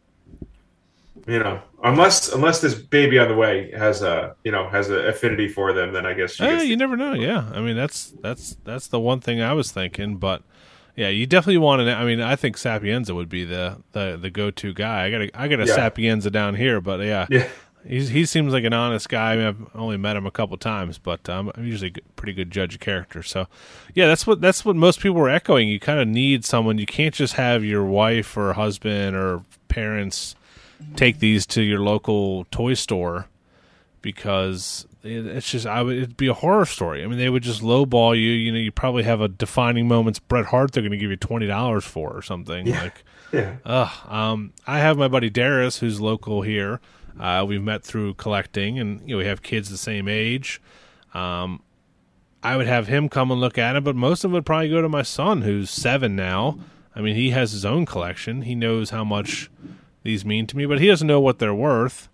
you 1.27 1.39
know, 1.39 1.63
unless 1.85 2.33
unless 2.33 2.61
this 2.61 2.75
baby 2.75 3.19
on 3.19 3.29
the 3.29 3.35
way 3.37 3.71
has 3.71 4.03
a 4.03 4.35
you 4.45 4.51
know 4.51 4.69
has 4.69 4.91
an 4.91 5.07
affinity 5.07 5.49
for 5.49 5.73
them, 5.73 5.93
then 5.93 6.05
I 6.05 6.15
guess 6.15 6.37
gets 6.37 6.63
eh, 6.63 6.67
you 6.67 6.77
never 6.77 6.97
know. 6.97 7.15
Yeah, 7.15 7.49
I 7.55 7.61
mean 7.61 7.77
that's 7.77 8.13
that's 8.21 8.57
that's 8.65 8.89
the 8.89 8.99
one 8.99 9.21
thing 9.21 9.41
I 9.41 9.53
was 9.53 9.71
thinking, 9.71 10.17
but 10.17 10.43
yeah, 10.97 11.11
you 11.11 11.27
definitely 11.27 11.59
want 11.59 11.81
to. 11.87 11.95
I 11.95 12.05
mean, 12.05 12.21
I 12.21 12.35
think 12.35 12.59
Sapienza 12.59 13.15
would 13.15 13.29
be 13.29 13.45
the 13.45 13.77
the, 13.93 14.19
the 14.21 14.31
go 14.31 14.51
to 14.51 14.75
guy. 14.75 15.05
I 15.07 15.11
got 15.11 15.21
a 15.23 15.31
I 15.35 15.47
got 15.47 15.61
a 15.61 15.67
Yeah. 15.67 15.77
Sapienza 15.77 16.31
down 16.31 16.57
here, 16.57 16.81
but 16.81 17.01
yeah, 17.01 17.29
yeah. 17.31 17.47
He's 17.89 18.09
he 18.11 18.25
seems 18.27 18.53
like 18.53 18.65
an 18.65 18.73
honest 18.73 19.09
guy. 19.09 19.33
I 19.33 19.37
mean, 19.37 19.47
I've 19.47 19.67
only 19.75 19.97
met 19.97 20.17
him 20.17 20.27
a 20.27 20.31
couple 20.31 20.57
times, 20.59 20.99
but 20.99 21.29
um, 21.29 21.51
I'm 21.57 21.65
usually 21.65 21.93
a 21.97 22.01
pretty 22.13 22.33
good 22.33 22.51
judge 22.51 22.75
of 22.75 22.81
character. 22.81 23.23
So 23.23 23.47
yeah, 23.95 24.07
that's 24.07 24.27
what 24.27 24.41
that's 24.41 24.65
what 24.65 24.77
most 24.77 25.01
people 25.01 25.17
were 25.17 25.29
echoing. 25.31 25.69
You 25.69 25.81
kind 25.81 25.99
of 25.99 26.07
need 26.07 26.45
someone. 26.45 26.79
You 26.79 26.87
can't 26.87 27.15
just 27.15 27.35
have 27.35 27.65
your 27.65 27.85
wife 27.85 28.37
or 28.37 28.53
husband 28.53 29.17
or 29.17 29.43
parents 29.69 30.37
take 30.95 31.19
these 31.19 31.45
to 31.47 31.63
your 31.63 31.81
local 31.81 32.45
toy 32.53 32.75
store 32.75 33.27
because 34.03 34.87
it, 35.03 35.27
it's 35.27 35.51
just 35.51 35.67
I 35.67 35.83
would 35.83 35.97
it'd 35.97 36.17
be 36.17 36.29
a 36.29 36.35
horror 36.35 36.67
story. 36.67 37.03
I 37.03 37.07
mean, 37.07 37.19
they 37.19 37.31
would 37.31 37.43
just 37.43 37.63
lowball 37.63 38.15
you. 38.15 38.31
You 38.31 38.53
know, 38.53 38.59
you 38.59 38.71
probably 38.73 39.03
have 39.03 39.21
a 39.21 39.29
defining 39.29 39.89
moments 39.89 40.19
Bret 40.19 40.47
Hart 40.47 40.73
they're 40.73 40.83
going 40.83 40.93
to 40.93 40.99
give 40.99 41.11
you 41.11 41.17
twenty 41.17 41.47
dollars 41.47 41.85
for 41.85 42.11
or 42.11 42.23
something. 42.23 42.67
Yeah. 42.67 42.83
Like, 42.83 43.05
Yeah. 43.33 43.57
ugh. 43.65 43.91
Um, 44.11 44.53
I 44.67 44.79
have 44.79 44.97
my 44.97 45.09
buddy 45.09 45.31
Darius 45.31 45.79
who's 45.79 46.01
local 46.01 46.43
here. 46.43 46.81
Uh, 47.19 47.45
we've 47.47 47.63
met 47.63 47.83
through 47.83 48.15
collecting, 48.15 48.79
and 48.79 49.01
you 49.03 49.15
know 49.15 49.19
we 49.19 49.27
have 49.27 49.43
kids 49.43 49.71
the 49.71 49.77
same 49.77 50.09
age. 50.09 50.61
Um, 51.15 51.63
I 52.43 52.57
would 52.57 52.67
have 52.67 52.87
him 52.87 53.09
come 53.09 53.31
and 53.31 53.41
look 53.41 53.59
at 53.59 53.77
it, 53.77 53.85
but 53.85 53.97
most 53.97 54.25
of 54.25 54.31
it 54.31 54.35
would 54.35 54.47
probably 54.47 54.71
go 54.71 54.81
to 54.81 54.89
my 54.89 55.03
son, 55.03 55.43
who's 55.43 55.71
seven 55.71 56.15
now. 56.15 56.59
I 56.95 57.01
mean, 57.01 57.17
he 57.17 57.31
has 57.31 57.53
his 57.53 57.65
own 57.65 57.87
collection. 57.87 58.43
He 58.43 58.55
knows 58.55 58.91
how 58.91 59.05
much 59.05 59.51
these 60.03 60.25
mean 60.25 60.47
to 60.47 60.57
me, 60.57 60.67
but 60.67 60.81
he 60.81 60.87
doesn't 60.87 61.07
know 61.07 61.21
what 61.21 61.39
they're 61.39 61.55
worth. 61.55 62.09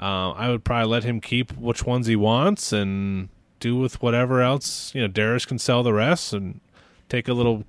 Uh, 0.00 0.30
I 0.30 0.48
would 0.50 0.64
probably 0.64 0.88
let 0.88 1.04
him 1.04 1.20
keep 1.20 1.52
which 1.56 1.84
ones 1.84 2.06
he 2.06 2.16
wants 2.16 2.72
and 2.72 3.28
do 3.58 3.76
with 3.76 4.00
whatever 4.00 4.40
else. 4.40 4.94
You 4.94 5.02
know, 5.02 5.08
Darius 5.08 5.44
can 5.44 5.58
sell 5.58 5.82
the 5.82 5.92
rest 5.92 6.32
and 6.32 6.60
take 7.08 7.26
a 7.26 7.32
little 7.32 7.64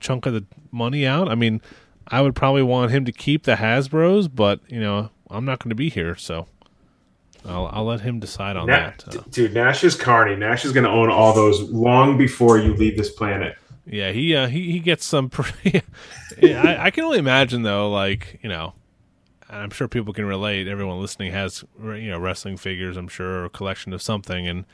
chunk 0.00 0.24
of 0.26 0.32
the 0.32 0.44
money 0.70 1.06
out. 1.06 1.28
I 1.28 1.34
mean, 1.34 1.60
I 2.06 2.22
would 2.22 2.34
probably 2.34 2.62
want 2.62 2.90
him 2.90 3.04
to 3.04 3.12
keep 3.12 3.42
the 3.42 3.56
Hasbro's, 3.56 4.28
but 4.28 4.60
you 4.68 4.80
know, 4.80 5.10
I'm 5.30 5.44
not 5.44 5.58
going 5.58 5.70
to 5.70 5.74
be 5.76 5.88
here, 5.90 6.16
so 6.16 6.46
I'll 7.44 7.66
I'll 7.72 7.84
let 7.84 8.00
him 8.00 8.18
decide 8.20 8.56
on 8.56 8.66
Na- 8.66 8.76
that. 8.76 9.04
Uh, 9.06 9.22
dude, 9.30 9.54
Nash 9.54 9.84
is 9.84 9.94
Carney. 9.94 10.36
Nash 10.36 10.64
is 10.64 10.72
going 10.72 10.84
to 10.84 10.90
own 10.90 11.10
all 11.10 11.32
those 11.32 11.60
long 11.70 12.18
before 12.18 12.58
you 12.58 12.74
leave 12.74 12.96
this 12.96 13.10
planet. 13.10 13.56
Yeah, 13.86 14.12
he 14.12 14.34
uh, 14.34 14.48
he 14.48 14.72
he 14.72 14.80
gets 14.80 15.04
some 15.04 15.30
pretty. 15.30 15.82
Yeah, 16.40 16.62
I, 16.62 16.86
I 16.86 16.90
can 16.90 17.04
only 17.04 17.18
imagine 17.18 17.62
though, 17.62 17.90
like 17.90 18.38
you 18.42 18.48
know, 18.48 18.74
I'm 19.48 19.70
sure 19.70 19.88
people 19.88 20.12
can 20.12 20.26
relate. 20.26 20.68
Everyone 20.68 21.00
listening 21.00 21.32
has 21.32 21.64
you 21.80 22.10
know 22.10 22.18
wrestling 22.18 22.56
figures, 22.56 22.96
I'm 22.96 23.08
sure, 23.08 23.40
or 23.40 23.44
a 23.46 23.50
collection 23.50 23.92
of 23.92 24.02
something, 24.02 24.46
and 24.46 24.64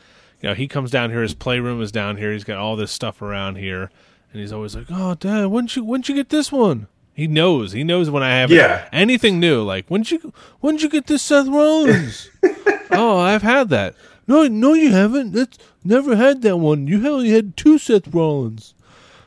you 0.41 0.49
know 0.49 0.55
he 0.55 0.67
comes 0.67 0.91
down 0.91 1.11
here. 1.11 1.23
His 1.23 1.35
playroom 1.35 1.81
is 1.81 1.93
down 1.93 2.17
here. 2.17 2.33
He's 2.33 2.45
got 2.45 2.59
all 2.59 2.77
this 2.77 2.91
stuff 2.91 3.23
around 3.23 3.57
here, 3.57 3.91
and 4.33 4.41
he's 4.41 4.53
always 4.53 4.75
like, 4.75 4.87
"Oh, 4.91 5.15
Dad, 5.15 5.47
when'd 5.47 5.77
you 5.77 5.85
when'd 5.85 6.09
you 6.09 6.15
get 6.15 6.31
this 6.31 6.51
one?" 6.51 6.89
He 7.15 7.27
knows. 7.29 7.73
He 7.73 7.85
knows 7.85 8.11
when 8.11 8.23
I 8.23 8.31
have 8.37 8.51
Yeah. 8.51 8.89
anything 8.93 9.39
new. 9.41 9.63
Like 9.63 9.87
when'd 9.89 10.11
you 10.11 10.33
when'd 10.61 10.83
you 10.83 10.89
get 10.89 11.07
this 11.07 11.23
Seth 11.23 11.47
Rollins? 11.47 12.29
oh, 12.91 13.19
I've 13.19 13.43
had 13.43 13.69
that. 13.71 13.95
No, 14.27 14.49
no, 14.49 14.75
you 14.75 14.91
haven't. 14.93 15.33
That's 15.33 15.59
never 15.85 16.17
had 16.17 16.43
that 16.43 16.57
one. 16.57 16.87
You 16.89 17.07
only 17.09 17.31
had 17.31 17.57
two 17.57 17.79
Seth 17.79 18.09
Rollins. 18.13 18.75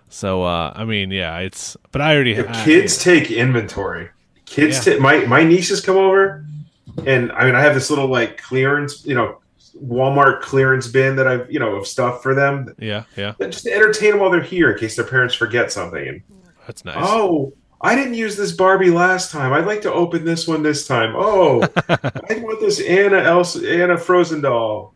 So 0.10 0.44
uh, 0.44 0.74
I 0.76 0.84
mean, 0.86 1.12
yeah, 1.12 1.38
it's. 1.40 1.78
But 1.92 2.02
I 2.02 2.14
already 2.16 2.34
The 2.34 2.50
I- 2.50 2.66
kids 2.66 3.02
take 3.02 3.32
inventory. 3.32 4.10
Kids, 4.46 4.86
Yeah. 4.86 4.96
ta- 4.96 5.00
my 5.02 5.20
my 5.26 5.44
nieces 5.44 5.82
come 5.82 5.98
over, 5.98 6.46
and 7.06 7.32
I 7.34 7.46
mean, 7.46 7.56
I 7.56 7.62
have 7.62 7.74
this 7.74 7.90
little 7.90 8.08
like 8.08 8.42
clearance, 8.42 9.06
you 9.06 9.14
know, 9.16 9.40
Walmart 9.86 10.42
clearance 10.42 10.88
bin 10.88 11.18
that 11.18 11.28
I've, 11.28 11.52
you 11.52 11.60
know, 11.60 11.76
of 11.76 11.86
stuff 11.86 12.24
for 12.24 12.34
them, 12.34 12.74
Yeah, 12.80 13.04
yeah, 13.18 13.34
just 13.42 13.66
to 13.66 13.72
entertain 13.74 14.12
them 14.12 14.20
while 14.22 14.30
they're 14.32 14.42
here 14.42 14.72
in 14.72 14.80
case 14.80 14.96
their 14.96 15.06
parents 15.06 15.36
forget 15.36 15.72
something. 15.72 16.08
And 16.08 16.22
that's 16.66 16.84
nice. 16.86 16.96
oh, 16.98 17.54
I 17.80 17.96
didn't 17.96 18.16
use 18.16 18.36
this 18.36 18.52
Barbie 18.52 18.90
last 18.90 19.32
time. 19.32 19.54
I'd 19.54 19.66
like 19.68 19.82
to 19.84 19.94
open 19.94 20.26
this 20.26 20.48
one 20.48 20.64
this 20.64 20.88
time. 20.88 21.14
Oh, 21.16 21.62
I 21.90 22.40
want 22.40 22.60
this 22.60 22.82
Anna 22.82 23.18
Elsa 23.18 23.70
Anna 23.70 23.98
Frozen 23.98 24.42
doll. 24.42 24.94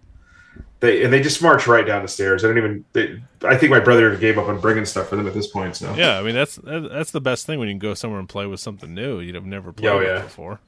They 0.79 1.03
and 1.03 1.13
they 1.13 1.21
just 1.21 1.43
march 1.43 1.67
right 1.67 1.85
down 1.85 2.01
the 2.01 2.07
stairs. 2.07 2.43
I 2.43 2.47
don't 2.47 2.57
even. 2.57 2.85
They, 2.93 3.21
I 3.43 3.55
think 3.55 3.69
my 3.69 3.79
brother 3.79 4.15
gave 4.15 4.39
up 4.39 4.47
on 4.47 4.59
bringing 4.59 4.85
stuff 4.85 5.09
for 5.09 5.15
them 5.15 5.27
at 5.27 5.33
this 5.35 5.45
point. 5.45 5.75
So 5.75 5.93
Yeah, 5.93 6.17
I 6.17 6.23
mean 6.23 6.33
that's 6.33 6.55
that's 6.63 7.11
the 7.11 7.21
best 7.21 7.45
thing 7.45 7.59
when 7.59 7.67
you 7.67 7.73
can 7.75 7.79
go 7.79 7.93
somewhere 7.93 8.19
and 8.19 8.27
play 8.27 8.47
with 8.47 8.59
something 8.59 8.91
new 8.93 9.19
you'd 9.19 9.35
have 9.35 9.45
never 9.45 9.71
played 9.71 9.89
Oh, 9.89 9.97
with 9.99 10.07
yeah. 10.07 10.21
before. 10.23 10.59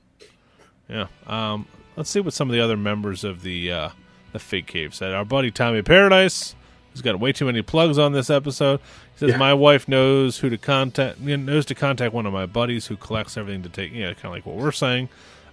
Yeah. 0.88 1.08
Um, 1.26 1.65
let's 1.95 2.12
see 2.12 2.19
what 2.19 2.34
some 2.34 2.47
of 2.49 2.54
the 2.54 2.62
other 2.62 2.78
members 2.78 3.23
of 3.23 3.41
the 3.41 3.71
uh, 3.71 3.89
the 4.34 4.39
Fig 4.39 4.67
Cave 4.67 4.93
said. 4.93 5.13
Our 5.13 5.26
buddy 5.26 5.49
Tommy 5.49 5.82
Paradise, 5.82 6.54
who's 6.93 7.01
got 7.01 7.19
way 7.19 7.34
too 7.34 7.45
many 7.45 7.62
plugs 7.62 7.97
on 7.97 8.13
this 8.13 8.29
episode. 8.29 8.79
He 9.15 9.19
says 9.19 9.29
Yeah. 9.32 9.38
my 9.38 9.53
wife 9.53 9.88
knows 9.88 10.38
who 10.39 10.49
to 10.49 10.58
contact. 10.58 11.19
Knows 11.19 11.65
to 11.65 11.75
contact 11.75 12.13
one 12.13 12.25
of 12.25 12.32
my 12.34 12.45
buddies 12.45 12.88
who 12.88 12.95
collects 12.95 13.36
everything 13.36 13.63
to 13.63 13.69
take. 13.69 13.91
You 13.91 14.03
know, 14.06 14.13
kind 14.13 14.25
of 14.25 14.32
like 14.32 14.45
what 14.45 14.56
we're 14.56 14.71
saying. 14.71 15.10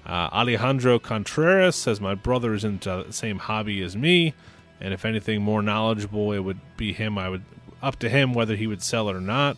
Uh, 0.07 0.29
Alejandro 0.33 0.99
Contreras 0.99 1.77
says 1.77 2.01
my 2.01 2.15
brother 2.15 2.55
is 2.55 2.65
into 2.65 3.05
the 3.07 3.13
same 3.13 3.39
hobby 3.39 3.83
as 3.83 3.95
me, 3.97 4.33
and 4.81 4.95
if 4.95 5.05
anything 5.05 5.43
more 5.43 5.61
knowledgeable, 5.63 6.33
it 6.33 6.39
would 6.41 6.61
be 6.77 6.93
him. 6.93 7.19
I 7.19 7.29
would 7.29 7.43
up 7.83 7.99
to 7.99 8.09
him 8.09 8.33
whether 8.33 8.57
he 8.57 8.67
would 8.67 8.83
sell 8.83 9.09
it 9.09 9.17
or 9.17 9.21
not. 9.21 9.57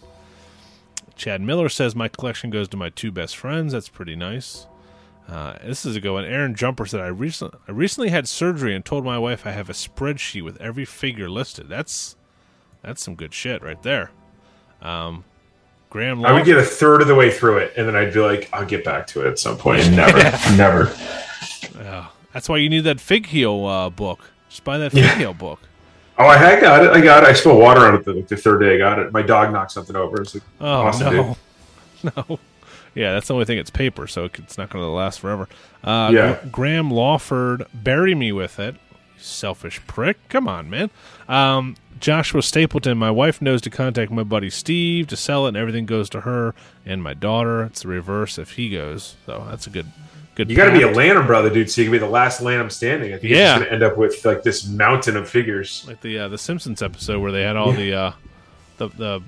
Chad 1.14 1.40
Miller 1.40 1.68
says 1.68 1.94
my 1.94 2.08
collection 2.08 2.50
goes 2.50 2.68
to 2.68 2.76
my 2.76 2.88
two 2.88 3.12
best 3.12 3.36
friends. 3.36 3.72
That's 3.72 3.88
pretty 3.88 4.16
nice. 4.16 4.66
Uh, 5.28 5.54
this 5.64 5.86
is 5.86 5.96
a 5.96 6.00
good 6.00 6.12
one. 6.12 6.24
Aaron 6.24 6.54
Jumper 6.54 6.84
said, 6.84 7.00
I, 7.00 7.06
recently, 7.06 7.58
I 7.66 7.70
recently 7.70 8.10
had 8.10 8.28
surgery 8.28 8.74
and 8.74 8.84
told 8.84 9.04
my 9.04 9.18
wife 9.18 9.46
I 9.46 9.52
have 9.52 9.70
a 9.70 9.72
spreadsheet 9.72 10.42
with 10.44 10.60
every 10.60 10.84
figure 10.84 11.30
listed. 11.30 11.68
That's 11.68 12.16
that's 12.82 13.02
some 13.02 13.14
good 13.14 13.32
shit 13.32 13.62
right 13.62 13.80
there. 13.82 14.10
Um, 14.82 15.24
Graham 15.90 16.24
I 16.24 16.32
would 16.32 16.44
get 16.44 16.58
a 16.58 16.62
third 16.62 17.00
of 17.02 17.08
the 17.08 17.14
way 17.14 17.30
through 17.30 17.58
it, 17.58 17.74
and 17.76 17.86
then 17.86 17.94
I'd 17.94 18.12
be 18.12 18.20
like, 18.20 18.48
I'll 18.52 18.64
get 18.66 18.84
back 18.84 19.06
to 19.08 19.24
it 19.24 19.28
at 19.30 19.38
some 19.38 19.56
point. 19.56 19.82
And 19.82 19.96
never, 19.96 20.18
never. 20.56 20.96
Yeah, 21.76 22.08
that's 22.32 22.48
why 22.48 22.56
you 22.56 22.68
need 22.68 22.84
that 22.84 23.00
Fig 23.00 23.26
Heel 23.26 23.64
uh, 23.66 23.90
book. 23.90 24.30
Just 24.48 24.64
buy 24.64 24.78
that 24.78 24.92
Fig 24.92 25.04
Yeah. 25.04 25.16
Heel 25.16 25.34
book. 25.34 25.60
Oh, 26.18 26.26
I 26.26 26.36
had 26.36 26.60
got 26.60 26.84
it. 26.84 26.90
I 26.90 27.00
got 27.00 27.22
it. 27.24 27.28
I 27.28 27.32
spilled 27.32 27.58
water 27.58 27.80
on 27.80 27.94
it 27.94 28.04
the, 28.04 28.22
the 28.22 28.36
third 28.36 28.60
day 28.60 28.74
I 28.74 28.78
got 28.78 28.98
it. 28.98 29.12
My 29.12 29.22
dog 29.22 29.52
knocked 29.52 29.72
something 29.72 29.96
over. 29.96 30.20
It's 30.20 30.34
like, 30.34 30.42
Oh 30.60 30.66
awesome, 30.82 31.16
no, 31.16 31.36
no. 32.16 32.38
Yeah, 32.94 33.12
that's 33.14 33.28
the 33.28 33.34
only 33.34 33.46
thing. 33.46 33.58
It's 33.58 33.70
paper, 33.70 34.06
so 34.06 34.24
it's 34.26 34.58
not 34.58 34.68
going 34.70 34.84
to 34.84 34.88
last 34.90 35.20
forever. 35.20 35.48
Uh, 35.82 36.10
Yeah. 36.12 36.38
Graham 36.50 36.90
Lawford, 36.90 37.64
bury 37.72 38.14
me 38.14 38.32
with 38.32 38.58
it. 38.58 38.76
Selfish 39.18 39.80
prick. 39.86 40.16
Come 40.28 40.48
on, 40.48 40.68
man. 40.68 40.90
Um, 41.28 41.76
Joshua 42.00 42.42
Stapleton, 42.42 42.98
my 42.98 43.10
wife 43.10 43.40
knows 43.40 43.60
to 43.62 43.70
contact 43.70 44.10
my 44.10 44.24
buddy 44.24 44.50
Steve 44.50 45.06
to 45.06 45.16
sell 45.16 45.46
it, 45.46 45.50
and 45.50 45.56
everything 45.56 45.86
goes 45.86 46.10
to 46.10 46.22
her 46.22 46.54
and 46.84 47.02
my 47.02 47.14
daughter. 47.14 47.62
It's 47.62 47.82
the 47.82 47.88
reverse 47.88 48.36
if 48.38 48.52
he 48.52 48.70
goes. 48.70 49.14
So 49.24 49.46
that's 49.48 49.68
a 49.68 49.70
good, 49.70 49.86
good. 50.34 50.50
You 50.50 50.56
got 50.56 50.66
to 50.66 50.72
be 50.72 50.82
a. 50.82 50.90
Lanham 50.90 51.26
brother, 51.26 51.48
dude, 51.50 51.70
so 51.70 51.80
you 51.80 51.86
can 51.86 51.92
be 51.92 51.98
the 51.98 52.06
last 52.08 52.42
Lanham 52.42 52.68
standing. 52.70 53.14
I 53.14 53.18
think 53.18 53.30
Yeah. 53.32 53.38
yeah. 53.38 53.54
going 53.58 53.66
to 53.68 53.72
end 53.72 53.82
up 53.84 53.96
with 53.96 54.24
like 54.24 54.42
this 54.42 54.66
mountain 54.66 55.16
of 55.16 55.30
figures. 55.30 55.84
like 55.86 56.00
the 56.00 56.18
uh, 56.18 56.28
the 56.28 56.38
Simpsons 56.38 56.82
episode 56.82 57.20
where 57.22 57.30
they 57.30 57.42
had 57.42 57.54
all 57.56 57.70
the 57.72 57.94
uh, 57.94 58.12
the 58.78 58.88
the 58.88 59.22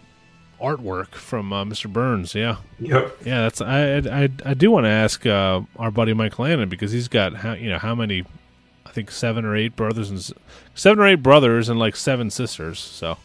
artwork 0.61 1.15
from 1.15 1.53
uh, 1.53 1.65
Mr. 1.65 1.93
Burns. 1.93 2.35
Yeah, 2.35 2.57
Yep. 2.81 3.19
Yeah, 3.25 3.43
that's 3.43 3.61
I 3.61 3.97
I, 3.99 4.29
I 4.45 4.55
do 4.55 4.71
want 4.71 4.85
to 4.87 4.91
ask 4.91 5.25
uh, 5.27 5.61
our 5.79 5.91
buddy 5.91 6.15
Mike 6.15 6.39
Lanham 6.39 6.69
because 6.69 6.93
he's 6.93 7.09
got 7.09 7.35
how 7.37 7.53
you 7.55 7.69
know 7.71 7.79
how 7.79 7.95
many 7.95 8.25
I 8.87 8.91
think 8.91 9.11
seven 9.11 9.45
or 9.45 9.57
eight 9.57 9.77
brothers 9.77 10.11
and 10.11 10.33
seven 10.75 10.99
or 11.03 11.07
eight 11.07 11.23
brothers 11.23 11.69
and 11.69 11.79
like 11.79 11.97
seven 11.97 12.31
sisters. 12.31 12.79
So 12.79 13.17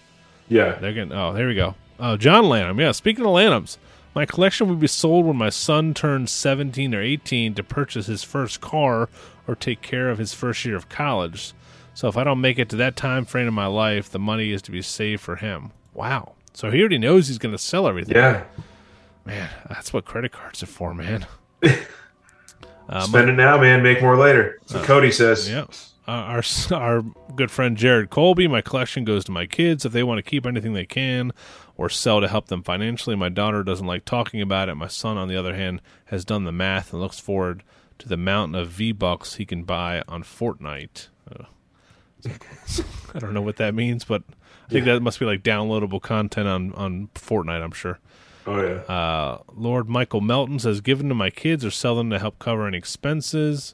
Yeah. 0.47 0.73
they're 0.79 0.93
getting 0.93 1.13
oh 1.13 1.33
there 1.33 1.47
we 1.47 1.55
go. 1.55 1.75
Oh 1.99 2.17
John 2.17 2.47
Lanham, 2.49 2.79
yeah. 2.79 2.91
Speaking 2.91 3.25
of 3.25 3.31
Lanhams, 3.31 3.77
my 4.15 4.25
collection 4.25 4.67
will 4.67 4.75
be 4.75 4.87
sold 4.87 5.25
when 5.25 5.35
my 5.37 5.49
son 5.49 5.93
turns 5.93 6.31
seventeen 6.31 6.93
or 6.95 7.01
eighteen 7.01 7.53
to 7.55 7.63
purchase 7.63 8.07
his 8.07 8.23
first 8.23 8.61
car 8.61 9.09
or 9.47 9.55
take 9.55 9.81
care 9.81 10.09
of 10.09 10.17
his 10.17 10.33
first 10.33 10.63
year 10.65 10.75
of 10.75 10.89
college. 10.89 11.53
So 11.93 12.07
if 12.07 12.15
I 12.15 12.23
don't 12.23 12.39
make 12.39 12.57
it 12.59 12.69
to 12.69 12.75
that 12.77 12.95
time 12.95 13.25
frame 13.25 13.47
in 13.47 13.53
my 13.53 13.65
life, 13.65 14.09
the 14.09 14.19
money 14.19 14.51
is 14.51 14.61
to 14.63 14.71
be 14.71 14.81
saved 14.81 15.21
for 15.21 15.35
him. 15.35 15.71
Wow. 15.93 16.33
So 16.59 16.69
he 16.69 16.81
already 16.81 16.97
knows 16.97 17.29
he's 17.29 17.37
going 17.37 17.53
to 17.53 17.57
sell 17.57 17.87
everything. 17.87 18.17
Yeah. 18.17 18.43
Man, 19.23 19.49
that's 19.69 19.93
what 19.93 20.03
credit 20.03 20.33
cards 20.33 20.61
are 20.61 20.65
for, 20.65 20.93
man. 20.93 21.25
Um, 22.89 23.01
Spend 23.07 23.29
it 23.29 23.37
now, 23.37 23.57
man. 23.61 23.81
Make 23.81 24.01
more 24.01 24.17
later. 24.17 24.59
What 24.69 24.83
Cody 24.83 25.09
says. 25.09 25.49
yeah. 25.49 25.67
Uh, 26.05 26.11
our 26.11 26.43
our 26.73 27.01
good 27.33 27.49
friend 27.49 27.77
Jared 27.77 28.09
Colby, 28.09 28.49
my 28.49 28.59
collection 28.59 29.05
goes 29.05 29.23
to 29.23 29.31
my 29.31 29.45
kids 29.45 29.85
if 29.85 29.93
they 29.93 30.03
want 30.03 30.17
to 30.17 30.29
keep 30.29 30.45
anything 30.45 30.73
they 30.73 30.85
can 30.85 31.31
or 31.77 31.87
sell 31.87 32.19
to 32.19 32.27
help 32.27 32.47
them 32.47 32.61
financially. 32.61 33.15
My 33.15 33.29
daughter 33.29 33.63
doesn't 33.63 33.87
like 33.87 34.03
talking 34.03 34.41
about 34.41 34.67
it. 34.67 34.75
My 34.75 34.89
son, 34.89 35.17
on 35.17 35.29
the 35.29 35.37
other 35.37 35.55
hand, 35.55 35.81
has 36.07 36.25
done 36.25 36.43
the 36.43 36.51
math 36.51 36.91
and 36.91 37.01
looks 37.01 37.21
forward 37.21 37.63
to 37.99 38.09
the 38.09 38.17
mountain 38.17 38.55
of 38.59 38.67
V 38.67 38.91
bucks 38.91 39.35
he 39.35 39.45
can 39.45 39.63
buy 39.63 40.03
on 40.09 40.23
Fortnite. 40.23 41.07
Uh, 41.31 41.45
I 43.15 43.19
don't 43.19 43.33
know 43.33 43.41
what 43.41 43.55
that 43.55 43.73
means, 43.73 44.03
but 44.03 44.23
I 44.69 44.71
think 44.73 44.85
that 44.85 45.01
must 45.01 45.19
be 45.19 45.25
like 45.25 45.41
downloadable 45.41 46.01
content 46.01 46.47
on 46.47 46.73
on 46.73 47.09
Fortnite. 47.15 47.63
I'm 47.63 47.71
sure. 47.71 47.99
Oh 48.45 48.61
yeah. 48.61 48.93
Uh, 48.93 49.39
Lord 49.55 49.89
Michael 49.89 50.21
Melton 50.21 50.59
says, 50.59 50.79
"Give 50.79 50.99
them 50.99 51.09
to 51.09 51.15
my 51.15 51.31
kids 51.31 51.65
or 51.65 51.71
sell 51.71 51.95
them 51.95 52.09
to 52.11 52.19
help 52.19 52.37
cover 52.39 52.67
any 52.67 52.77
expenses." 52.77 53.73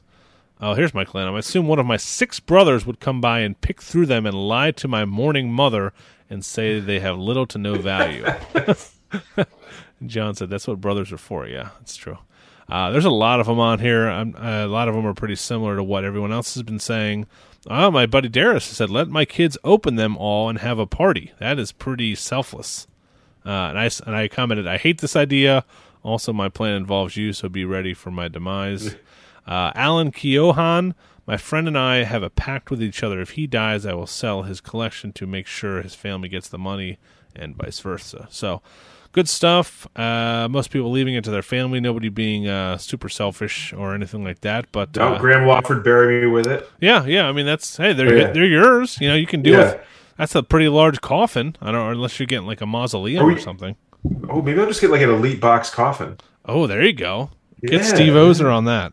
Oh, 0.58 0.72
here's 0.72 0.94
my 0.94 1.04
clan. 1.04 1.28
I 1.28 1.38
assume 1.38 1.68
one 1.68 1.78
of 1.78 1.84
my 1.84 1.98
six 1.98 2.40
brothers 2.40 2.86
would 2.86 2.98
come 2.98 3.20
by 3.20 3.40
and 3.40 3.60
pick 3.60 3.82
through 3.82 4.06
them 4.06 4.24
and 4.24 4.34
lie 4.34 4.70
to 4.70 4.88
my 4.88 5.04
mourning 5.04 5.52
mother 5.52 5.92
and 6.30 6.42
say 6.42 6.80
they 6.80 7.00
have 7.00 7.18
little 7.18 7.46
to 7.48 7.58
no 7.58 7.74
value. 7.74 8.24
John 10.06 10.34
said, 10.34 10.48
"That's 10.48 10.66
what 10.66 10.80
brothers 10.80 11.12
are 11.12 11.18
for." 11.18 11.46
Yeah, 11.46 11.70
that's 11.78 11.96
true. 11.96 12.18
Uh, 12.68 12.90
there's 12.90 13.04
a 13.04 13.10
lot 13.10 13.38
of 13.38 13.46
them 13.46 13.60
on 13.60 13.78
here. 13.78 14.08
I'm, 14.08 14.34
uh, 14.34 14.64
a 14.64 14.66
lot 14.66 14.88
of 14.88 14.94
them 14.94 15.06
are 15.06 15.14
pretty 15.14 15.36
similar 15.36 15.76
to 15.76 15.84
what 15.84 16.04
everyone 16.04 16.32
else 16.32 16.54
has 16.54 16.62
been 16.62 16.80
saying. 16.80 17.26
Oh, 17.68 17.90
my 17.90 18.06
buddy 18.06 18.28
Darius 18.28 18.64
said, 18.64 18.90
"Let 18.90 19.08
my 19.08 19.24
kids 19.24 19.58
open 19.64 19.96
them 19.96 20.16
all 20.16 20.48
and 20.48 20.58
have 20.60 20.78
a 20.78 20.86
party." 20.86 21.32
That 21.38 21.58
is 21.58 21.72
pretty 21.72 22.14
selfless. 22.14 22.86
Uh, 23.44 23.50
and 23.70 23.78
I 23.78 23.90
and 24.06 24.16
I 24.16 24.28
commented, 24.28 24.66
"I 24.66 24.76
hate 24.78 25.00
this 25.00 25.16
idea." 25.16 25.64
Also, 26.02 26.32
my 26.32 26.48
plan 26.48 26.74
involves 26.76 27.16
you, 27.16 27.32
so 27.32 27.48
be 27.48 27.64
ready 27.64 27.92
for 27.94 28.10
my 28.10 28.28
demise. 28.28 28.96
Uh, 29.46 29.70
Alan 29.76 30.10
Keohan, 30.10 30.92
my 31.24 31.36
friend 31.36 31.68
and 31.68 31.78
I 31.78 32.02
have 32.02 32.24
a 32.24 32.30
pact 32.30 32.68
with 32.68 32.82
each 32.82 33.04
other. 33.04 33.20
If 33.20 33.30
he 33.30 33.46
dies, 33.46 33.86
I 33.86 33.94
will 33.94 34.08
sell 34.08 34.42
his 34.42 34.60
collection 34.60 35.12
to 35.12 35.24
make 35.24 35.46
sure 35.46 35.82
his 35.82 35.94
family 35.94 36.28
gets 36.28 36.48
the 36.48 36.58
money, 36.58 36.98
and 37.32 37.54
vice 37.54 37.78
versa. 37.78 38.26
So, 38.28 38.60
good 39.16 39.28
stuff. 39.28 39.88
Uh, 39.96 40.46
most 40.48 40.70
people 40.70 40.90
leaving 40.92 41.14
it 41.14 41.24
to 41.24 41.30
their 41.32 41.42
family. 41.42 41.80
Nobody 41.80 42.08
being 42.10 42.46
uh, 42.46 42.76
super 42.78 43.08
selfish 43.08 43.72
or 43.72 43.94
anything 43.94 44.22
like 44.22 44.42
that. 44.42 44.70
But 44.70 44.94
No, 44.94 45.14
uh, 45.14 45.18
Graham 45.18 45.46
Lawford 45.48 45.82
bury 45.82 46.20
me 46.20 46.26
with 46.28 46.46
it. 46.46 46.70
yeah, 46.80 47.04
yeah. 47.04 47.26
I 47.28 47.32
mean, 47.32 47.46
that's 47.46 47.76
hey, 47.78 47.92
they're 47.92 48.08
Oh, 48.12 48.16
yeah. 48.16 48.30
they're 48.30 48.44
yours. 48.46 48.98
You 49.00 49.08
know, 49.08 49.14
you 49.16 49.26
can 49.26 49.42
do 49.42 49.50
Yeah. 49.50 49.70
it. 49.70 49.84
That's 50.18 50.34
a 50.34 50.42
pretty 50.42 50.68
large 50.68 51.00
coffin. 51.00 51.56
I 51.60 51.72
don't, 51.72 51.90
unless 51.92 52.18
you're 52.20 52.26
getting 52.26 52.46
like 52.46 52.60
a 52.60 52.66
mausoleum 52.66 53.24
Are 53.26 53.32
or 53.32 53.38
something. 53.38 53.74
Oh, 54.28 54.40
maybe 54.42 54.60
I'll 54.60 54.66
just 54.66 54.80
get 54.80 54.90
like 54.90 55.00
an 55.02 55.10
elite 55.10 55.40
box 55.40 55.68
coffin. 55.70 56.18
Oh, 56.44 56.66
there 56.68 56.84
you 56.84 56.92
go. 56.92 57.30
Get 57.62 57.72
Yeah. 57.80 57.82
Steve 57.82 58.14
Ozer 58.14 58.48
on 58.48 58.66
that. 58.66 58.92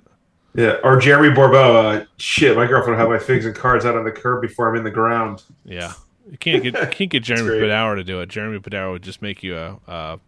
Yeah, 0.56 0.78
or 0.84 0.98
Jeremy 1.00 1.36
Borbeau. 1.36 2.02
Uh, 2.02 2.06
shit, 2.18 2.56
my 2.56 2.66
girlfriend 2.68 2.98
will 2.98 3.02
have 3.02 3.10
my 3.22 3.26
figs 3.26 3.46
and 3.46 3.54
cards 3.56 3.86
out 3.86 3.96
on 3.98 4.04
the 4.06 4.12
curb 4.12 4.42
before 4.42 4.70
I'm 4.70 4.76
in 4.76 4.84
the 4.84 4.92
ground. 4.92 5.44
Yeah, 5.66 5.94
you 6.30 6.38
can't 6.38 6.64
get 6.64 6.92
can't 6.92 7.10
get 7.10 7.24
Jeremy. 7.24 7.50
Padauer 7.50 7.96
to 7.96 8.04
do 8.04 8.22
it. 8.22 8.30
Jeremy 8.30 8.60
Padauer 8.60 8.92
would 8.92 9.04
just 9.04 9.22
make 9.22 9.44
you 9.44 9.58
a, 9.58 9.80
a, 9.88 10.20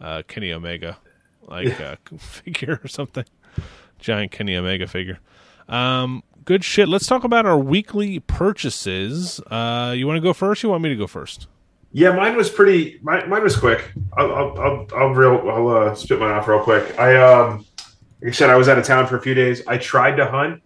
a 0.00 0.22
Kenny 0.24 0.52
Omega 0.52 0.98
like 1.46 1.80
uh 1.80 1.96
figure 2.18 2.80
or 2.82 2.88
something. 2.88 3.24
Giant 3.98 4.32
Kenny 4.32 4.56
Omega 4.56 4.86
figure. 4.86 5.18
Um, 5.68 6.22
good 6.44 6.64
shit. 6.64 6.88
Let's 6.88 7.06
talk 7.06 7.24
about 7.24 7.46
our 7.46 7.58
weekly 7.58 8.20
purchases. 8.20 9.40
Uh, 9.46 9.94
you 9.96 10.06
want 10.06 10.16
to 10.16 10.20
go 10.20 10.32
first? 10.32 10.62
You 10.62 10.70
want 10.70 10.82
me 10.82 10.88
to 10.88 10.96
go 10.96 11.06
first? 11.06 11.46
Yeah, 11.92 12.12
mine 12.12 12.36
was 12.36 12.48
pretty. 12.48 12.98
Mine, 13.02 13.28
mine 13.28 13.42
was 13.42 13.56
quick. 13.56 13.92
I'll, 14.16 14.34
I'll, 14.34 14.60
I'll, 14.60 14.86
I'll 14.96 15.08
real. 15.10 15.48
I'll 15.48 15.68
uh, 15.68 15.94
spit 15.94 16.18
mine 16.18 16.30
off 16.32 16.48
real 16.48 16.60
quick. 16.60 16.98
I 16.98 17.16
um, 17.16 17.66
like 18.22 18.30
I 18.30 18.32
said, 18.32 18.50
I 18.50 18.56
was 18.56 18.68
out 18.68 18.78
of 18.78 18.84
town 18.84 19.06
for 19.06 19.16
a 19.16 19.20
few 19.20 19.34
days. 19.34 19.62
I 19.66 19.78
tried 19.78 20.16
to 20.16 20.26
hunt, 20.26 20.61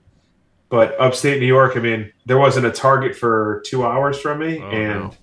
but 0.68 0.98
upstate 1.00 1.40
New 1.40 1.46
York. 1.46 1.76
I 1.76 1.81
mean, 1.81 2.12
there 2.26 2.38
wasn't 2.38 2.66
a 2.66 2.70
Target 2.70 3.16
for 3.16 3.62
two 3.66 3.85
hours 3.87 4.18
from 4.20 4.38
me, 4.40 4.61
Oh, 4.61 4.68
and 4.70 5.00
no. 5.05 5.14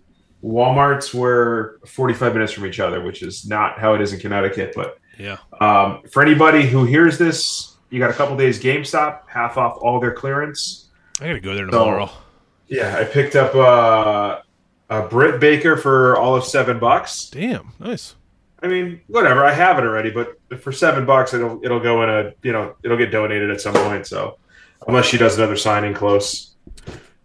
WalMarts 0.43 1.13
were 1.13 1.79
45 1.85 2.33
minutes 2.33 2.51
from 2.51 2.65
each 2.65 2.79
other, 2.79 3.01
which 3.01 3.21
is 3.23 3.47
not 3.47 3.79
how 3.79 3.93
it 3.93 4.01
is 4.01 4.13
in 4.13 4.19
Connecticut. 4.19 4.73
But 4.75 4.97
Yeah. 5.17 5.37
um, 5.59 6.01
for 6.11 6.21
anybody 6.21 6.63
who 6.67 6.83
hears 6.85 7.17
this, 7.17 7.77
you 7.89 7.99
got 7.99 8.09
a 8.09 8.13
couple 8.13 8.35
days 8.35 8.61
GameStop 8.61 9.19
half 9.27 9.57
off 9.57 9.77
all 9.81 9.99
their 9.99 10.13
clearance. 10.13 10.89
I 11.21 11.27
gotta 11.27 11.39
go 11.39 11.55
there 11.55 11.65
So- 11.65 11.71
tomorrow. 11.79 12.09
Yeah, 12.67 12.97
I 12.97 13.03
picked 13.03 13.35
up 13.35 13.53
uh, 13.53 14.39
a 14.89 15.01
Brit 15.07 15.39
Baker 15.39 15.77
for 15.77 16.17
all 16.17 16.35
of 16.35 16.43
seven 16.43 16.79
bucks. 16.79 17.29
Damn, 17.29 17.71
nice. 17.79 18.15
I 18.63 18.67
mean, 18.67 19.01
whatever. 19.07 19.43
I 19.45 19.51
have 19.51 19.77
it 19.77 19.83
already, 19.83 20.09
but 20.09 20.37
for 20.61 20.71
seven 20.71 21.05
bucks, 21.05 21.33
it'll 21.33 21.59
it'll 21.63 21.81
go 21.81 22.01
in 22.03 22.09
a 22.09 22.31
you 22.41 22.51
know 22.53 22.73
it'll 22.83 22.97
get 22.97 23.11
donated 23.11 23.51
at 23.51 23.59
some 23.61 23.73
point. 23.73 24.07
So 24.07 24.37
unless 24.87 25.05
she 25.05 25.17
does 25.17 25.37
another 25.37 25.57
signing 25.57 25.93
close, 25.93 26.55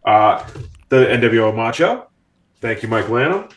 uh, 0.05 0.47
the 0.89 0.97
NWO 1.07 1.55
Macho. 1.55 2.09
Thank 2.61 2.83
you, 2.83 2.89
Mike 2.89 3.09
Lanham. 3.09 3.49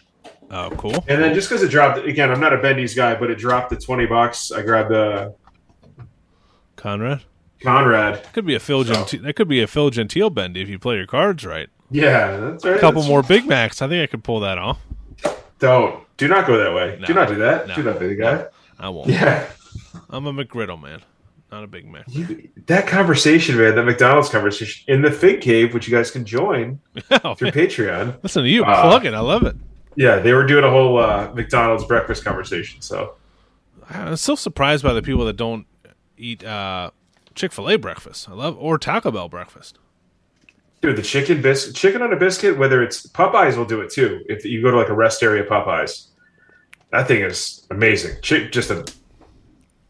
Oh, 0.51 0.69
cool. 0.77 0.93
And 1.07 1.21
then 1.23 1.33
just 1.33 1.47
because 1.49 1.63
it 1.63 1.69
dropped 1.69 1.99
again, 1.99 2.29
I'm 2.31 2.39
not 2.41 2.53
a 2.53 2.57
Bendy's 2.57 2.93
guy, 2.93 3.15
but 3.15 3.29
it 3.31 3.37
dropped 3.37 3.69
the 3.69 3.77
twenty 3.77 4.05
bucks. 4.05 4.51
I 4.51 4.61
grabbed 4.61 4.89
the 4.91 5.33
Conrad. 6.75 7.21
Conrad. 7.61 8.31
Could 8.33 8.45
be 8.45 8.55
a 8.55 8.59
Phil 8.59 8.83
So- 8.83 8.93
Gentile. 8.93 9.21
That 9.21 9.33
could 9.35 9.47
be 9.47 9.61
a 9.61 9.67
Phil 9.67 9.89
Gentile 9.91 10.29
bendy 10.29 10.61
if 10.61 10.69
you 10.69 10.79
play 10.79 10.95
your 10.97 11.05
cards 11.07 11.45
right. 11.45 11.69
Yeah, 11.89 12.37
that's 12.37 12.65
right. 12.65 12.75
A 12.75 12.79
couple 12.79 13.01
That's- 13.01 13.09
more 13.09 13.21
Big 13.23 13.45
Macs. 13.47 13.81
I 13.81 13.87
think 13.87 14.01
I 14.03 14.07
could 14.07 14.23
pull 14.23 14.39
that 14.41 14.57
off. 14.57 14.79
Don't 15.59 16.03
do 16.17 16.27
not 16.27 16.47
go 16.47 16.57
that 16.57 16.73
way. 16.73 16.97
No. 16.99 17.07
do 17.07 17.13
not 17.13 17.27
do 17.27 17.35
that. 17.35 17.67
No. 17.67 17.75
Do 17.75 17.83
not 17.83 17.99
be 17.99 18.07
the 18.07 18.15
guy. 18.15 18.45
I 18.79 18.89
won't. 18.89 19.09
Yeah. 19.09 19.45
I'm 20.09 20.25
a 20.25 20.33
McGriddle 20.33 20.81
man, 20.81 21.01
not 21.51 21.63
a 21.63 21.67
Big 21.67 21.85
Mac. 21.89 22.05
You, 22.07 22.49
that 22.67 22.87
conversation, 22.87 23.57
man, 23.57 23.75
that 23.75 23.83
McDonald's 23.83 24.29
conversation 24.29 24.83
in 24.93 25.01
the 25.01 25.11
Fig 25.11 25.41
Cave, 25.41 25.73
which 25.73 25.87
you 25.87 25.95
guys 25.95 26.09
can 26.11 26.25
join 26.25 26.79
oh, 27.23 27.35
through 27.35 27.47
man. 27.47 27.53
Patreon. 27.53 28.23
Listen 28.23 28.43
to 28.43 28.49
you 28.49 28.63
Uh, 28.63 28.81
plug 28.81 29.05
it. 29.05 29.13
I 29.13 29.19
love 29.19 29.43
it. 29.43 29.55
Yeah, 29.95 30.19
they 30.19 30.33
were 30.33 30.45
doing 30.45 30.63
a 30.63 30.69
whole 30.69 30.97
uh, 30.97 31.31
McDonald's 31.33 31.83
breakfast 31.85 32.23
conversation. 32.23 32.81
So 32.81 33.15
I'm 33.89 34.15
still 34.15 34.37
surprised 34.37 34.83
by 34.83 34.93
the 34.93 35.01
people 35.01 35.25
that 35.25 35.35
don't 35.35 35.65
eat 36.17 36.43
uh, 36.45 36.91
Chick 37.35 37.51
Fil 37.51 37.69
A 37.69 37.77
breakfast. 37.77 38.29
I 38.29 38.33
love 38.33 38.57
or 38.57 38.77
Taco 38.77 39.11
Bell 39.11 39.27
breakfast. 39.27 39.77
Dude, 40.81 40.95
the 40.95 41.01
chicken 41.03 41.41
biscuit, 41.41 41.75
chicken 41.75 42.01
on 42.01 42.11
a 42.11 42.15
biscuit, 42.15 42.57
whether 42.57 42.81
it's 42.81 43.05
Popeyes 43.05 43.55
will 43.55 43.65
do 43.65 43.81
it 43.81 43.91
too. 43.91 44.23
If 44.27 44.45
you 44.45 44.61
go 44.63 44.71
to 44.71 44.77
like 44.77 44.89
a 44.89 44.93
rest 44.95 45.21
area 45.21 45.43
Popeyes, 45.43 46.07
that 46.91 47.07
thing 47.07 47.21
is 47.21 47.67
amazing. 47.69 48.15
Chick, 48.21 48.51
just 48.51 48.71
a 48.71 48.85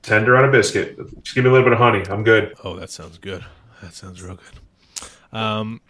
Tender 0.02 0.36
on 0.38 0.46
a 0.46 0.52
biscuit. 0.52 0.98
Just 1.24 1.36
give 1.36 1.44
me 1.44 1.50
a 1.50 1.54
little 1.54 1.66
bit 1.66 1.74
of 1.74 1.80
honey. 1.80 2.04
I'm 2.10 2.24
good. 2.24 2.56
Oh, 2.64 2.76
that 2.78 2.90
sounds 2.90 3.18
good. 3.18 3.46
That 3.82 3.94
sounds 3.94 4.22
real 4.22 4.38
good. 4.38 5.38
Um, 5.38 5.82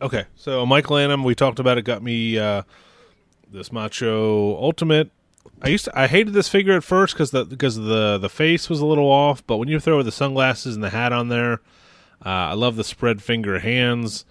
okay, 0.00 0.24
so 0.36 0.64
Michael 0.64 0.96
Annam, 0.96 1.24
we 1.24 1.34
talked 1.34 1.58
about 1.58 1.76
it. 1.78 1.82
Got 1.82 2.02
me 2.02 2.38
uh, 2.38 2.62
this 3.50 3.72
Macho 3.72 4.56
Ultimate. 4.56 5.10
I 5.62 5.68
used 5.68 5.86
to, 5.86 5.98
I 5.98 6.06
hated 6.06 6.32
this 6.34 6.48
figure 6.48 6.76
at 6.76 6.84
first 6.84 7.14
because 7.14 7.30
the 7.30 7.44
because 7.44 7.76
the 7.76 8.18
the 8.18 8.28
face 8.28 8.68
was 8.68 8.80
a 8.80 8.86
little 8.86 9.10
off, 9.10 9.46
but 9.46 9.56
when 9.56 9.68
you 9.68 9.80
throw 9.80 10.02
the 10.02 10.12
sunglasses 10.12 10.74
and 10.74 10.84
the 10.84 10.90
hat 10.90 11.12
on 11.12 11.28
there, 11.28 11.54
uh, 12.24 12.28
I 12.28 12.52
love 12.54 12.76
the 12.76 12.84
spread 12.84 13.22
finger 13.22 13.58
hands. 13.60 14.24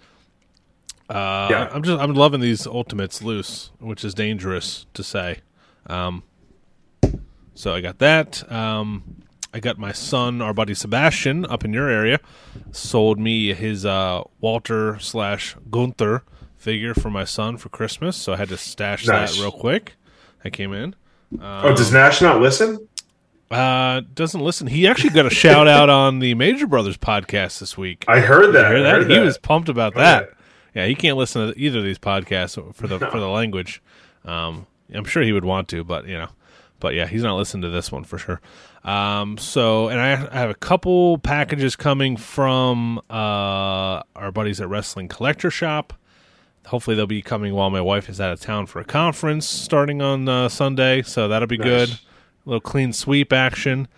Uh, 1.08 1.48
Yeah. 1.50 1.68
I'm 1.72 1.82
just 1.82 2.00
I'm 2.00 2.14
loving 2.14 2.40
these 2.40 2.66
ultimates 2.66 3.22
loose, 3.22 3.70
which 3.80 4.04
is 4.04 4.14
dangerous 4.14 4.86
to 4.94 5.02
say. 5.02 5.40
Um, 5.86 6.22
so 7.54 7.74
I 7.74 7.80
got 7.80 7.98
that. 7.98 8.50
Um, 8.52 9.22
I 9.56 9.60
got 9.60 9.78
my 9.78 9.92
son, 9.92 10.42
our 10.42 10.52
buddy 10.52 10.74
Sebastian, 10.74 11.46
up 11.46 11.64
in 11.64 11.72
your 11.72 11.88
area, 11.88 12.20
sold 12.72 13.18
me 13.18 13.54
his 13.54 13.86
uh, 13.86 14.22
Walter 14.38 14.98
slash 14.98 15.56
Gunther 15.70 16.24
figure 16.58 16.92
for 16.92 17.08
my 17.08 17.24
son 17.24 17.56
for 17.56 17.70
Christmas. 17.70 18.18
So 18.18 18.34
I 18.34 18.36
had 18.36 18.50
to 18.50 18.58
stash 18.58 19.06
Nice. 19.06 19.34
that 19.36 19.40
real 19.40 19.50
quick. 19.52 19.94
I 20.44 20.50
came 20.50 20.74
in. 20.74 20.94
oh, 21.40 21.74
does 21.74 21.90
Nash 21.90 22.20
not 22.20 22.42
listen? 22.42 22.86
Uh, 23.50 24.02
doesn't 24.14 24.42
listen. 24.42 24.66
He 24.66 24.86
actually 24.86 25.08
got 25.10 25.24
a 25.24 25.30
shout 25.30 25.66
out 25.66 25.88
on 25.88 26.18
the 26.18 26.34
Major 26.34 26.66
Brothers 26.66 26.98
podcast 26.98 27.58
this 27.58 27.78
week. 27.78 28.04
I 28.06 28.20
heard 28.20 28.52
that. 28.54 28.70
Hear 28.70 28.82
that? 28.82 28.92
heard 28.98 29.08
He 29.10 29.16
that. 29.16 29.24
was 29.24 29.38
pumped 29.38 29.70
about 29.70 29.94
Heard 29.94 30.00
that. 30.02 30.30
Yeah, 30.74 30.84
he 30.84 30.94
can't 30.94 31.16
listen 31.16 31.48
to 31.50 31.58
either 31.58 31.78
of 31.78 31.84
these 31.84 31.98
podcasts 31.98 32.56
for 32.74 32.86
the 32.86 32.98
for 32.98 33.18
the 33.20 33.28
language. 33.30 33.82
Um, 34.26 34.66
I'm 34.92 35.06
sure 35.06 35.22
he 35.22 35.32
would 35.32 35.46
want 35.46 35.68
to, 35.68 35.82
but 35.82 36.06
you 36.06 36.18
know, 36.18 36.28
but 36.78 36.92
yeah, 36.94 37.06
he's 37.06 37.22
not 37.22 37.36
listening 37.36 37.62
to 37.62 37.70
this 37.70 37.90
one 37.90 38.04
for 38.04 38.18
sure. 38.18 38.42
Um, 38.86 39.36
so, 39.36 39.88
and 39.88 40.00
I, 40.00 40.12
I 40.12 40.38
have 40.38 40.50
a 40.50 40.54
couple 40.54 41.18
packages 41.18 41.74
coming 41.74 42.16
from 42.16 42.98
uh, 43.10 44.02
our 44.14 44.30
buddies 44.32 44.60
at 44.60 44.68
Wrestling 44.68 45.08
Collector 45.08 45.50
Shop. 45.50 45.92
Hopefully, 46.66 46.94
they'll 46.96 47.06
be 47.06 47.20
coming 47.22 47.52
while 47.54 47.68
my 47.70 47.80
wife 47.80 48.08
is 48.08 48.20
out 48.20 48.32
of 48.32 48.40
town 48.40 48.66
for 48.66 48.78
a 48.80 48.84
conference 48.84 49.46
starting 49.48 50.00
on 50.00 50.28
uh, 50.28 50.48
Sunday. 50.48 51.02
So 51.02 51.26
that'll 51.28 51.48
be 51.48 51.58
Nice. 51.58 51.66
good. 51.66 51.88
A 51.90 51.98
little 52.44 52.60
clean 52.60 52.92
sweep 52.92 53.32
action. 53.32 53.88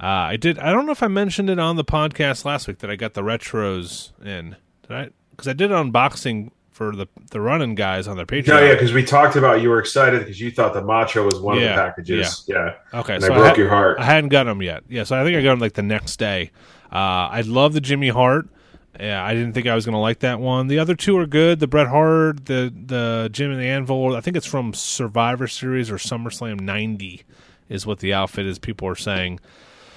Uh, 0.00 0.06
I 0.06 0.36
did. 0.36 0.58
I 0.58 0.72
don't 0.72 0.86
know 0.86 0.92
if 0.92 1.02
I 1.04 1.08
mentioned 1.08 1.48
it 1.48 1.60
on 1.60 1.76
the 1.76 1.84
podcast 1.84 2.44
last 2.44 2.66
week 2.66 2.78
that 2.78 2.90
I 2.90 2.96
got 2.96 3.14
the 3.14 3.22
retros 3.22 4.10
in. 4.24 4.56
Did 4.88 4.90
I? 4.96 5.10
Because 5.30 5.46
I 5.46 5.52
did 5.52 5.70
an 5.70 5.92
unboxing 5.92 6.50
for 6.72 6.94
the 6.96 7.06
the 7.30 7.40
running 7.40 7.74
guys 7.74 8.08
on 8.08 8.16
their 8.16 8.26
Patreon. 8.26 8.48
No, 8.48 8.60
yeah, 8.62 8.72
because 8.72 8.92
we 8.92 9.04
talked 9.04 9.36
about 9.36 9.60
you 9.60 9.68
were 9.70 9.78
excited 9.78 10.20
because 10.20 10.40
you 10.40 10.50
thought 10.50 10.72
the 10.74 10.82
macho 10.82 11.24
was 11.24 11.38
one 11.40 11.58
Yeah, 11.58 11.64
of 11.70 11.76
the 11.76 11.82
packages. 11.82 12.44
Yeah, 12.48 12.74
Okay, 12.94 13.14
and 13.14 13.22
so 13.22 13.30
I 13.32 13.34
I, 13.34 13.38
broke 13.38 13.48
had- 13.48 13.56
your 13.58 13.68
heart. 13.68 13.98
I 14.00 14.04
hadn't 14.04 14.30
got 14.30 14.44
them 14.44 14.62
yet. 14.62 14.82
Yeah, 14.88 15.04
so 15.04 15.20
I 15.20 15.24
think 15.24 15.36
I 15.36 15.42
got 15.42 15.50
them 15.50 15.60
like 15.60 15.74
the 15.74 15.82
next 15.82 16.16
day. 16.18 16.50
Uh, 16.92 17.28
I 17.30 17.42
love 17.42 17.72
the 17.74 17.80
Jimmy 17.80 18.08
Hart. 18.08 18.48
Yeah, 19.00 19.24
I 19.24 19.32
didn't 19.32 19.54
think 19.54 19.66
I 19.66 19.74
was 19.74 19.86
going 19.86 19.94
to 19.94 19.98
like 19.98 20.18
that 20.18 20.38
one. 20.38 20.66
The 20.66 20.78
other 20.78 20.94
two 20.94 21.16
are 21.16 21.26
good. 21.26 21.60
The 21.60 21.66
Bret 21.66 21.88
Hart, 21.88 22.44
the 22.46 22.72
the 22.86 23.30
Jim 23.32 23.50
and 23.50 23.58
the 23.60 23.64
Anvil. 23.66 24.14
I 24.14 24.20
think 24.20 24.36
it's 24.36 24.46
from 24.46 24.74
Survivor 24.74 25.48
Series 25.48 25.90
or 25.90 25.96
SummerSlam 25.96 26.60
'90 26.60 27.22
is 27.70 27.86
what 27.86 28.00
the 28.00 28.12
outfit 28.12 28.44
is. 28.46 28.58
People 28.58 28.86
are 28.88 28.94
saying. 28.94 29.40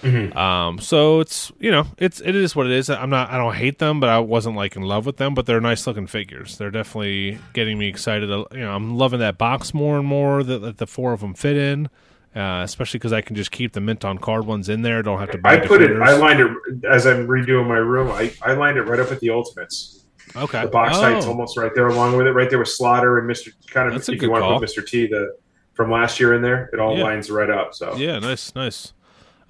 Mm-hmm. 0.06 0.38
Um, 0.38 0.80
so 0.80 1.20
it's 1.20 1.51
you 1.60 1.72
know 1.72 1.88
it's 1.97 2.22
it 2.22 2.36
is 2.36 2.56
what 2.56 2.68
it 2.68 2.72
is. 2.74 2.89
I'm 2.89 3.10
not 3.10 3.32
I 3.32 3.38
don't 3.38 3.56
hate 3.56 3.80
them, 3.80 3.99
but 3.99 4.10
I 4.10 4.20
wasn't 4.20 4.56
like 4.56 4.76
in 4.76 4.84
love 4.84 5.06
with 5.06 5.18
them. 5.18 5.34
But 5.34 5.45
they're 5.47 5.60
nice 5.60 5.88
looking 5.88 6.06
figures. 6.08 6.58
They're 6.58 6.72
definitely 6.72 7.39
getting 7.53 7.78
me 7.78 7.88
excited. 7.88 8.30
You 8.30 8.45
know, 8.53 8.72
I'm 8.76 8.97
loving 8.97 9.20
that 9.20 9.38
box 9.38 9.74
more 9.74 9.97
and 9.97 10.08
more 10.08 10.43
that, 10.43 10.60
that 10.60 10.78
the 10.78 10.88
four 10.88 11.14
of 11.14 11.22
them 11.22 11.34
fit 11.34 11.58
in. 11.58 11.89
Uh, 12.36 12.64
especially 12.64 12.97
because 12.97 13.14
I 13.14 13.22
can 13.22 13.36
just 13.38 13.49
keep 13.49 13.72
the 13.72 13.80
mint 13.80 14.03
on 14.03 14.18
card 14.18 14.45
ones 14.45 14.68
in 14.68 14.82
there. 14.82 15.01
Don't 15.01 15.20
have 15.20 15.32
to. 15.32 15.38
Buy 15.38 15.53
I 15.53 15.66
put 15.66 15.82
it. 15.82 15.88
defenders. 15.88 16.10
I 16.10 16.18
lined 16.18 16.41
it 16.41 16.86
as 16.86 17.08
I'm 17.08 17.28
redoing 17.28 17.66
my 17.66 17.78
room. 17.78 18.12
I, 18.12 18.34
I 18.41 18.53
lined 18.56 18.78
it 18.78 18.82
right 18.84 18.99
up 18.99 19.10
with 19.10 19.22
the 19.22 19.30
Ultimates. 19.30 20.03
okay. 20.36 20.64
The 20.64 20.68
box 20.68 20.97
oh, 20.97 21.01
tight's 21.01 21.28
almost 21.28 21.58
right 21.58 21.72
there, 21.74 21.88
along 21.88 22.18
with 22.18 22.28
it. 22.28 22.32
Right 22.32 22.49
there 22.49 22.60
with 22.60 22.68
Slaughter 22.68 23.20
and 23.20 23.26
Mister. 23.28 23.51
Kind 23.68 23.88
of 23.88 23.93
That's 23.93 24.10
if 24.10 24.22
you 24.22 24.30
want 24.30 24.41
call. 24.41 24.49
to 24.49 24.56
put 24.56 24.62
Mister 24.64 24.82
T 24.82 25.08
the 25.08 25.38
from 25.76 25.89
last 25.89 26.20
year 26.20 26.34
in 26.34 26.41
there, 26.41 26.70
it 26.74 26.80
all 26.82 26.97
Yeah. 26.97 27.06
lines 27.06 27.32
right 27.32 27.49
up. 27.49 27.74
So 27.74 27.95
Yeah, 27.95 28.20
nice, 28.20 28.53
nice. 28.53 28.91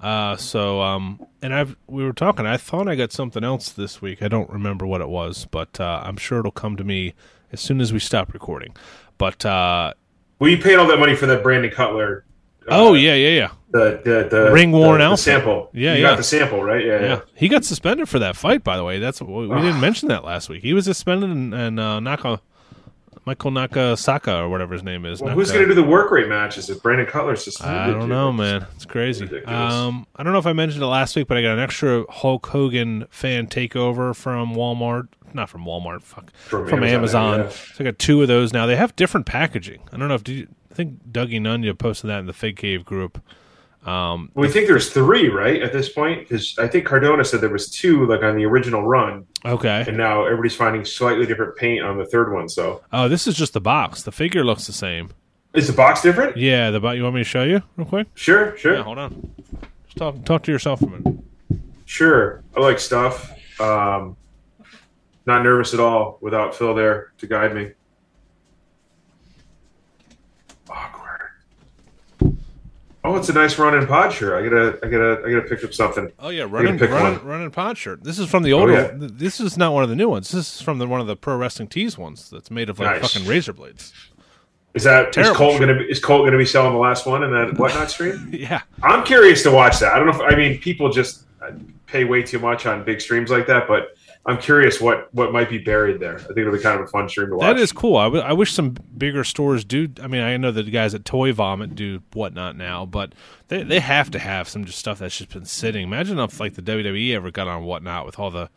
Uh, 0.00 0.36
so 0.36 0.82
um, 0.82 1.24
and 1.40 1.54
I've 1.54 1.76
we 1.86 2.04
were 2.04 2.12
talking. 2.12 2.46
I 2.46 2.56
thought 2.56 2.86
I 2.88 2.94
got 2.96 3.12
something 3.12 3.42
else 3.42 3.70
this 3.70 4.02
week. 4.02 4.22
I 4.22 4.28
don't 4.28 4.50
remember 4.50 4.86
what 4.86 5.00
it 5.00 5.08
was, 5.08 5.46
but 5.50 5.80
uh, 5.80 6.02
I'm 6.04 6.16
sure 6.16 6.40
it'll 6.40 6.50
come 6.50 6.76
to 6.76 6.84
me 6.84 7.14
as 7.52 7.60
soon 7.60 7.80
as 7.80 7.92
we 7.92 7.98
stop 7.98 8.34
recording. 8.34 8.74
But 9.18 9.44
uh, 9.46 9.94
well, 10.38 10.50
you 10.50 10.58
paid 10.58 10.76
all 10.76 10.86
that 10.88 10.98
money 10.98 11.16
for 11.16 11.26
that 11.26 11.42
Brandon 11.42 11.70
Cutler. 11.70 12.24
uh, 12.62 12.66
oh 12.70 12.94
yeah, 12.94 13.14
yeah, 13.14 13.28
yeah. 13.30 13.50
the 13.70 14.00
the, 14.04 14.28
the 14.30 14.52
Ring 14.52 14.70
worn 14.70 15.00
the 15.00 15.16
sample. 15.16 15.70
Yeah, 15.72 15.94
you 15.94 16.02
yeah. 16.02 16.10
got 16.10 16.16
the 16.18 16.22
sample 16.24 16.62
right. 16.62 16.84
Yeah, 16.84 17.00
Yeah, 17.00 17.06
yeah. 17.06 17.20
he 17.34 17.48
got 17.48 17.64
suspended 17.64 18.08
for 18.08 18.18
that 18.18 18.36
fight. 18.36 18.62
By 18.62 18.76
the 18.76 18.84
way, 18.84 18.98
that's 18.98 19.22
we 19.22 19.46
we 19.46 19.60
didn't 19.62 19.80
mention 19.80 20.08
that 20.08 20.24
last 20.24 20.50
week. 20.50 20.62
He 20.62 20.74
was 20.74 20.84
suspended, 20.84 21.30
and, 21.30 21.54
and 21.54 21.80
uh, 21.80 22.00
Naka, 22.00 22.42
Michael 23.26 23.50
Nakasaka 23.50 24.38
or 24.40 24.48
whatever 24.48 24.72
his 24.72 24.84
name 24.84 25.04
is. 25.04 25.20
Well, 25.20 25.34
who's 25.34 25.50
going 25.50 25.62
to 25.62 25.68
do 25.68 25.74
the 25.74 25.82
work 25.86 26.12
rate 26.12 26.28
matches 26.28 26.70
if 26.70 26.80
Brandon 26.80 27.06
Cutler's 27.06 27.42
suspended? 27.42 27.76
I 27.76 27.86
don't 27.98 28.08
know, 28.08 28.32
man. 28.32 28.66
It's 28.76 28.86
crazy. 28.86 29.26
Um, 29.44 30.06
I 30.14 30.22
don't 30.22 30.32
know 30.32 30.38
if 30.38 30.46
I 30.46 30.52
mentioned 30.52 30.82
it 30.82 30.86
last 30.86 31.16
week, 31.16 31.26
but 31.26 31.36
I 31.36 31.42
got 31.42 31.54
an 31.54 31.58
extra 31.58 32.04
Hulk 32.08 32.46
Hogan 32.46 33.06
fan 33.10 33.48
takeover 33.48 34.14
from 34.14 34.54
Walmart. 34.54 35.08
Not 35.34 35.50
from 35.50 35.64
Walmart. 35.64 36.02
Fuck. 36.02 36.32
From 36.34 36.68
From, 36.68 36.84
Amazon, 36.84 37.40
Amazon. 37.40 37.50
yeah. 37.50 37.74
So 37.74 37.84
I 37.84 37.84
got 37.90 37.98
two 37.98 38.22
of 38.22 38.28
those 38.28 38.52
now. 38.52 38.64
They 38.66 38.76
have 38.76 38.94
different 38.94 39.26
packaging. 39.26 39.80
I 39.92 39.96
don't 39.96 40.08
know 40.08 40.14
if 40.14 40.22
did 40.22 40.36
you, 40.36 40.48
I 40.70 40.74
think 40.74 41.10
Dougie 41.10 41.40
Nunya 41.40 41.76
posted 41.76 42.08
that 42.10 42.20
in 42.20 42.26
the 42.26 42.32
Fig 42.32 42.56
Cave 42.56 42.84
group. 42.84 43.20
Um, 43.86 44.30
We 44.34 44.48
think 44.48 44.66
there's 44.66 44.90
three, 44.90 45.28
right, 45.28 45.62
at 45.62 45.72
this 45.72 45.88
point? 45.88 46.20
Because 46.28 46.58
I 46.58 46.66
think 46.66 46.84
Cardona 46.86 47.24
said 47.24 47.40
there 47.40 47.50
was 47.50 47.70
two, 47.70 48.04
like 48.06 48.22
on 48.22 48.36
the 48.36 48.44
original 48.44 48.82
run, 48.82 49.26
okay. 49.44 49.84
and 49.86 49.96
now 49.96 50.24
everybody's 50.24 50.56
finding 50.56 50.84
slightly 50.84 51.24
different 51.24 51.56
paint 51.56 51.84
on 51.84 51.96
the 51.96 52.04
third 52.06 52.32
one. 52.32 52.48
So 52.48 52.82
Oh, 52.92 53.08
this 53.08 53.26
is 53.28 53.36
just 53.36 53.52
the 53.52 53.60
box. 53.60 54.02
The 54.02 54.10
figure 54.12 54.44
looks 54.44 54.66
the 54.66 54.72
same. 54.72 55.10
is 55.54 55.68
the 55.68 55.72
box 55.72 56.02
different? 56.02 56.36
Yeah, 56.36 56.70
the 56.72 56.80
box. 56.80 56.96
You 56.96 57.04
want 57.04 57.14
me 57.14 57.20
to 57.20 57.24
show 57.24 57.44
you 57.44 57.62
real 57.76 57.86
quick? 57.86 58.08
Sure, 58.14 58.56
sure, 58.58 58.74
Yeah, 58.74 58.82
hold 58.82 58.98
on. 58.98 59.30
Just 59.86 59.96
talk 59.98 60.24
talk 60.24 60.42
to 60.42 60.52
yourself 60.52 60.80
for 60.80 60.86
a 60.86 60.90
minute. 61.00 61.20
sure. 61.84 62.42
I 62.56 62.60
like 62.60 62.80
stuff. 62.80 63.32
Um, 63.60 64.16
not 65.26 65.42
nervous 65.44 65.74
at 65.74 65.80
all 65.80 66.18
without 66.20 66.54
Phil 66.54 66.74
there 66.74 67.12
to 67.18 67.26
guide 67.26 67.54
me. 67.54 67.70
Oh, 73.06 73.16
it's 73.16 73.28
a 73.28 73.32
nice 73.32 73.56
run-in 73.58 73.86
pod 73.86 74.12
shirt. 74.12 74.34
I 74.34 74.48
gotta, 74.48 74.78
I 74.84 74.90
gotta, 74.90 75.22
I 75.24 75.30
gotta 75.30 75.48
pick 75.48 75.62
up 75.64 75.72
something. 75.72 76.10
Oh 76.18 76.28
yeah, 76.30 76.44
running 76.48 76.76
running 76.78 77.24
running 77.24 77.50
pod 77.50 77.78
shirt. 77.78 78.02
This 78.02 78.18
is 78.18 78.28
from 78.28 78.42
the 78.42 78.52
older. 78.52 78.72
yeah. 78.72 78.90
This 78.94 79.38
is 79.40 79.56
not 79.56 79.72
one 79.72 79.84
of 79.84 79.88
the 79.88 79.96
new 79.96 80.08
ones. 80.08 80.30
This 80.32 80.56
is 80.56 80.60
from 80.60 80.78
the 80.78 80.86
one 80.86 81.00
of 81.00 81.06
the 81.06 81.14
pro 81.16 81.36
wrestling 81.36 81.68
tees 81.68 81.96
ones 81.96 82.28
that's 82.30 82.50
made 82.50 82.68
of 82.68 82.78
like 82.80 83.00
Nice. 83.00 83.12
fucking 83.12 83.28
razor 83.28 83.52
blades. 83.52 83.92
Is 84.74 84.84
that 84.84 85.08
is 85.10 85.14
Terrible 85.14 85.36
Colt 85.36 85.52
shirt. 85.52 85.60
gonna 85.68 85.78
be 85.78 85.84
is 85.84 86.00
Colt 86.00 86.26
gonna 86.26 86.36
be 86.36 86.44
selling 86.44 86.72
the 86.72 86.78
last 86.78 87.06
one 87.06 87.22
in 87.22 87.30
that 87.30 87.58
whatnot 87.58 87.90
stream? 87.90 88.28
Yeah, 88.32 88.62
I'm 88.82 89.04
curious 89.04 89.42
to 89.44 89.50
watch 89.50 89.78
that. 89.78 89.94
I 89.94 89.98
don't 89.98 90.06
know 90.08 90.22
if 90.24 90.32
I 90.32 90.36
mean 90.36 90.58
people 90.60 90.90
just 90.90 91.24
uh, 91.40 91.52
pay 91.86 92.04
way 92.04 92.22
too 92.22 92.38
much 92.38 92.66
on 92.66 92.84
big 92.84 93.00
streams 93.00 93.30
like 93.30 93.46
that, 93.46 93.68
but 93.68 93.95
I'm 94.28 94.38
curious 94.38 94.80
what 94.80 95.12
what 95.14 95.32
might 95.32 95.48
be 95.48 95.58
buried 95.58 96.00
there. 96.00 96.16
I 96.16 96.22
think 96.22 96.38
it'll 96.38 96.52
be 96.52 96.58
kind 96.58 96.80
of 96.80 96.86
a 96.86 96.90
fun 96.90 97.08
stream 97.08 97.28
to 97.28 97.36
watch. 97.36 97.42
that 97.56 97.60
is 97.62 97.70
cool. 97.70 97.96
I, 97.96 98.04
w- 98.04 98.22
I 98.24 98.32
wish 98.32 98.52
some 98.52 98.76
bigger 98.98 99.22
stores 99.22 99.64
do. 99.64 99.88
I 100.02 100.08
mean, 100.08 100.20
I 100.22 100.36
know 100.36 100.50
that 100.50 100.64
the 100.64 100.70
guys 100.72 100.94
at 100.94 101.04
Toy 101.04 101.32
Vomit 101.32 101.76
do 101.76 102.02
whatnot 102.12 102.56
now, 102.56 102.84
but 102.84 103.12
they 103.48 103.62
they 103.62 103.78
have 103.80 104.10
to 104.10 104.18
have 104.18 104.48
some 104.48 104.64
just 104.64 104.78
stuff 104.78 104.98
that's 104.98 105.16
just 105.16 105.32
been 105.32 105.44
sitting. 105.44 105.84
Imagine 105.84 106.18
if 106.18 106.40
like 106.40 106.54
the 106.54 106.62
WWE 106.62 107.14
ever 107.14 107.30
got 107.30 107.46
on 107.46 107.64
whatnot 107.64 108.04
with 108.04 108.18
all 108.18 108.30
the 108.32 108.50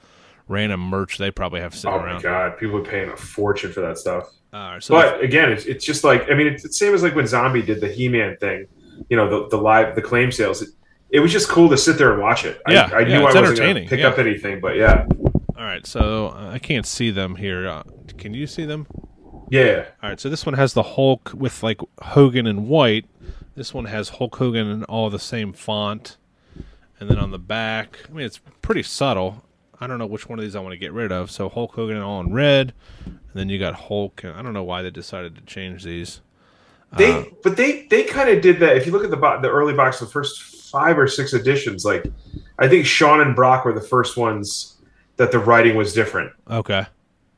random 0.48 0.80
merch 0.80 1.20
they 1.20 1.30
probably 1.30 1.62
have 1.62 1.76
sitting 1.76 1.94
Oh 1.94 2.00
my 2.00 2.06
around. 2.06 2.24
god, 2.24 2.58
people 2.58 2.78
are 2.78 2.84
paying 2.84 3.10
a 3.10 3.16
fortune 3.16 3.72
for 3.72 3.82
that 3.82 4.00
stuff. 4.00 4.32
Uh, 4.52 4.80
so 4.80 4.96
But 4.96 5.24
again, 5.24 5.52
it's, 5.52 5.66
it's 5.66 5.86
just 5.86 6.04
like 6.04 6.32
I 6.32 6.34
mean, 6.34 6.48
it's 6.48 6.64
the 6.64 6.74
same 6.74 6.96
as 6.96 7.04
like 7.04 7.14
when 7.14 7.28
Zombie 7.28 7.62
did 7.62 7.80
the 7.80 7.88
He-Man 7.88 8.38
thing. 8.38 8.66
You 9.10 9.18
know, 9.18 9.30
the 9.30 9.50
the 9.50 9.58
live 9.62 9.96
the 9.96 10.02
claim 10.02 10.32
sales. 10.32 10.64
It, 10.64 10.70
it 11.12 11.20
was 11.20 11.32
just 11.32 11.48
cool 11.50 11.70
to 11.70 11.78
sit 11.78 11.98
there 11.98 12.14
and 12.14 12.22
watch 12.22 12.46
it. 12.46 12.60
Yeah, 12.68 12.90
I, 12.92 12.98
I 12.98 13.00
yeah, 13.02 13.08
knew 13.20 13.26
I 13.26 13.34
wasn't 13.34 13.58
going 13.58 13.76
to 13.76 13.90
pick 13.90 14.00
yeah. 14.00 14.08
up 14.08 14.20
anything, 14.20 14.60
but 14.60 14.76
yeah, 14.76 15.06
right, 15.70 15.86
so 15.86 16.30
uh, 16.30 16.52
I 16.54 16.60
can't 16.60 16.86
see 16.86 17.12
them 17.12 17.36
here. 17.36 17.68
Uh, 17.68 17.84
can 18.18 18.34
you 18.34 18.48
see 18.48 18.66
them? 18.66 18.88
yeah. 19.50 19.86
All 20.02 20.10
right, 20.10 20.20
so 20.20 20.30
this 20.30 20.46
one 20.46 20.56
has 20.56 20.74
the 20.74 20.84
Hulk 20.84 21.32
with 21.34 21.64
like 21.64 21.80
Hogan 22.02 22.48
in 22.48 22.68
white. 22.68 23.06
This 23.56 23.74
one 23.74 23.86
has 23.86 24.10
Hulk 24.10 24.36
Hogan 24.36 24.68
in 24.70 24.84
all 24.86 25.10
the 25.10 25.20
same 25.20 25.54
font. 25.54 26.18
And 27.00 27.10
then 27.10 27.18
on 27.18 27.32
the 27.32 27.40
back, 27.40 28.00
I 28.10 28.14
mean, 28.14 28.26
it's 28.26 28.40
pretty 28.62 28.84
subtle. 28.84 29.44
I 29.80 29.88
don't 29.88 29.98
know 29.98 30.06
which 30.06 30.28
one 30.28 30.38
of 30.38 30.44
these 30.44 30.56
I 30.56 30.60
want 30.60 30.74
to 30.74 30.78
get 30.78 30.92
rid 30.92 31.12
of. 31.12 31.32
So 31.32 31.48
Hulk 31.48 31.74
Hogan 31.74 31.96
and 31.96 32.04
all 32.04 32.20
in 32.20 32.34
red, 32.34 32.74
and 33.06 33.20
then 33.34 33.48
you 33.48 33.58
got 33.58 33.74
Hulk. 33.76 34.24
And 34.24 34.34
I 34.34 34.42
don't 34.42 34.54
know 34.54 34.64
why 34.64 34.82
they 34.82 34.90
decided 34.92 35.36
to 35.36 35.42
change 35.44 35.84
these. 35.84 36.22
They, 36.98 37.12
Uh, 37.14 37.24
but 37.44 37.56
they, 37.56 37.88
they 37.88 38.04
kind 38.04 38.30
of 38.30 38.42
did 38.42 38.60
that. 38.60 38.76
If 38.76 38.86
you 38.86 38.92
look 38.92 39.06
at 39.06 39.12
the 39.12 39.18
bo- 39.18 39.42
the 39.42 39.50
early 39.50 39.74
box, 39.74 40.00
the 40.00 40.08
first 40.08 40.42
five 40.70 40.98
or 41.00 41.08
six 41.08 41.34
editions, 41.34 41.86
like 41.86 42.06
I 42.58 42.68
think 42.68 42.86
Sean 42.86 43.22
and 43.22 43.36
Brock 43.36 43.64
were 43.64 43.74
the 43.74 43.82
first 43.82 44.18
ones 44.18 44.76
that 45.20 45.34
the 45.34 45.38
writing 45.40 45.76
was 45.76 45.94
different. 45.94 46.32
Okay, 46.50 46.86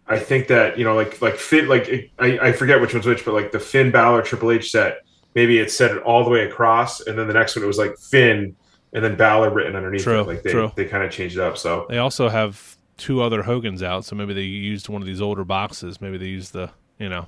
I 0.07 0.19
think 0.19 0.47
that 0.47 0.77
you 0.77 0.85
know, 0.85 0.95
like 0.95 1.21
like 1.21 1.35
Finn, 1.35 1.67
like 1.67 2.13
I, 2.19 2.39
I 2.39 2.51
forget 2.53 2.79
which 2.79 2.93
one's 2.93 3.07
which, 3.07 3.25
but 3.25 3.33
like 3.33 3.51
the 3.51 3.59
Finn 3.59 3.91
Balor 3.91 4.21
Triple 4.21 4.51
H 4.51 4.71
set, 4.71 4.99
maybe 5.35 5.57
it 5.57 5.71
said 5.71 5.91
it 5.91 6.03
all 6.03 6.23
the 6.23 6.29
way 6.29 6.45
across, 6.45 7.01
and 7.01 7.17
then 7.17 7.27
the 7.27 7.33
next 7.33 7.55
one 7.55 7.63
it 7.63 7.67
was 7.67 7.79
like 7.79 7.97
Finn 7.97 8.55
and 8.93 9.03
then 9.03 9.15
Balor 9.15 9.49
written 9.49 9.75
underneath 9.75 10.03
True, 10.03 10.21
it. 10.21 10.27
Like 10.27 10.43
they 10.43 10.51
true. 10.51 10.71
they 10.75 10.85
kind 10.85 11.03
of 11.03 11.11
changed 11.11 11.37
it 11.37 11.41
up. 11.41 11.57
So 11.57 11.87
They 11.89 11.97
also 11.97 12.29
have 12.29 12.77
two 12.97 13.21
other 13.21 13.41
Hogans 13.41 13.81
out, 13.81 14.05
so 14.05 14.15
maybe 14.15 14.33
they 14.33 14.41
used 14.43 14.87
one 14.87 15.01
of 15.01 15.07
these 15.07 15.21
older 15.21 15.43
boxes. 15.43 15.99
Maybe 15.99 16.17
they 16.17 16.27
used 16.27 16.53
the 16.53 16.69
you 16.99 17.09
know 17.09 17.27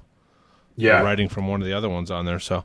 yeah. 0.75 1.01
writing 1.01 1.29
from 1.29 1.47
one 1.47 1.61
of 1.61 1.67
the 1.67 1.73
other 1.73 1.89
ones 1.89 2.09
on 2.11 2.25
there. 2.25 2.39
So 2.39 2.63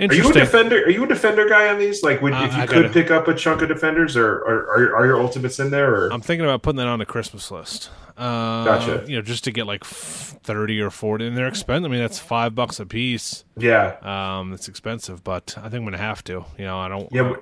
Are 0.00 0.14
you 0.14 0.28
a 0.28 0.32
defender? 0.32 0.76
Are 0.84 0.90
you 0.90 1.04
a 1.04 1.08
defender 1.08 1.48
guy 1.48 1.68
on 1.68 1.78
these? 1.78 2.02
Like, 2.02 2.22
would, 2.22 2.32
Uh, 2.32 2.44
if 2.44 2.54
you 2.56 2.62
I 2.62 2.66
could 2.66 2.82
gotta- 2.82 2.88
pick 2.94 3.10
up 3.10 3.26
a 3.28 3.34
chunk 3.34 3.62
of 3.62 3.68
defenders, 3.68 4.16
or, 4.16 4.26
or 4.38 4.54
are, 4.70 4.96
are 4.96 5.06
your 5.06 5.20
ultimates 5.20 5.58
in 5.58 5.70
there? 5.70 5.92
Or 5.94 6.12
I'm 6.12 6.20
thinking 6.20 6.44
about 6.44 6.62
putting 6.62 6.76
that 6.78 6.86
on 6.86 6.98
the 6.98 7.06
Christmas 7.06 7.50
list. 7.50 7.90
Uh, 8.16 8.64
Gotcha. 8.64 9.04
You 9.06 9.16
know, 9.16 9.22
just 9.22 9.44
to 9.44 9.52
get 9.52 9.66
like 9.66 9.84
thirty 9.84 10.80
or 10.80 10.90
forty, 10.90 11.26
and 11.26 11.36
they're 11.36 11.46
expensive. 11.46 11.90
I 11.90 11.92
mean, 11.92 12.00
that's 12.00 12.18
five 12.18 12.54
bucks 12.54 12.80
a 12.80 12.86
piece. 12.86 13.44
yeah, 13.56 13.96
Um, 14.02 14.52
it's 14.52 14.66
expensive, 14.68 15.22
but 15.22 15.54
I 15.56 15.62
think 15.68 15.74
I'm 15.74 15.84
gonna 15.84 15.98
have 15.98 16.24
to. 16.24 16.44
You 16.58 16.64
know, 16.64 16.78
I 16.78 16.88
don't. 16.88 17.08
Yeah, 17.12 17.22
uh, 17.30 17.34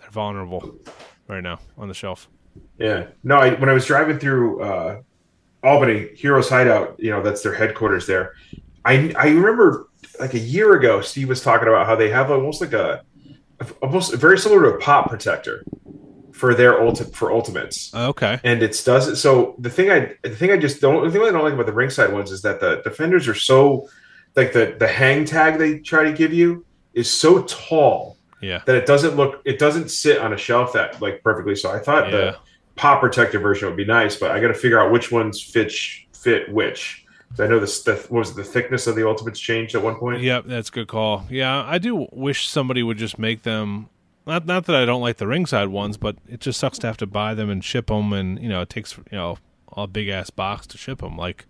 they're 0.00 0.10
vulnerable 0.10 0.74
right 1.28 1.42
now 1.42 1.58
on 1.76 1.88
the 1.88 1.94
shelf. 1.94 2.28
yeah. 2.78 3.06
No, 3.22 3.36
I, 3.36 3.54
when 3.54 3.68
I 3.68 3.72
was 3.74 3.84
driving 3.84 4.18
through 4.18 4.62
uh, 4.62 5.00
Albany, 5.62 6.08
Heroes 6.14 6.48
Hideout, 6.48 6.96
you 6.98 7.10
know 7.10 7.22
that's 7.22 7.42
their 7.42 7.54
headquarters 7.54 8.06
there. 8.06 8.34
I 8.84 9.12
I 9.18 9.28
remember 9.28 9.88
like 10.20 10.34
a 10.34 10.38
year 10.38 10.74
ago, 10.74 11.00
Steve 11.00 11.28
was 11.28 11.42
talking 11.42 11.68
about 11.68 11.86
how 11.86 11.96
they 11.96 12.10
have 12.10 12.30
almost 12.30 12.60
like 12.60 12.72
a 12.72 13.02
almost 13.82 14.14
very 14.14 14.38
similar 14.38 14.62
to 14.70 14.76
a 14.76 14.78
pop 14.78 15.08
protector 15.08 15.64
for 16.32 16.54
their 16.54 16.74
ulti- 16.74 17.14
for 17.14 17.32
ultimates. 17.32 17.94
Okay. 17.94 18.40
and 18.44 18.62
it's 18.62 18.82
does 18.84 19.08
it. 19.08 19.16
So 19.16 19.54
the 19.58 19.70
thing 19.70 19.90
I 19.90 20.14
the 20.22 20.30
thing 20.36 20.50
I 20.50 20.56
just 20.56 20.80
don't 20.80 21.04
the 21.04 21.10
thing 21.10 21.22
I 21.22 21.30
don't 21.30 21.44
like 21.44 21.54
about 21.54 21.66
the 21.66 21.72
ringside 21.72 22.12
ones 22.12 22.30
is 22.30 22.42
that 22.42 22.60
the 22.60 22.80
defenders 22.82 23.28
are 23.28 23.34
so 23.34 23.88
like 24.36 24.52
the 24.52 24.74
the 24.78 24.88
hang 24.88 25.24
tag 25.24 25.58
they 25.58 25.78
try 25.78 26.04
to 26.04 26.12
give 26.12 26.32
you 26.32 26.66
is 26.92 27.10
so 27.10 27.42
tall 27.44 28.18
Yeah. 28.40 28.62
that 28.66 28.76
it 28.76 28.86
doesn't 28.86 29.16
look 29.16 29.40
it 29.44 29.58
doesn't 29.58 29.90
sit 29.90 30.18
on 30.18 30.32
a 30.32 30.36
shelf 30.36 30.72
that 30.74 31.00
like 31.00 31.22
perfectly. 31.22 31.54
So 31.56 31.70
I 31.70 31.78
thought 31.78 32.06
Yeah. 32.10 32.16
the 32.16 32.36
pop 32.76 33.00
protector 33.00 33.38
version 33.38 33.68
would 33.68 33.76
be 33.76 33.84
nice, 33.84 34.16
but 34.16 34.32
I 34.32 34.40
got 34.40 34.48
to 34.48 34.54
figure 34.54 34.80
out 34.80 34.90
which 34.90 35.10
ones 35.12 35.40
fit 35.40 35.72
fit 36.12 36.52
which. 36.52 37.03
I 37.38 37.46
know 37.46 37.58
this 37.58 37.82
the, 37.82 37.94
what 37.94 38.20
was 38.20 38.34
the 38.34 38.44
thickness 38.44 38.86
of 38.86 38.96
the 38.96 39.06
ultimates 39.06 39.40
changed 39.40 39.74
at 39.74 39.82
one 39.82 39.96
point. 39.96 40.22
Yep, 40.22 40.44
that's 40.46 40.68
a 40.68 40.72
good 40.72 40.88
call. 40.88 41.26
Yeah, 41.28 41.64
I 41.66 41.78
do 41.78 42.06
wish 42.12 42.48
somebody 42.48 42.82
would 42.82 42.98
just 42.98 43.18
make 43.18 43.42
them. 43.42 43.88
Not 44.26 44.46
not 44.46 44.66
that 44.66 44.76
I 44.76 44.84
don't 44.84 45.02
like 45.02 45.18
the 45.18 45.26
ringside 45.26 45.68
ones, 45.68 45.96
but 45.96 46.16
it 46.28 46.40
just 46.40 46.58
sucks 46.58 46.78
to 46.78 46.86
have 46.86 46.96
to 46.98 47.06
buy 47.06 47.34
them 47.34 47.50
and 47.50 47.62
ship 47.62 47.88
them, 47.88 48.12
and 48.12 48.40
you 48.40 48.48
know 48.48 48.60
it 48.62 48.70
takes 48.70 48.96
you 48.96 49.18
know 49.18 49.38
a 49.76 49.86
big 49.86 50.08
ass 50.08 50.30
box 50.30 50.66
to 50.68 50.78
ship 50.78 51.00
them. 51.00 51.16
Like 51.16 51.46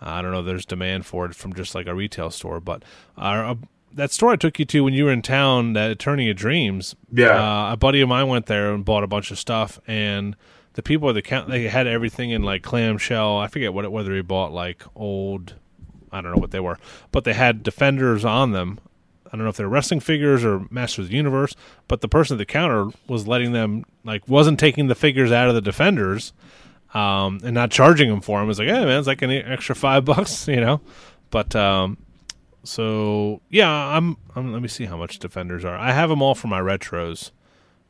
I 0.00 0.22
don't 0.22 0.30
know, 0.30 0.42
there's 0.42 0.64
demand 0.64 1.06
for 1.06 1.26
it 1.26 1.34
from 1.34 1.54
just 1.54 1.74
like 1.74 1.86
a 1.86 1.94
retail 1.94 2.30
store, 2.30 2.60
but 2.60 2.82
our, 3.16 3.44
uh, 3.44 3.54
that 3.92 4.12
store 4.12 4.30
I 4.30 4.36
took 4.36 4.58
you 4.58 4.64
to 4.66 4.84
when 4.84 4.94
you 4.94 5.04
were 5.04 5.12
in 5.12 5.22
town, 5.22 5.72
that 5.72 5.90
Attorney 5.90 6.30
of 6.30 6.36
Dreams. 6.36 6.94
Yeah. 7.12 7.30
uh, 7.30 7.72
a 7.72 7.76
buddy 7.76 8.00
of 8.00 8.08
mine 8.08 8.28
went 8.28 8.46
there 8.46 8.72
and 8.72 8.84
bought 8.84 9.02
a 9.02 9.08
bunch 9.08 9.30
of 9.30 9.38
stuff, 9.38 9.80
and 9.86 10.36
the 10.74 10.82
people 10.82 11.08
at 11.08 11.14
the 11.14 11.22
count 11.22 11.48
they 11.48 11.68
had 11.68 11.86
everything 11.86 12.30
in 12.30 12.42
like 12.42 12.62
clamshell. 12.62 13.38
I 13.38 13.48
forget 13.48 13.72
what 13.72 13.90
whether 13.90 14.14
he 14.14 14.22
bought 14.22 14.52
like 14.52 14.82
old 14.94 15.54
I 16.12 16.20
don't 16.20 16.32
know 16.32 16.40
what 16.40 16.50
they 16.50 16.60
were, 16.60 16.78
but 17.12 17.24
they 17.24 17.34
had 17.34 17.62
defenders 17.62 18.24
on 18.24 18.52
them. 18.52 18.80
I 19.26 19.36
don't 19.36 19.42
know 19.42 19.50
if 19.50 19.56
they're 19.56 19.68
wrestling 19.68 20.00
figures 20.00 20.42
or 20.44 20.66
Masters 20.70 21.06
of 21.06 21.10
the 21.10 21.16
Universe, 21.16 21.54
but 21.86 22.00
the 22.00 22.08
person 22.08 22.36
at 22.36 22.38
the 22.38 22.46
counter 22.46 22.88
was 23.06 23.26
letting 23.26 23.52
them 23.52 23.84
like 24.04 24.26
wasn't 24.26 24.58
taking 24.58 24.86
the 24.86 24.94
figures 24.94 25.30
out 25.30 25.48
of 25.48 25.54
the 25.54 25.60
defenders, 25.60 26.32
um, 26.94 27.40
and 27.44 27.52
not 27.52 27.70
charging 27.70 28.08
them 28.08 28.20
for 28.22 28.38
them. 28.38 28.46
It 28.46 28.48
was 28.48 28.58
like, 28.58 28.68
hey 28.68 28.84
man, 28.84 28.98
it's 28.98 29.06
like 29.06 29.22
an 29.22 29.30
extra 29.30 29.74
five 29.74 30.04
bucks, 30.06 30.48
you 30.48 30.60
know. 30.60 30.80
But 31.30 31.54
um, 31.54 31.98
so 32.64 33.40
yeah, 33.50 33.70
I'm, 33.70 34.16
I'm. 34.34 34.52
Let 34.52 34.62
me 34.62 34.68
see 34.68 34.86
how 34.86 34.96
much 34.96 35.18
defenders 35.18 35.64
are. 35.64 35.76
I 35.76 35.92
have 35.92 36.08
them 36.08 36.22
all 36.22 36.34
for 36.34 36.48
my 36.48 36.60
retros, 36.60 37.30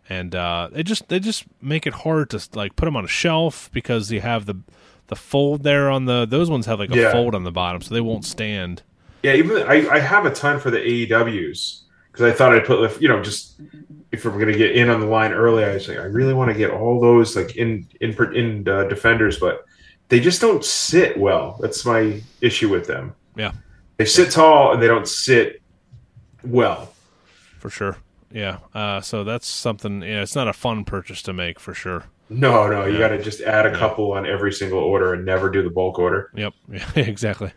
and 0.08 0.34
uh, 0.34 0.68
they 0.72 0.82
just 0.82 1.08
they 1.08 1.20
just 1.20 1.44
make 1.60 1.86
it 1.86 1.92
hard 1.94 2.30
to 2.30 2.40
like 2.54 2.76
put 2.76 2.84
them 2.86 2.96
on 2.96 3.04
a 3.04 3.08
shelf 3.08 3.70
because 3.72 4.10
you 4.10 4.20
have 4.20 4.46
the 4.46 4.56
the 5.08 5.16
fold 5.16 5.62
there 5.62 5.90
on 5.90 6.04
the 6.06 6.26
those 6.26 6.50
ones 6.50 6.66
have 6.66 6.78
like 6.78 6.90
a 6.90 6.96
Yeah. 6.96 7.12
fold 7.12 7.34
on 7.34 7.44
the 7.44 7.52
bottom, 7.52 7.80
so 7.82 7.94
they 7.94 8.00
won't 8.00 8.24
stand. 8.24 8.82
Yeah, 9.22 9.34
even 9.34 9.62
I, 9.66 9.88
I 9.88 9.98
have 9.98 10.26
a 10.26 10.30
ton 10.30 10.60
for 10.60 10.70
the 10.70 10.78
AEWs 10.78 11.80
because 12.12 12.22
I 12.24 12.32
thought 12.32 12.54
I'd 12.54 12.64
put 12.64 13.00
you 13.00 13.08
know 13.08 13.22
just 13.22 13.60
if 14.12 14.24
we're 14.24 14.38
gonna 14.38 14.52
get 14.56 14.72
in 14.76 14.88
on 14.90 15.00
the 15.00 15.06
line 15.06 15.32
early, 15.32 15.64
I 15.64 15.74
was 15.74 15.88
like 15.88 15.98
I 15.98 16.04
really 16.04 16.34
want 16.34 16.50
to 16.52 16.56
get 16.56 16.70
all 16.70 17.00
those 17.00 17.36
like 17.36 17.56
in 17.56 17.86
in 18.00 18.14
in 18.34 18.68
uh, 18.68 18.84
defenders, 18.84 19.38
but 19.38 19.64
they 20.08 20.20
just 20.20 20.40
don't 20.40 20.64
sit 20.64 21.18
well. 21.18 21.58
That's 21.60 21.84
my 21.84 22.22
issue 22.40 22.68
with 22.70 22.86
them. 22.86 23.14
Yeah. 23.36 23.52
They 23.98 24.04
sit 24.06 24.30
tall 24.30 24.72
and 24.72 24.82
they 24.82 24.86
don't 24.86 25.06
sit 25.08 25.60
well. 26.44 26.92
for 27.58 27.68
sure. 27.70 27.96
Yeah. 28.32 28.58
Uh, 28.74 29.00
so 29.00 29.24
that's 29.24 29.46
something. 29.46 30.02
Yeah, 30.02 30.22
it's 30.22 30.34
not 30.36 30.48
a 30.48 30.52
fun 30.52 30.84
purchase 30.84 31.22
to 31.22 31.32
make 31.32 31.58
for 31.58 31.74
sure. 31.74 32.04
No, 32.30 32.68
no, 32.68 32.84
you 32.84 32.94
Yeah. 32.94 32.98
got 32.98 33.08
to 33.08 33.22
just 33.22 33.40
add 33.40 33.64
a 33.66 33.70
Yeah. 33.70 33.78
couple 33.78 34.12
on 34.12 34.26
every 34.26 34.52
single 34.52 34.80
order 34.80 35.14
and 35.14 35.24
never 35.24 35.48
do 35.50 35.62
the 35.62 35.70
bulk 35.70 35.98
order. 35.98 36.30
Yep. 36.34 36.52
Yeah, 36.72 36.84
exactly. 36.96 37.52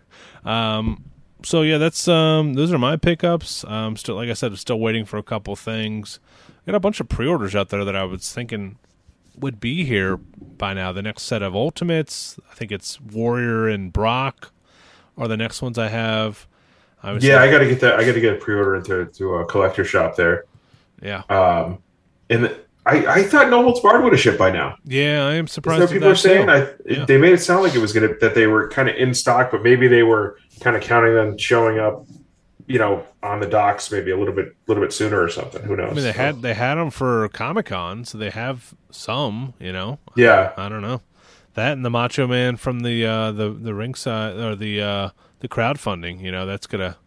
Um, 0.45 1.03
so 1.43 1.61
yeah, 1.63 1.77
that's 1.77 2.07
um, 2.07 2.53
those 2.53 2.71
are 2.71 2.77
my 2.77 2.95
pickups. 2.95 3.65
Um, 3.65 3.97
still, 3.97 4.15
like 4.15 4.29
I 4.29 4.33
said, 4.33 4.51
I'm 4.51 4.57
still 4.57 4.79
waiting 4.79 5.05
for 5.05 5.17
a 5.17 5.23
couple 5.23 5.55
things. 5.55 6.19
I 6.49 6.71
got 6.71 6.75
a 6.77 6.79
bunch 6.79 6.99
of 6.99 7.09
pre-orders 7.09 7.55
out 7.55 7.69
there 7.69 7.83
that 7.83 7.95
I 7.95 8.03
was 8.03 8.31
thinking 8.31 8.77
would 9.35 9.59
be 9.59 9.83
here 9.83 10.17
by 10.17 10.73
now. 10.73 10.91
The 10.91 11.01
next 11.01 11.23
set 11.23 11.41
of 11.41 11.55
Ultimates, 11.55 12.39
I 12.49 12.53
think 12.53 12.71
it's 12.71 13.01
Warrior 13.01 13.67
and 13.67 13.91
Brock, 13.91 14.51
are 15.17 15.27
the 15.27 15.37
next 15.37 15.61
ones 15.61 15.77
I 15.79 15.87
have. 15.89 16.47
I 17.03 17.13
Yeah, 17.17 17.41
I 17.41 17.49
got 17.49 17.59
to 17.59 17.67
get 17.67 17.79
that. 17.79 17.95
I 17.99 18.05
got 18.05 18.13
to 18.13 18.21
get 18.21 18.33
a 18.33 18.37
pre-order 18.37 18.75
into 18.75 19.05
to 19.05 19.35
a 19.35 19.45
collector 19.45 19.83
shop 19.83 20.15
there. 20.15 20.45
Yeah, 21.01 21.23
Um, 21.29 21.79
and 22.29 22.45
the, 22.45 22.59
I, 22.85 23.05
I 23.05 23.23
thought 23.23 23.49
No 23.49 23.61
Holds 23.63 23.79
Barred 23.79 24.03
would 24.03 24.13
have 24.13 24.19
shipped 24.19 24.39
by 24.39 24.49
now. 24.51 24.75
yeah. 24.85 25.25
I 25.27 25.33
am 25.35 25.47
surprised. 25.47 25.83
that 25.83 25.89
people 25.91 26.07
are 26.09 26.15
saying? 26.15 26.49
I, 26.49 26.57
it- 26.61 26.81
Yeah. 26.89 27.05
They 27.05 27.17
made 27.17 27.33
it 27.33 27.39
sound 27.41 27.63
like 27.63 27.75
it 27.75 27.79
was 27.79 27.93
gonna 27.93 28.15
that 28.21 28.33
they 28.35 28.47
were 28.47 28.69
kind 28.69 28.89
of 28.89 28.95
in 28.95 29.13
stock, 29.13 29.51
but 29.51 29.61
maybe 29.63 29.87
they 29.87 30.03
were 30.03 30.37
kind 30.61 30.75
of 30.75 30.81
counting 30.81 31.15
on 31.15 31.37
showing 31.37 31.77
up, 31.79 32.05
you 32.67 32.79
know, 32.79 33.03
on 33.21 33.39
the 33.39 33.45
docks 33.47 33.91
maybe 33.91 34.09
a 34.11 34.17
little 34.17 34.33
bit, 34.33 34.45
a 34.47 34.53
little 34.67 34.81
bit 34.83 34.91
sooner 34.93 35.21
or 35.21 35.29
something. 35.29 35.61
Who 35.63 35.75
knows? 35.75 35.91
I 35.91 35.93
mean, 35.93 36.03
they 36.03 36.11
had 36.11 36.41
they 36.41 36.53
had 36.55 36.75
them 36.75 36.89
for 36.89 37.27
Comic 37.29 37.67
Con, 37.67 38.03
so 38.05 38.17
they 38.17 38.29
have 38.31 38.73
some. 38.89 39.53
You 39.59 39.71
know, 39.73 39.99
yeah, 40.15 40.53
I 40.57 40.67
don't 40.69 40.81
know 40.81 41.01
that 41.53 41.73
and 41.73 41.83
the 41.85 41.89
Macho 41.91 42.25
Man 42.27 42.55
from 42.57 42.79
the 42.79 43.05
uh, 43.05 43.31
the 43.31 43.49
the 43.51 43.75
ringside 43.75 44.37
or 44.37 44.55
the 44.55 44.81
uh, 44.81 45.09
the 45.41 45.47
crowdfunding. 45.47 46.19
You 46.21 46.31
know, 46.31 46.45
that's 46.47 46.65
gonna 46.65 46.97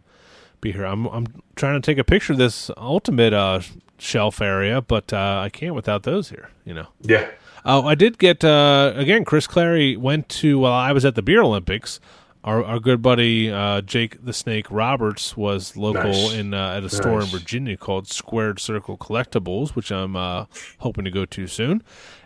be 0.65 0.71
here. 0.71 0.85
I'm 0.85 1.05
I'm 1.07 1.27
trying 1.55 1.79
to 1.81 1.85
take 1.85 1.97
a 1.97 2.03
picture 2.03 2.33
of 2.33 2.39
this 2.39 2.71
ultimate 2.77 3.33
uh, 3.33 3.61
shelf 3.97 4.41
area, 4.41 4.81
but 4.81 5.13
uh, 5.13 5.41
I 5.43 5.49
can't 5.49 5.75
without 5.75 6.03
those 6.03 6.29
here. 6.29 6.49
You 6.65 6.73
know. 6.73 6.87
yeah, 7.01 7.29
Oh, 7.63 7.87
I 7.87 7.95
did 7.95 8.17
get 8.17 8.43
uh, 8.43 8.93
again. 8.95 9.25
Chris 9.25 9.47
Clary 9.47 9.95
went 9.95 10.29
to 10.29 10.59
while 10.59 10.73
I 10.73 10.91
was 10.91 11.05
at 11.05 11.15
the 11.15 11.21
Beer 11.21 11.41
Olympics. 11.41 11.99
Our, 12.43 12.63
our 12.63 12.79
good 12.79 13.01
buddy 13.01 13.51
uh, 13.51 13.81
Jake 13.81 14.23
the 14.23 14.33
Snake 14.33 14.67
Roberts 14.69 15.35
was 15.35 15.75
local 15.75 16.11
Nice. 16.11 16.33
in 16.33 16.53
uh, 16.53 16.75
at 16.77 16.83
a 16.83 16.89
store 16.89 17.21
in 17.21 17.25
Virginia 17.27 17.75
called 17.75 18.07
Squared 18.07 18.59
Circle 18.59 18.97
Collectibles, 18.97 19.69
which 19.75 19.91
I'm 19.91 20.15
uh, 20.15 20.45
hoping 20.79 21.05
to 21.05 21.11
go 21.11 21.25
to 21.25 21.47
soon, 21.47 21.81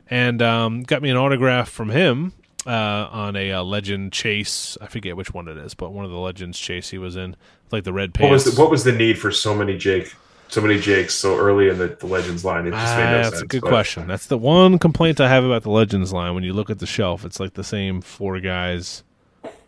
and 0.10 0.42
um, 0.42 0.84
got 0.84 1.02
me 1.02 1.10
an 1.10 1.16
autograph 1.16 1.70
from 1.70 1.90
him 1.90 2.34
uh, 2.70 3.10
on 3.12 3.36
a 3.36 3.52
uh, 3.54 3.64
Legend 3.64 4.14
Chase. 4.14 4.78
I 4.80 4.88
forget 4.88 5.18
which 5.18 5.34
one 5.34 5.48
it 5.48 5.58
is, 5.58 5.74
but 5.74 5.92
one 5.92 6.06
of 6.06 6.12
the 6.12 6.18
Legends 6.20 6.60
Chase 6.60 6.90
he 6.90 6.98
was 6.98 7.16
in, 7.16 7.36
like 7.72 7.84
the 7.84 7.94
red 7.94 8.10
what 8.12 8.14
pants. 8.30 8.46
was 8.46 8.56
the, 8.56 8.62
what 8.62 8.70
was 8.72 8.84
the 8.84 8.92
need 8.92 9.18
for 9.18 9.32
so 9.32 9.56
many 9.56 9.76
Jake, 9.78 10.14
so 10.50 10.62
many 10.62 10.80
Jakes 10.80 11.16
so 11.16 11.36
early 11.38 11.68
in 11.70 11.78
the, 11.80 11.88
the 11.88 12.06
Legends 12.06 12.46
line? 12.46 12.68
It 12.68 12.72
just 12.72 12.96
made 12.98 13.04
Ah, 13.04 13.12
no 13.12 13.18
that's 13.18 13.30
sense. 13.30 13.42
a 13.42 13.48
good 13.48 13.62
but- 13.62 13.70
question. 13.70 14.08
That's 14.08 14.28
the 14.28 14.38
one 14.38 14.78
complaint 14.80 15.20
I 15.20 15.28
have 15.30 15.44
about 15.44 15.64
the 15.64 15.72
Legends 15.72 16.14
line. 16.14 16.36
When 16.36 16.44
you 16.44 16.54
look 16.54 16.70
at 16.70 16.80
the 16.80 16.86
shelf, 16.86 17.26
it's 17.26 17.40
like 17.40 17.56
the 17.56 17.64
same 17.64 18.02
four 18.02 18.40
guys 18.40 19.04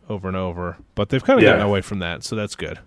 over 0.10 0.28
and 0.28 0.38
over. 0.38 0.78
But 0.96 1.10
they've 1.10 1.24
kind 1.24 1.40
of 1.40 1.44
Yeah. 1.44 1.52
gotten 1.54 1.66
away 1.66 1.82
from 1.82 2.00
that, 2.00 2.24
so 2.24 2.36
that's 2.36 2.56
good. 2.56 2.80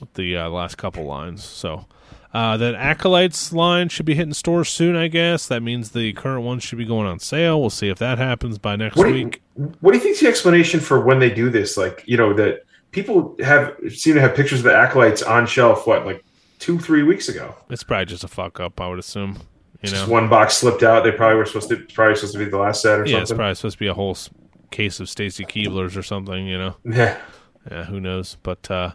With 0.00 0.12
the 0.14 0.36
uh, 0.36 0.48
last 0.50 0.76
couple 0.76 1.04
lines, 1.04 1.42
so 1.44 1.86
uh, 2.34 2.56
that 2.58 2.74
acolytes 2.74 3.52
line 3.52 3.88
should 3.88 4.04
be 4.04 4.14
hitting 4.14 4.34
stores 4.34 4.68
soon. 4.68 4.96
I 4.96 5.08
guess 5.08 5.46
that 5.46 5.62
means 5.62 5.92
the 5.92 6.12
current 6.14 6.44
one 6.44 6.58
should 6.58 6.78
be 6.78 6.84
going 6.84 7.06
on 7.06 7.18
sale. 7.20 7.60
We'll 7.60 7.70
see 7.70 7.88
if 7.88 7.98
that 8.00 8.18
happens 8.18 8.58
by 8.58 8.76
next 8.76 8.96
What 8.96 9.04
do 9.04 9.14
you- 9.14 9.24
week. 9.26 9.42
What 9.80 9.92
do 9.92 9.98
you 9.98 10.02
think's 10.04 10.20
the 10.20 10.26
explanation 10.28 10.80
for 10.80 11.00
when 11.00 11.20
they 11.20 11.30
do 11.30 11.48
this? 11.48 11.76
Like, 11.76 12.02
you 12.06 12.16
know, 12.16 12.34
that 12.34 12.64
people 12.90 13.36
have 13.40 13.76
seem 13.88 14.14
to 14.16 14.20
have 14.20 14.34
pictures 14.34 14.58
of 14.58 14.64
the 14.64 14.74
acolytes 14.74 15.22
on 15.22 15.46
shelf. 15.46 15.86
What, 15.86 16.04
like 16.04 16.24
two, 16.58 16.78
three 16.80 17.04
weeks 17.04 17.28
ago? 17.28 17.54
It's 17.70 17.84
probably 17.84 18.06
just 18.06 18.24
a 18.24 18.28
fuck 18.28 18.58
up, 18.58 18.80
I 18.80 18.88
would 18.88 18.98
assume. 18.98 19.38
You 19.82 19.90
Just 19.90 20.06
know, 20.08 20.12
one 20.12 20.28
box 20.28 20.56
slipped 20.56 20.82
out. 20.82 21.04
They 21.04 21.12
probably 21.12 21.36
were 21.36 21.44
supposed 21.46 21.68
to 21.68 21.76
probably 21.94 22.16
supposed 22.16 22.32
to 22.32 22.38
be 22.40 22.46
the 22.46 22.56
last 22.58 22.82
set 22.82 22.98
or 22.98 23.06
yeah, 23.06 23.18
it's 23.20 23.30
probably 23.30 23.54
supposed 23.54 23.74
to 23.76 23.78
be 23.80 23.86
a 23.86 23.94
whole 23.94 24.16
case 24.70 24.98
of 24.98 25.08
Stacy 25.08 25.44
Keeblers 25.44 25.96
or 25.96 26.02
something. 26.02 26.46
You 26.46 26.58
know. 26.58 26.76
Yeah. 26.84 27.18
Yeah, 27.70 27.84
who 27.84 28.00
knows? 28.00 28.38
But 28.42 28.68
uh, 28.70 28.92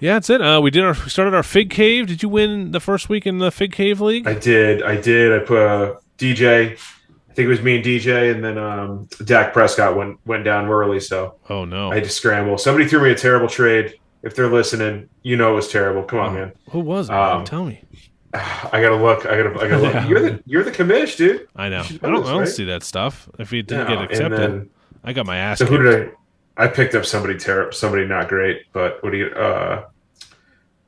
yeah, 0.00 0.14
that's 0.14 0.30
it. 0.30 0.40
Uh, 0.40 0.60
we 0.60 0.70
did 0.70 0.84
our 0.84 0.92
we 0.92 1.08
started 1.08 1.34
our 1.34 1.42
Fig 1.42 1.70
Cave. 1.70 2.06
Did 2.06 2.22
you 2.22 2.28
win 2.28 2.72
the 2.72 2.80
first 2.80 3.08
week 3.08 3.26
in 3.26 3.38
the 3.38 3.50
Fig 3.50 3.72
Cave 3.72 4.00
League? 4.00 4.26
I 4.26 4.34
did. 4.34 4.82
I 4.82 5.00
did. 5.00 5.32
I 5.32 5.44
put 5.44 5.58
a 5.58 5.96
DJ. 6.18 6.72
I 6.72 7.34
think 7.34 7.46
it 7.46 7.48
was 7.48 7.62
me 7.62 7.76
and 7.76 7.84
DJ, 7.84 8.32
and 8.32 8.44
then 8.44 8.58
um, 8.58 9.08
Dak 9.24 9.52
Prescott 9.52 9.96
went 9.96 10.18
went 10.26 10.44
down 10.44 10.68
early, 10.68 11.00
so 11.00 11.36
oh 11.50 11.64
no, 11.64 11.90
I 11.90 11.96
had 11.96 12.04
to 12.04 12.10
scramble. 12.10 12.58
Somebody 12.58 12.86
threw 12.88 13.02
me 13.02 13.10
a 13.10 13.14
terrible 13.16 13.48
trade. 13.48 13.94
If 14.22 14.34
they're 14.36 14.50
listening, 14.50 15.08
you 15.22 15.36
know 15.36 15.52
it 15.52 15.56
was 15.56 15.68
terrible. 15.68 16.02
Come 16.04 16.18
on, 16.20 16.34
man. 16.34 16.52
who 16.70 16.80
was 16.80 17.08
it? 17.10 17.14
Um, 17.14 17.44
Tell 17.44 17.64
me. 17.64 17.82
I 18.34 18.80
gotta 18.80 18.96
look. 18.96 19.26
I 19.26 19.36
gotta. 19.36 19.60
I 19.60 19.68
gotta 19.68 19.82
look. 19.82 19.94
Yeah. 19.94 20.08
You're 20.08 20.20
the 20.20 20.42
you're 20.46 20.62
the 20.64 20.70
commish, 20.70 21.16
dude. 21.16 21.46
I 21.56 21.68
know. 21.68 21.80
I 21.80 21.82
don't. 21.82 21.90
this, 21.90 22.02
I 22.02 22.32
don't 22.32 22.38
right? 22.40 22.48
see 22.48 22.64
that 22.66 22.82
stuff. 22.82 23.28
If 23.38 23.50
he 23.50 23.62
didn't 23.62 23.88
get 23.88 24.02
accepted, 24.02 24.38
then- 24.40 24.70
I 25.02 25.12
got 25.12 25.26
my 25.26 25.36
ass. 25.36 25.58
So 25.58 25.66
who 25.66 25.78
did 25.82 26.08
I? 26.08 26.12
I 26.56 26.68
picked 26.68 26.94
up 26.94 27.04
somebody 27.04 27.36
terrible, 27.38 27.72
somebody 27.72 28.06
not 28.06 28.28
great. 28.28 28.62
But 28.72 29.02
what 29.02 29.10
do 29.10 29.18
you? 29.18 29.26
Uh, 29.28 29.84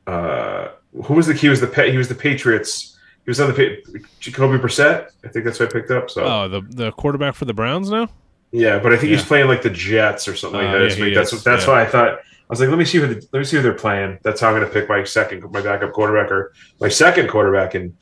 uh, 0.06 0.68
who 1.04 1.14
was 1.14 1.26
the 1.26 1.34
he 1.34 1.48
was 1.48 1.60
the 1.60 1.66
pa- 1.66 1.82
he 1.84 1.96
was 1.96 2.08
the 2.08 2.14
Patriots. 2.14 2.98
He 3.24 3.30
was 3.30 3.40
on 3.40 3.48
the 3.52 3.82
Jacoby 4.20 4.58
Brissett. 4.58 5.08
I 5.24 5.28
think 5.28 5.44
that's 5.44 5.58
what 5.58 5.68
I 5.68 5.72
picked 5.72 5.90
up. 5.90 6.10
So 6.10 6.24
Oh, 6.24 6.48
the 6.48 6.60
the 6.60 6.92
quarterback 6.92 7.34
for 7.34 7.44
the 7.44 7.54
Browns 7.54 7.90
now. 7.90 8.08
yeah, 8.52 8.78
but 8.78 8.92
I 8.92 8.96
think 8.96 9.10
he's 9.10 9.24
playing 9.24 9.48
like 9.48 9.62
the 9.62 9.70
Jets 9.70 10.28
or 10.28 10.36
something 10.36 10.60
like 10.60 10.68
Uh, 10.68 10.78
that. 10.78 10.96
yeah, 10.98 11.14
that's 11.14 11.32
is, 11.32 11.42
that's 11.42 11.66
yeah. 11.66 11.72
why 11.72 11.82
I 11.82 11.86
thought. 11.86 12.18
I 12.18 12.52
was 12.52 12.60
like, 12.60 12.68
let 12.68 12.78
me 12.78 12.84
see 12.84 12.98
who 12.98 13.08
the, 13.08 13.28
let 13.32 13.40
me 13.40 13.44
see 13.44 13.56
who 13.56 13.62
they're 13.64 13.74
playing. 13.74 14.20
That's 14.22 14.40
how 14.40 14.48
I'm 14.50 14.54
going 14.54 14.68
to 14.68 14.72
pick 14.72 14.88
my 14.88 15.02
second 15.02 15.42
my 15.50 15.60
backup 15.60 15.92
quarterback 15.92 16.30
or 16.30 16.52
my 16.80 16.88
second 16.88 17.28
quarterback 17.28 17.74
in 17.74 17.96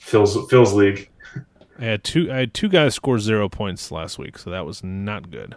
Phil's 0.00 0.36
Phil's 0.50 0.74
league. 0.74 1.08
I 1.78 1.84
had 1.84 2.02
two. 2.02 2.28
I 2.32 2.38
had 2.38 2.54
two 2.54 2.68
guys 2.68 2.96
score 2.96 3.20
zero 3.20 3.48
points 3.48 3.92
last 3.92 4.18
week, 4.18 4.36
so 4.36 4.50
that 4.50 4.66
was 4.66 4.82
not 4.82 5.30
good. 5.30 5.54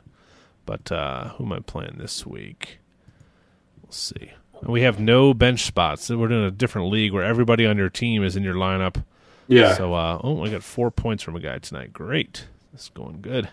But 0.65 0.91
uh, 0.91 1.29
who 1.29 1.45
am 1.45 1.53
I 1.53 1.59
playing 1.59 1.95
this 1.97 2.25
week? 2.25 2.79
We'll 3.81 3.91
see. 3.91 4.31
We 4.63 4.81
have 4.81 4.99
no 4.99 5.33
bench 5.33 5.63
spots. 5.63 6.09
We're 6.09 6.27
in 6.31 6.43
a 6.43 6.51
different 6.51 6.89
league 6.89 7.13
where 7.13 7.23
everybody 7.23 7.65
on 7.65 7.77
your 7.77 7.89
team 7.89 8.23
is 8.23 8.35
in 8.35 8.43
your 8.43 8.53
lineup. 8.53 9.03
Yeah, 9.47 9.73
So, 9.73 9.93
uh, 9.93 10.19
oh, 10.23 10.45
I 10.45 10.49
got 10.49 10.63
four 10.63 10.91
points 10.91 11.23
from 11.23 11.35
a 11.35 11.39
guy 11.39 11.57
tonight. 11.57 11.91
Great. 11.91 12.45
This 12.71 12.83
is 12.83 12.89
going 12.89 13.21
good. 13.21 13.49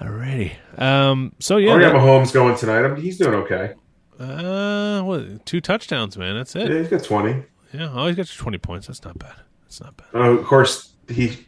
Alrighty. 0.00 0.52
Um, 0.78 1.32
so 1.38 1.56
yeah, 1.56 1.72
oh, 1.72 1.78
that- 1.78 1.94
Mahomes 1.94 2.32
going 2.32 2.56
tonight. 2.56 2.84
I 2.84 2.88
mean, 2.88 3.00
he's 3.00 3.16
doing 3.16 3.34
okay. 3.34 3.72
uh, 4.20 5.00
what, 5.02 5.46
two 5.46 5.60
touchdowns, 5.60 6.18
man. 6.18 6.34
That's 6.36 6.54
it. 6.56 6.70
Yeah, 6.70 6.78
he's 6.78 6.88
got 6.88 7.02
twenty. 7.04 7.44
Yeah, 7.72 7.90
oh, 7.94 8.06
he's 8.06 8.16
got 8.16 8.28
twenty 8.28 8.58
points. 8.58 8.88
That's 8.88 9.02
not 9.04 9.18
bad. 9.18 9.34
That's 9.64 9.80
not 9.80 9.96
bad. 9.96 10.06
Uh, 10.14 10.32
of 10.32 10.44
course, 10.44 10.92
he 11.08 11.38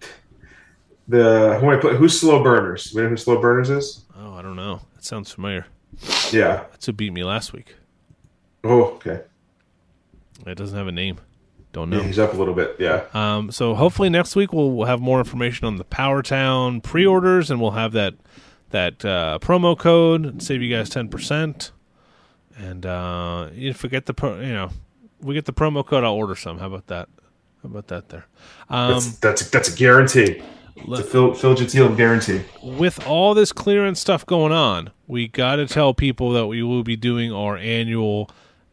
the 1.09 1.59
who 1.61 1.70
I 1.70 1.76
play, 1.76 1.96
who's 1.96 2.18
slow 2.20 2.42
burners? 2.42 2.92
You 2.92 3.02
know 3.02 3.09
who 3.09 3.16
slow 3.16 3.40
burners 3.40 3.70
is? 3.70 4.04
Oh, 4.16 4.34
I 4.34 4.42
don't 4.42 4.56
know. 4.56 4.80
That 4.94 5.04
sounds 5.04 5.30
familiar. 5.32 5.66
Yeah. 6.30 6.64
That's 6.70 6.86
who 6.86 6.92
beat 6.92 7.12
me 7.12 7.24
last 7.24 7.52
week. 7.52 7.74
Oh, 8.64 8.84
okay. 8.96 9.22
It 10.46 10.54
doesn't 10.56 10.76
have 10.76 10.86
a 10.86 10.92
name. 10.92 11.18
Don't 11.72 11.90
Yeah, 11.92 11.98
know. 11.98 12.04
he's 12.04 12.18
up 12.18 12.32
a 12.32 12.36
little 12.36 12.54
bit. 12.54 12.76
Yeah. 12.78 13.04
Um, 13.14 13.50
so 13.50 13.74
hopefully 13.74 14.09
next 14.09 14.36
week 14.36 14.52
we'll, 14.52 14.70
we'll 14.72 14.86
have 14.86 15.00
more 15.00 15.18
information 15.18 15.66
on 15.66 15.76
the 15.76 15.84
PowerTown 15.84 16.82
pre-orders, 16.82 17.50
and 17.50 17.61
we'll 17.61 17.72
have 17.72 17.92
that 17.92 18.14
that 18.70 19.02
uh, 19.04 19.38
promo 19.40 19.78
code 19.78 20.24
and 20.26 20.42
save 20.42 20.61
you 20.62 20.74
guys 20.74 20.88
ten 20.90 21.09
percent. 21.09 21.72
And 22.56 22.84
uh, 22.84 23.48
if 23.54 23.82
we 23.82 23.88
get 23.88 24.06
the 24.06 24.14
pro, 24.14 24.40
you 24.40 24.52
know, 24.52 24.70
we 25.20 25.34
get 25.34 25.44
the 25.46 25.52
promo 25.52 25.84
code, 25.86 26.04
I'll 26.04 26.14
order 26.14 26.34
some. 26.34 26.59
How 26.59 26.66
about 26.66 26.86
that? 26.88 27.09
How 27.62 27.68
about 27.70 27.86
that 27.88 28.09
there? 28.09 28.26
Um, 28.68 28.92
That's 28.92 29.18
that's 29.18 29.50
that's 29.50 29.74
a 29.74 29.76
guarantee. 29.76 30.42
It's 30.87 31.01
a 31.01 31.05
Phil 31.05 31.35
Phil 31.35 31.55
Gentile 31.55 31.95
guarantee. 31.95 32.43
with 32.62 33.07
all 33.07 33.35
this 33.35 33.53
clearance 33.53 34.01
stuff 34.01 34.24
going 34.24 34.53
on, 34.53 34.91
we 35.07 35.29
got 35.29 35.57
to 35.57 35.66
tell 35.66 35.95
people 35.95 36.33
that 36.33 36.47
we 36.47 36.62
will 36.62 36.83
be 36.83 36.97
doing 36.97 37.33
our 37.33 37.57
annual 37.57 38.31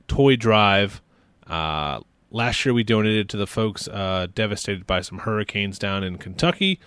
toy 0.08 0.36
drive. 0.36 1.02
Uh, 1.48 2.00
last 2.32 2.66
year, 2.66 2.74
we 2.74 2.84
donated 2.84 3.30
to 3.30 3.38
the 3.38 3.48
folks 3.48 3.88
uh, 3.88 4.28
devastated 4.34 4.86
by 4.88 5.02
some 5.02 5.20
hurricanes 5.20 5.80
down 5.80 6.04
in 6.04 6.18
Kentucky, 6.18 6.80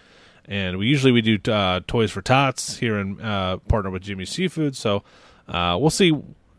and 0.44 0.78
we 0.78 0.86
usually 0.86 1.12
we 1.12 1.22
do 1.22 1.52
uh, 1.52 1.80
toys 1.86 2.10
for 2.10 2.22
tots 2.22 2.78
here 2.78 2.98
in 2.98 3.20
uh, 3.20 3.58
partner 3.68 3.90
with 3.90 4.02
Jimmy 4.02 4.24
Seafood. 4.24 4.76
So 4.76 5.02
uh, 5.48 5.76
we'll 5.80 5.90
see. 5.90 6.12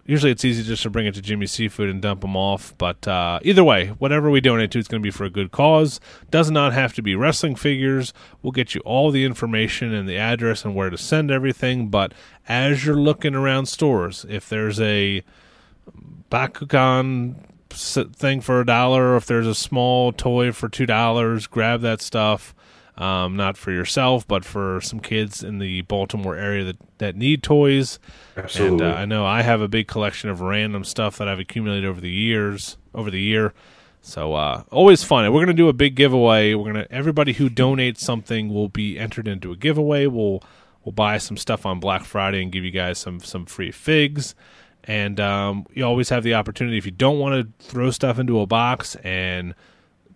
Usually, 0.10 0.32
it's 0.32 0.44
easy 0.44 0.64
just 0.64 0.82
to 0.82 0.90
bring 0.90 1.06
it 1.06 1.14
to 1.14 1.22
Jimmy 1.22 1.46
Seafood 1.46 1.88
and 1.88 2.02
dump 2.02 2.22
them 2.22 2.36
off. 2.36 2.74
But 2.80 3.08
uh, 3.08 3.40
either 3.44 3.64
way, 3.64 3.90
whatever 4.00 4.32
we 4.32 4.42
donate 4.42 4.72
to, 4.72 4.80
it's 4.80 4.88
going 4.88 5.04
to 5.04 5.06
be 5.06 5.12
for 5.12 5.24
a 5.24 5.30
good 5.30 5.52
cause. 5.52 6.00
Does 6.32 6.50
not 6.50 6.74
have 6.74 6.94
to 6.94 7.04
be 7.04 7.14
wrestling 7.14 7.56
figures. 7.56 8.12
We'll 8.42 8.52
get 8.52 8.74
you 8.74 8.82
all 8.82 9.12
the 9.12 9.24
information 9.24 9.94
and 9.94 10.10
the 10.10 10.18
address 10.18 10.66
and 10.66 10.74
where 10.74 10.90
to 10.90 10.98
send 10.98 11.30
everything. 11.30 11.90
But 11.90 12.16
as 12.48 12.84
you're 12.84 12.96
looking 12.96 13.36
around 13.36 13.68
stores, 13.68 14.26
if 14.28 14.50
there's 14.50 14.82
a 14.82 15.24
Bakugan 16.32 17.36
thing 17.70 18.42
for 18.42 18.62
a 18.62 18.66
dollar, 18.66 19.14
or 19.14 19.18
if 19.18 19.28
there's 19.28 19.46
a 19.46 19.54
small 19.54 20.12
toy 20.12 20.52
for 20.52 20.70
two 20.70 20.88
dollars, 20.88 21.46
grab 21.46 21.82
that 21.82 22.02
stuff. 22.02 22.56
Um, 23.00 23.38
not 23.38 23.56
for 23.56 23.72
yourself, 23.72 24.28
but 24.28 24.44
for 24.44 24.82
some 24.82 25.00
kids 25.00 25.42
in 25.42 25.60
the 25.60 25.84
Baltimore 25.84 26.36
area 26.36 26.66
that, 26.66 26.78
that 26.98 27.16
need 27.16 27.42
toys. 27.42 27.98
Absolutely. 28.36 28.86
And 28.86 28.94
uh, 28.94 28.98
I 28.98 29.06
know 29.06 29.26
I 29.26 29.42
have 29.42 29.62
a 29.62 29.70
big 29.70 29.88
collection 29.88 30.30
of 30.30 30.42
random 30.42 30.84
stuff 30.84 31.18
that 31.18 31.30
I've 31.30 31.40
accumulated 31.40 31.86
over 31.86 32.02
the 32.02 32.12
years, 32.12 32.78
over 32.94 33.10
the 33.10 33.22
year. 33.22 33.54
So 34.02 34.34
uh, 34.34 34.64
always 34.70 35.04
fun. 35.04 35.24
And 35.24 35.34
we're 35.34 35.42
gonna 35.42 35.54
do 35.54 35.70
a 35.70 35.74
big 35.74 35.96
giveaway. 35.96 36.54
We're 36.54 36.74
gonna 36.74 36.88
everybody 36.90 37.34
who 37.34 37.50
donates 37.50 38.00
something 38.00 38.54
will 38.54 38.70
be 38.70 38.98
entered 38.98 39.28
into 39.28 39.52
a 39.52 39.56
giveaway. 39.56 40.08
We'll 40.08 40.44
we'll 40.84 40.94
buy 40.94 41.18
some 41.20 41.38
stuff 41.38 41.66
on 41.66 41.80
Black 41.80 42.04
Friday 42.04 42.42
and 42.42 42.52
give 42.52 42.64
you 42.64 42.72
guys 42.72 42.98
some 42.98 43.20
some 43.20 43.46
free 43.46 43.72
figs. 43.72 44.36
And 44.86 45.20
um, 45.20 45.68
you 45.74 45.84
always 45.84 46.10
have 46.10 46.24
the 46.24 46.34
opportunity 46.34 46.78
if 46.78 46.86
you 46.86 46.92
don't 46.92 47.20
want 47.20 47.60
to 47.60 47.66
throw 47.66 47.92
stuff 47.92 48.18
into 48.18 48.40
a 48.40 48.46
box 48.46 48.96
and 48.98 49.54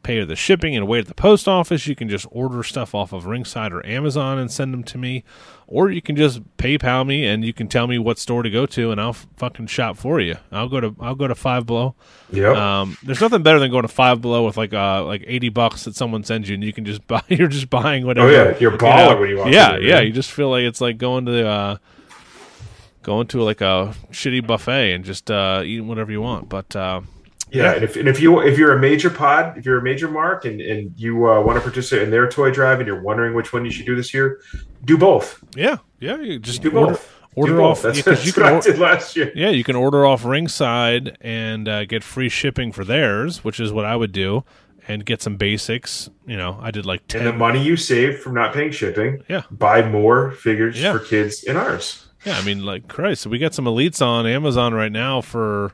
pay 0.03 0.23
the 0.23 0.35
shipping 0.35 0.75
and 0.75 0.87
wait 0.87 0.99
at 0.99 1.07
the 1.07 1.15
post 1.15 1.47
office. 1.47 1.87
You 1.87 1.95
can 1.95 2.09
just 2.09 2.27
order 2.31 2.61
stuff 2.63 2.93
off 2.93 3.13
of 3.13 3.25
Ringside 3.25 3.71
or 3.71 3.85
Amazon 3.85 4.37
and 4.37 4.51
send 4.51 4.73
them 4.73 4.83
to 4.83 4.97
me, 4.97 5.23
or 5.65 5.89
you 5.89 6.01
can 6.01 6.15
just 6.15 6.41
PayPal 6.57 7.07
me 7.07 7.25
and 7.25 7.43
you 7.43 7.53
can 7.53 7.67
tell 7.67 7.87
me 7.87 7.97
what 7.97 8.19
store 8.19 8.43
to 8.43 8.49
go 8.49 8.65
to, 8.67 8.91
and 8.91 9.01
I'll 9.01 9.13
fucking 9.13 9.67
shop 9.67 9.97
for 9.97 10.19
you. 10.19 10.35
I'll 10.51 10.69
go 10.69 10.79
to 10.79 10.95
I'll 10.99 11.15
go 11.15 11.27
to 11.27 11.35
Five 11.35 11.65
Below. 11.65 11.95
yep. 12.31 12.55
Um, 12.55 12.97
there's 13.03 13.21
nothing 13.21 13.41
better 13.41 13.59
than 13.59 13.71
going 13.71 13.83
to 13.83 13.87
Five 13.87 14.21
Below 14.21 14.45
with 14.45 14.57
like 14.57 14.73
uh 14.73 15.03
like 15.05 15.23
eighty 15.25 15.49
bucks 15.49 15.85
that 15.85 15.95
someone 15.95 16.23
sends 16.23 16.49
you, 16.49 16.55
and 16.55 16.63
you 16.63 16.73
can 16.73 16.85
just 16.85 17.07
buy. 17.07 17.23
You're 17.29 17.47
just 17.47 17.69
buying 17.69 18.05
whatever. 18.05 18.27
oh 18.27 18.31
yeah, 18.31 18.57
you're 18.59 18.71
baller 18.71 19.11
know? 19.15 19.19
when 19.21 19.29
you 19.29 19.37
walk. 19.37 19.47
Yeah, 19.47 19.77
yeah. 19.77 20.01
You 20.01 20.11
just 20.11 20.31
feel 20.31 20.49
like 20.49 20.63
it's 20.63 20.81
like 20.81 20.97
going 20.97 21.25
to 21.25 21.47
uh, 21.47 21.77
going 23.03 23.27
to 23.27 23.43
like 23.43 23.61
a 23.61 23.95
shitty 24.11 24.45
buffet 24.45 24.93
and 24.93 25.05
just 25.05 25.31
uh, 25.31 25.61
eating 25.63 25.87
whatever 25.87 26.11
you 26.11 26.21
want. 26.21 26.49
But 26.49 26.75
uh, 26.75 27.01
Yeah, 27.53 27.73
and 27.73 27.83
if 27.83 27.95
and 27.95 28.07
if 28.07 28.19
you 28.19 28.39
if 28.41 28.57
you're 28.57 28.73
a 28.75 28.79
major 28.79 29.09
pod, 29.09 29.57
if 29.57 29.65
you're 29.65 29.77
a 29.77 29.81
major 29.83 30.07
mark, 30.09 30.45
and 30.45 30.59
and 30.59 30.91
you 30.97 31.29
uh, 31.29 31.39
want 31.41 31.57
to 31.57 31.61
participate 31.61 32.03
in 32.03 32.09
their 32.11 32.27
toy 32.27 32.51
drive, 32.51 32.79
and 32.79 32.87
you're 32.87 33.01
wondering 33.01 33.33
which 33.35 33.53
one 33.53 33.63
you 33.63 33.71
should 33.71 33.85
do 33.85 33.95
this 33.95 34.13
year, 34.13 34.39
do 34.85 34.97
both. 34.97 35.43
yeah, 35.55 35.77
yeah. 35.99 36.17
You 36.19 36.39
just 36.39 36.61
Do 36.63 36.71
order, 36.71 36.91
both. 36.93 37.13
order 37.35 37.51
do 37.53 37.57
both. 37.59 37.77
off. 37.77 37.81
That's, 37.83 37.97
yeah, 37.99 38.03
that's 38.07 38.25
you 38.25 38.33
can 38.33 38.43
what 38.43 38.53
I 38.53 38.59
did 38.59 38.79
last 38.79 39.15
year. 39.15 39.31
Yeah, 39.35 39.49
you 39.49 39.63
can 39.63 39.75
order 39.75 40.05
off 40.05 40.25
Ringside 40.25 41.17
and 41.21 41.67
uh, 41.67 41.85
get 41.85 42.03
free 42.03 42.29
shipping 42.29 42.71
for 42.71 42.83
theirs, 42.83 43.43
which 43.43 43.59
is 43.59 43.71
what 43.71 43.85
I 43.85 43.95
would 43.95 44.11
do, 44.11 44.43
and 44.87 45.05
get 45.05 45.21
some 45.21 45.37
basics. 45.37 46.09
You 46.25 46.37
know, 46.37 46.57
I 46.61 46.71
did 46.71 46.85
like 46.87 47.05
ten. 47.07 47.21
And 47.21 47.29
the 47.29 47.37
money 47.37 47.61
you 47.63 47.77
save 47.77 48.19
from 48.19 48.33
not 48.33 48.53
paying 48.53 48.71
shipping, 48.71 49.23
Yeah. 49.29 49.43
buy 49.51 49.87
more 49.87 50.31
figures 50.31 50.81
Yeah. 50.81 50.93
for 50.93 50.99
kids 50.99 51.43
in 51.43 51.55
ours. 51.55 52.07
Yeah, 52.25 52.37
I 52.37 52.43
mean, 52.43 52.65
like 52.65 52.87
Christ, 52.87 53.27
we 53.27 53.37
got 53.37 53.53
some 53.53 53.65
elites 53.65 54.01
on 54.01 54.25
Amazon 54.25 54.73
right 54.73 54.91
now 54.91 55.19
for 55.21 55.73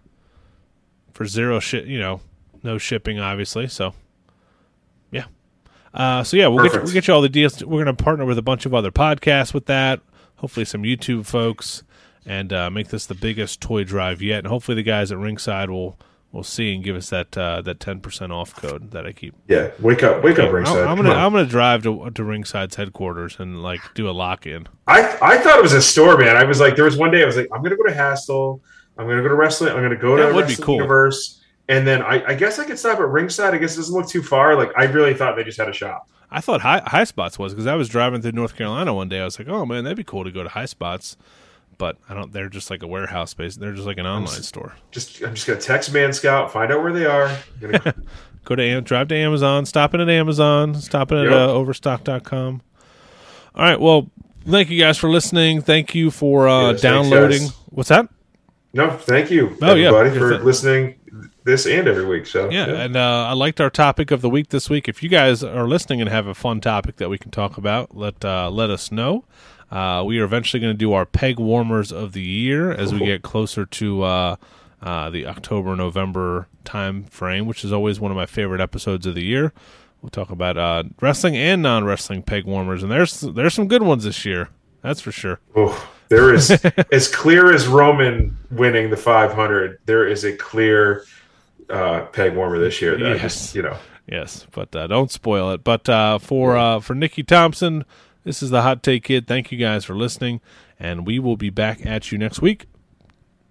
for 1.20 1.26
zero 1.26 1.60
shit. 1.60 1.86
You 1.86 2.00
know, 2.00 2.22
no 2.64 2.78
shipping, 2.78 3.20
obviously. 3.20 3.68
So, 3.68 3.94
yeah. 5.12 5.26
Uh, 5.94 6.24
so 6.24 6.38
yeah, 6.38 6.48
we'll 6.48 6.64
get 6.64 6.74
you, 6.74 6.80
we'll 6.80 6.94
get 6.94 7.10
you 7.10 7.14
all 7.14 7.22
the 7.22 7.28
deals. 7.28 7.62
We're 7.62 7.84
going 7.84 7.94
to 7.94 8.04
partner 8.04 8.24
with 8.24 8.38
a 8.38 8.42
bunch 8.42 8.66
of 8.66 8.74
other 8.74 8.90
podcasts 8.90 9.54
with 9.54 9.66
that. 9.66 10.00
Hopefully, 10.38 10.64
some 10.64 10.84
YouTube 10.84 11.26
folks, 11.26 11.84
and 12.26 12.54
uh, 12.54 12.70
make 12.70 12.88
this 12.88 13.06
the 13.06 13.16
biggest 13.16 13.60
toy 13.60 13.84
drive 13.84 14.22
yet. 14.22 14.40
And 14.40 14.48
hopefully, 14.48 14.76
the 14.76 14.84
guys 14.84 15.12
at 15.12 15.18
Ringside 15.18 15.70
will 15.70 16.00
will 16.32 16.44
see 16.44 16.74
and 16.74 16.86
give 16.86 16.96
us 16.96 17.10
that 17.10 17.38
uh, 17.38 17.62
that 17.64 17.82
ten 17.82 18.00
percent 18.00 18.32
off 18.32 18.56
code 18.56 18.92
that 18.92 19.06
I 19.06 19.12
keep. 19.12 19.36
Yeah, 19.50 19.72
wake 19.80 20.04
up, 20.04 20.24
wake 20.24 20.40
up, 20.40 20.54
ringside. 20.54 20.78
I'm 20.78 20.96
Come 20.96 21.06
gonna. 21.06 21.16
I'm 21.16 21.34
gonna 21.34 21.48
drive 21.48 21.84
to 21.84 22.12
to 22.12 22.24
Ringside's 22.24 22.76
headquarters 22.76 23.38
and 23.40 23.62
like 23.62 23.82
do 23.94 24.10
a 24.10 24.12
lock 24.12 24.48
in. 24.48 24.70
I 24.88 25.02
I 25.22 25.38
thought 25.40 25.58
it 25.58 25.64
was 25.64 25.74
a 25.74 25.82
store, 25.82 26.18
man. 26.18 26.38
I 26.38 26.46
was 26.46 26.62
like, 26.62 26.78
there 26.78 26.86
was 26.86 26.96
one 26.96 27.12
day 27.12 27.24
I 27.24 27.26
was 27.26 27.36
like, 27.36 27.50
I'm 27.54 27.62
gonna 27.62 27.76
go 27.76 27.84
to 27.84 27.94
Hastel, 27.94 28.62
I'm 29.00 29.08
gonna 29.08 29.22
go 29.24 29.30
to 29.30 29.36
wrestling, 29.36 29.74
I'm 29.74 29.82
gonna 29.82 29.95
go 29.95 30.16
to 30.18 30.24
That 30.24 30.34
would 30.36 30.47
be 30.47 30.56
cool. 30.58 30.76
Universe, 30.76 31.41
and 31.70 31.88
then 31.88 32.02
I, 32.04 32.24
I 32.28 32.34
guess 32.36 32.60
I 32.60 32.66
could 32.66 32.78
stop 32.78 33.00
at 33.00 33.08
ringside. 33.08 33.54
I 33.54 33.58
guess 33.58 33.74
it 33.74 33.78
doesn't 33.78 33.95
look 33.95 34.08
too 34.10 34.22
far. 34.22 34.56
Like 34.56 34.72
I 34.78 34.84
really 34.86 35.14
thought 35.14 35.36
they 35.36 35.43
just 35.43 35.58
had 35.58 35.70
a 35.70 35.74
shop. 35.74 36.08
I 36.32 36.41
thought 36.41 36.62
high, 36.62 36.84
high 36.86 37.06
spots 37.06 37.39
was 37.39 37.54
because 37.54 37.66
I 37.66 37.74
was 37.76 37.89
driving 37.89 38.22
through 38.22 38.34
North 38.34 38.56
Carolina 38.56 38.93
one 38.93 39.10
day. 39.10 39.20
I 39.20 39.26
was 39.26 39.39
like, 39.39 39.47
oh 39.47 39.66
man, 39.66 39.84
that'd 39.86 39.97
be 39.97 40.04
cool 40.04 40.24
to 40.26 40.32
go 40.32 40.43
to 40.43 40.50
high 40.50 40.66
spots, 40.66 41.18
but 41.80 41.97
I 42.08 42.14
don't. 42.14 42.32
They're 42.34 42.50
just 42.50 42.70
like 42.70 42.84
a 42.84 42.88
warehouse 42.88 43.32
space. 43.32 43.56
They're 43.56 43.74
just 43.74 43.88
like 43.88 43.97
an 43.97 44.06
online 44.06 44.43
store. 44.43 44.76
Just 44.91 45.24
I'm 45.24 45.34
just 45.34 45.47
gonna 45.47 45.60
text 45.62 45.91
Man 45.93 46.14
Scout, 46.14 46.52
find 46.52 46.72
out 46.72 46.84
where 46.84 46.93
they 46.93 47.06
are. 47.06 47.36
Gonna- 47.60 47.95
Go 48.45 48.56
to 48.56 48.64
Am- 48.64 48.84
drive 48.84 49.08
to 49.10 49.16
Amazon, 49.16 49.66
stopping 49.66 50.02
at 50.02 50.10
Amazon, 50.10 50.74
stopping 50.76 51.18
at 51.20 51.26
Yep. 51.26 51.34
uh, 51.34 51.54
Overstock.com. 51.54 52.62
All 53.56 53.64
right, 53.64 53.80
well, 53.80 54.10
thank 54.47 54.70
you 54.70 54.80
guys 54.80 54.97
for 54.97 55.10
listening. 55.10 55.62
Thank 55.62 55.93
you 55.93 56.10
for 56.10 56.47
uh, 56.47 56.72
Yes, 56.72 56.82
thanks, 56.82 56.82
downloading. 56.82 57.41
guys. 57.41 57.54
What's 57.70 57.89
that? 57.89 58.08
No, 58.74 58.90
thank 58.92 59.32
you, 59.32 59.58
Oh, 59.62 59.74
yeah. 59.76 59.88
everybody, 59.90 60.18
for 60.18 60.32
If 60.34 60.44
listening 60.44 60.96
this 61.44 61.66
and 61.66 61.88
every 61.88 62.06
week. 62.06 62.28
So 62.28 62.50
Yeah, 62.50 62.66
and 62.68 62.96
uh, 62.96 63.26
I 63.28 63.34
liked 63.34 63.60
our 63.60 63.70
topic 63.70 64.12
of 64.12 64.22
the 64.22 64.30
week 64.30 64.50
this 64.50 64.70
week. 64.70 64.88
If 64.88 65.02
you 65.02 65.10
guys 65.10 65.44
are 65.44 65.68
listening 65.68 66.02
and 66.02 66.10
have 66.10 66.28
a 66.28 66.36
fun 66.36 66.62
topic 66.62 66.98
that 66.98 67.10
we 67.10 67.18
can 67.18 67.32
talk 67.32 67.58
about, 67.58 67.96
let 67.96 68.24
uh, 68.24 68.50
let 68.50 68.70
us 68.70 68.92
know. 68.92 69.26
Uh, 69.72 70.04
we 70.06 70.20
are 70.20 70.24
eventually 70.24 70.60
going 70.60 70.74
to 70.74 70.78
do 70.78 70.94
our 70.94 71.06
peg 71.06 71.40
warmers 71.40 71.92
of 71.92 72.14
the 72.14 72.22
year 72.24 72.72
as 72.72 72.92
we 72.92 73.00
get 73.06 73.22
closer 73.22 73.66
to 73.68 74.02
uh, 74.04 74.36
uh, 74.82 75.10
the 75.12 75.28
October 75.28 75.76
November 75.76 76.48
time 76.64 77.04
frame, 77.04 77.46
which 77.46 77.64
is 77.64 77.72
always 77.72 78.00
one 78.00 78.12
of 78.12 78.18
my 78.18 78.26
favorite 78.26 78.62
episodes 78.62 79.06
of 79.06 79.14
the 79.16 79.24
year. 79.24 79.54
We'll 80.02 80.10
talk 80.10 80.30
about 80.32 80.58
uh, 80.58 80.84
wrestling 81.02 81.36
and 81.36 81.62
non 81.62 81.84
wrestling 81.84 82.24
peg 82.24 82.46
warmers, 82.46 82.82
and 82.84 82.92
there's 82.92 83.22
there's 83.22 83.54
some 83.54 83.68
good 83.68 83.84
ones 83.84 84.04
this 84.06 84.26
year. 84.26 84.50
That's 84.82 85.02
for 85.02 85.12
sure. 85.12 85.40
Oh, 85.56 85.90
there 86.10 86.34
is 86.34 86.51
as 86.91 87.07
clear 87.07 87.53
as 87.53 87.68
Roman 87.68 88.38
winning 88.51 88.89
the 88.89 88.97
500. 88.97 89.80
There 89.86 90.07
is 90.07 90.24
a 90.26 90.36
clear 90.36 91.05
uh, 91.70 92.01
peg 92.07 92.36
warmer 92.36 92.60
this 92.60 92.82
year. 92.82 92.97
That 92.97 93.14
Yes. 93.18 93.22
just, 93.22 93.55
you 93.55 93.62
know, 93.62 93.78
Yes, 94.07 94.47
but 94.51 94.76
uh, 94.76 94.88
don't 94.88 95.12
spoil 95.12 95.51
it. 95.51 95.64
But 95.64 95.88
uh, 95.88 96.18
for 96.18 96.57
uh, 96.57 96.80
for 96.80 96.95
Nikki 96.95 97.22
Thompson, 97.22 97.86
this 98.24 98.41
is 98.41 98.49
the 98.49 98.64
Hot 98.64 98.82
Take 98.82 99.03
Kid. 99.03 99.28
Thank 99.28 99.51
you 99.51 99.57
guys 99.60 99.86
for 99.86 99.95
listening, 99.95 100.41
and 100.80 101.05
we 101.05 101.20
will 101.20 101.38
be 101.38 101.51
back 101.51 101.86
at 101.86 102.12
you 102.12 102.18
next 102.18 102.41
week. 102.41 102.66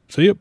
See 0.08 0.24
you. 0.24 0.38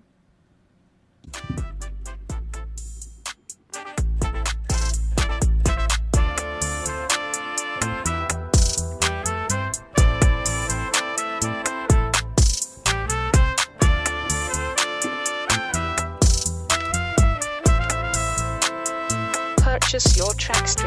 Today. 20.48 20.87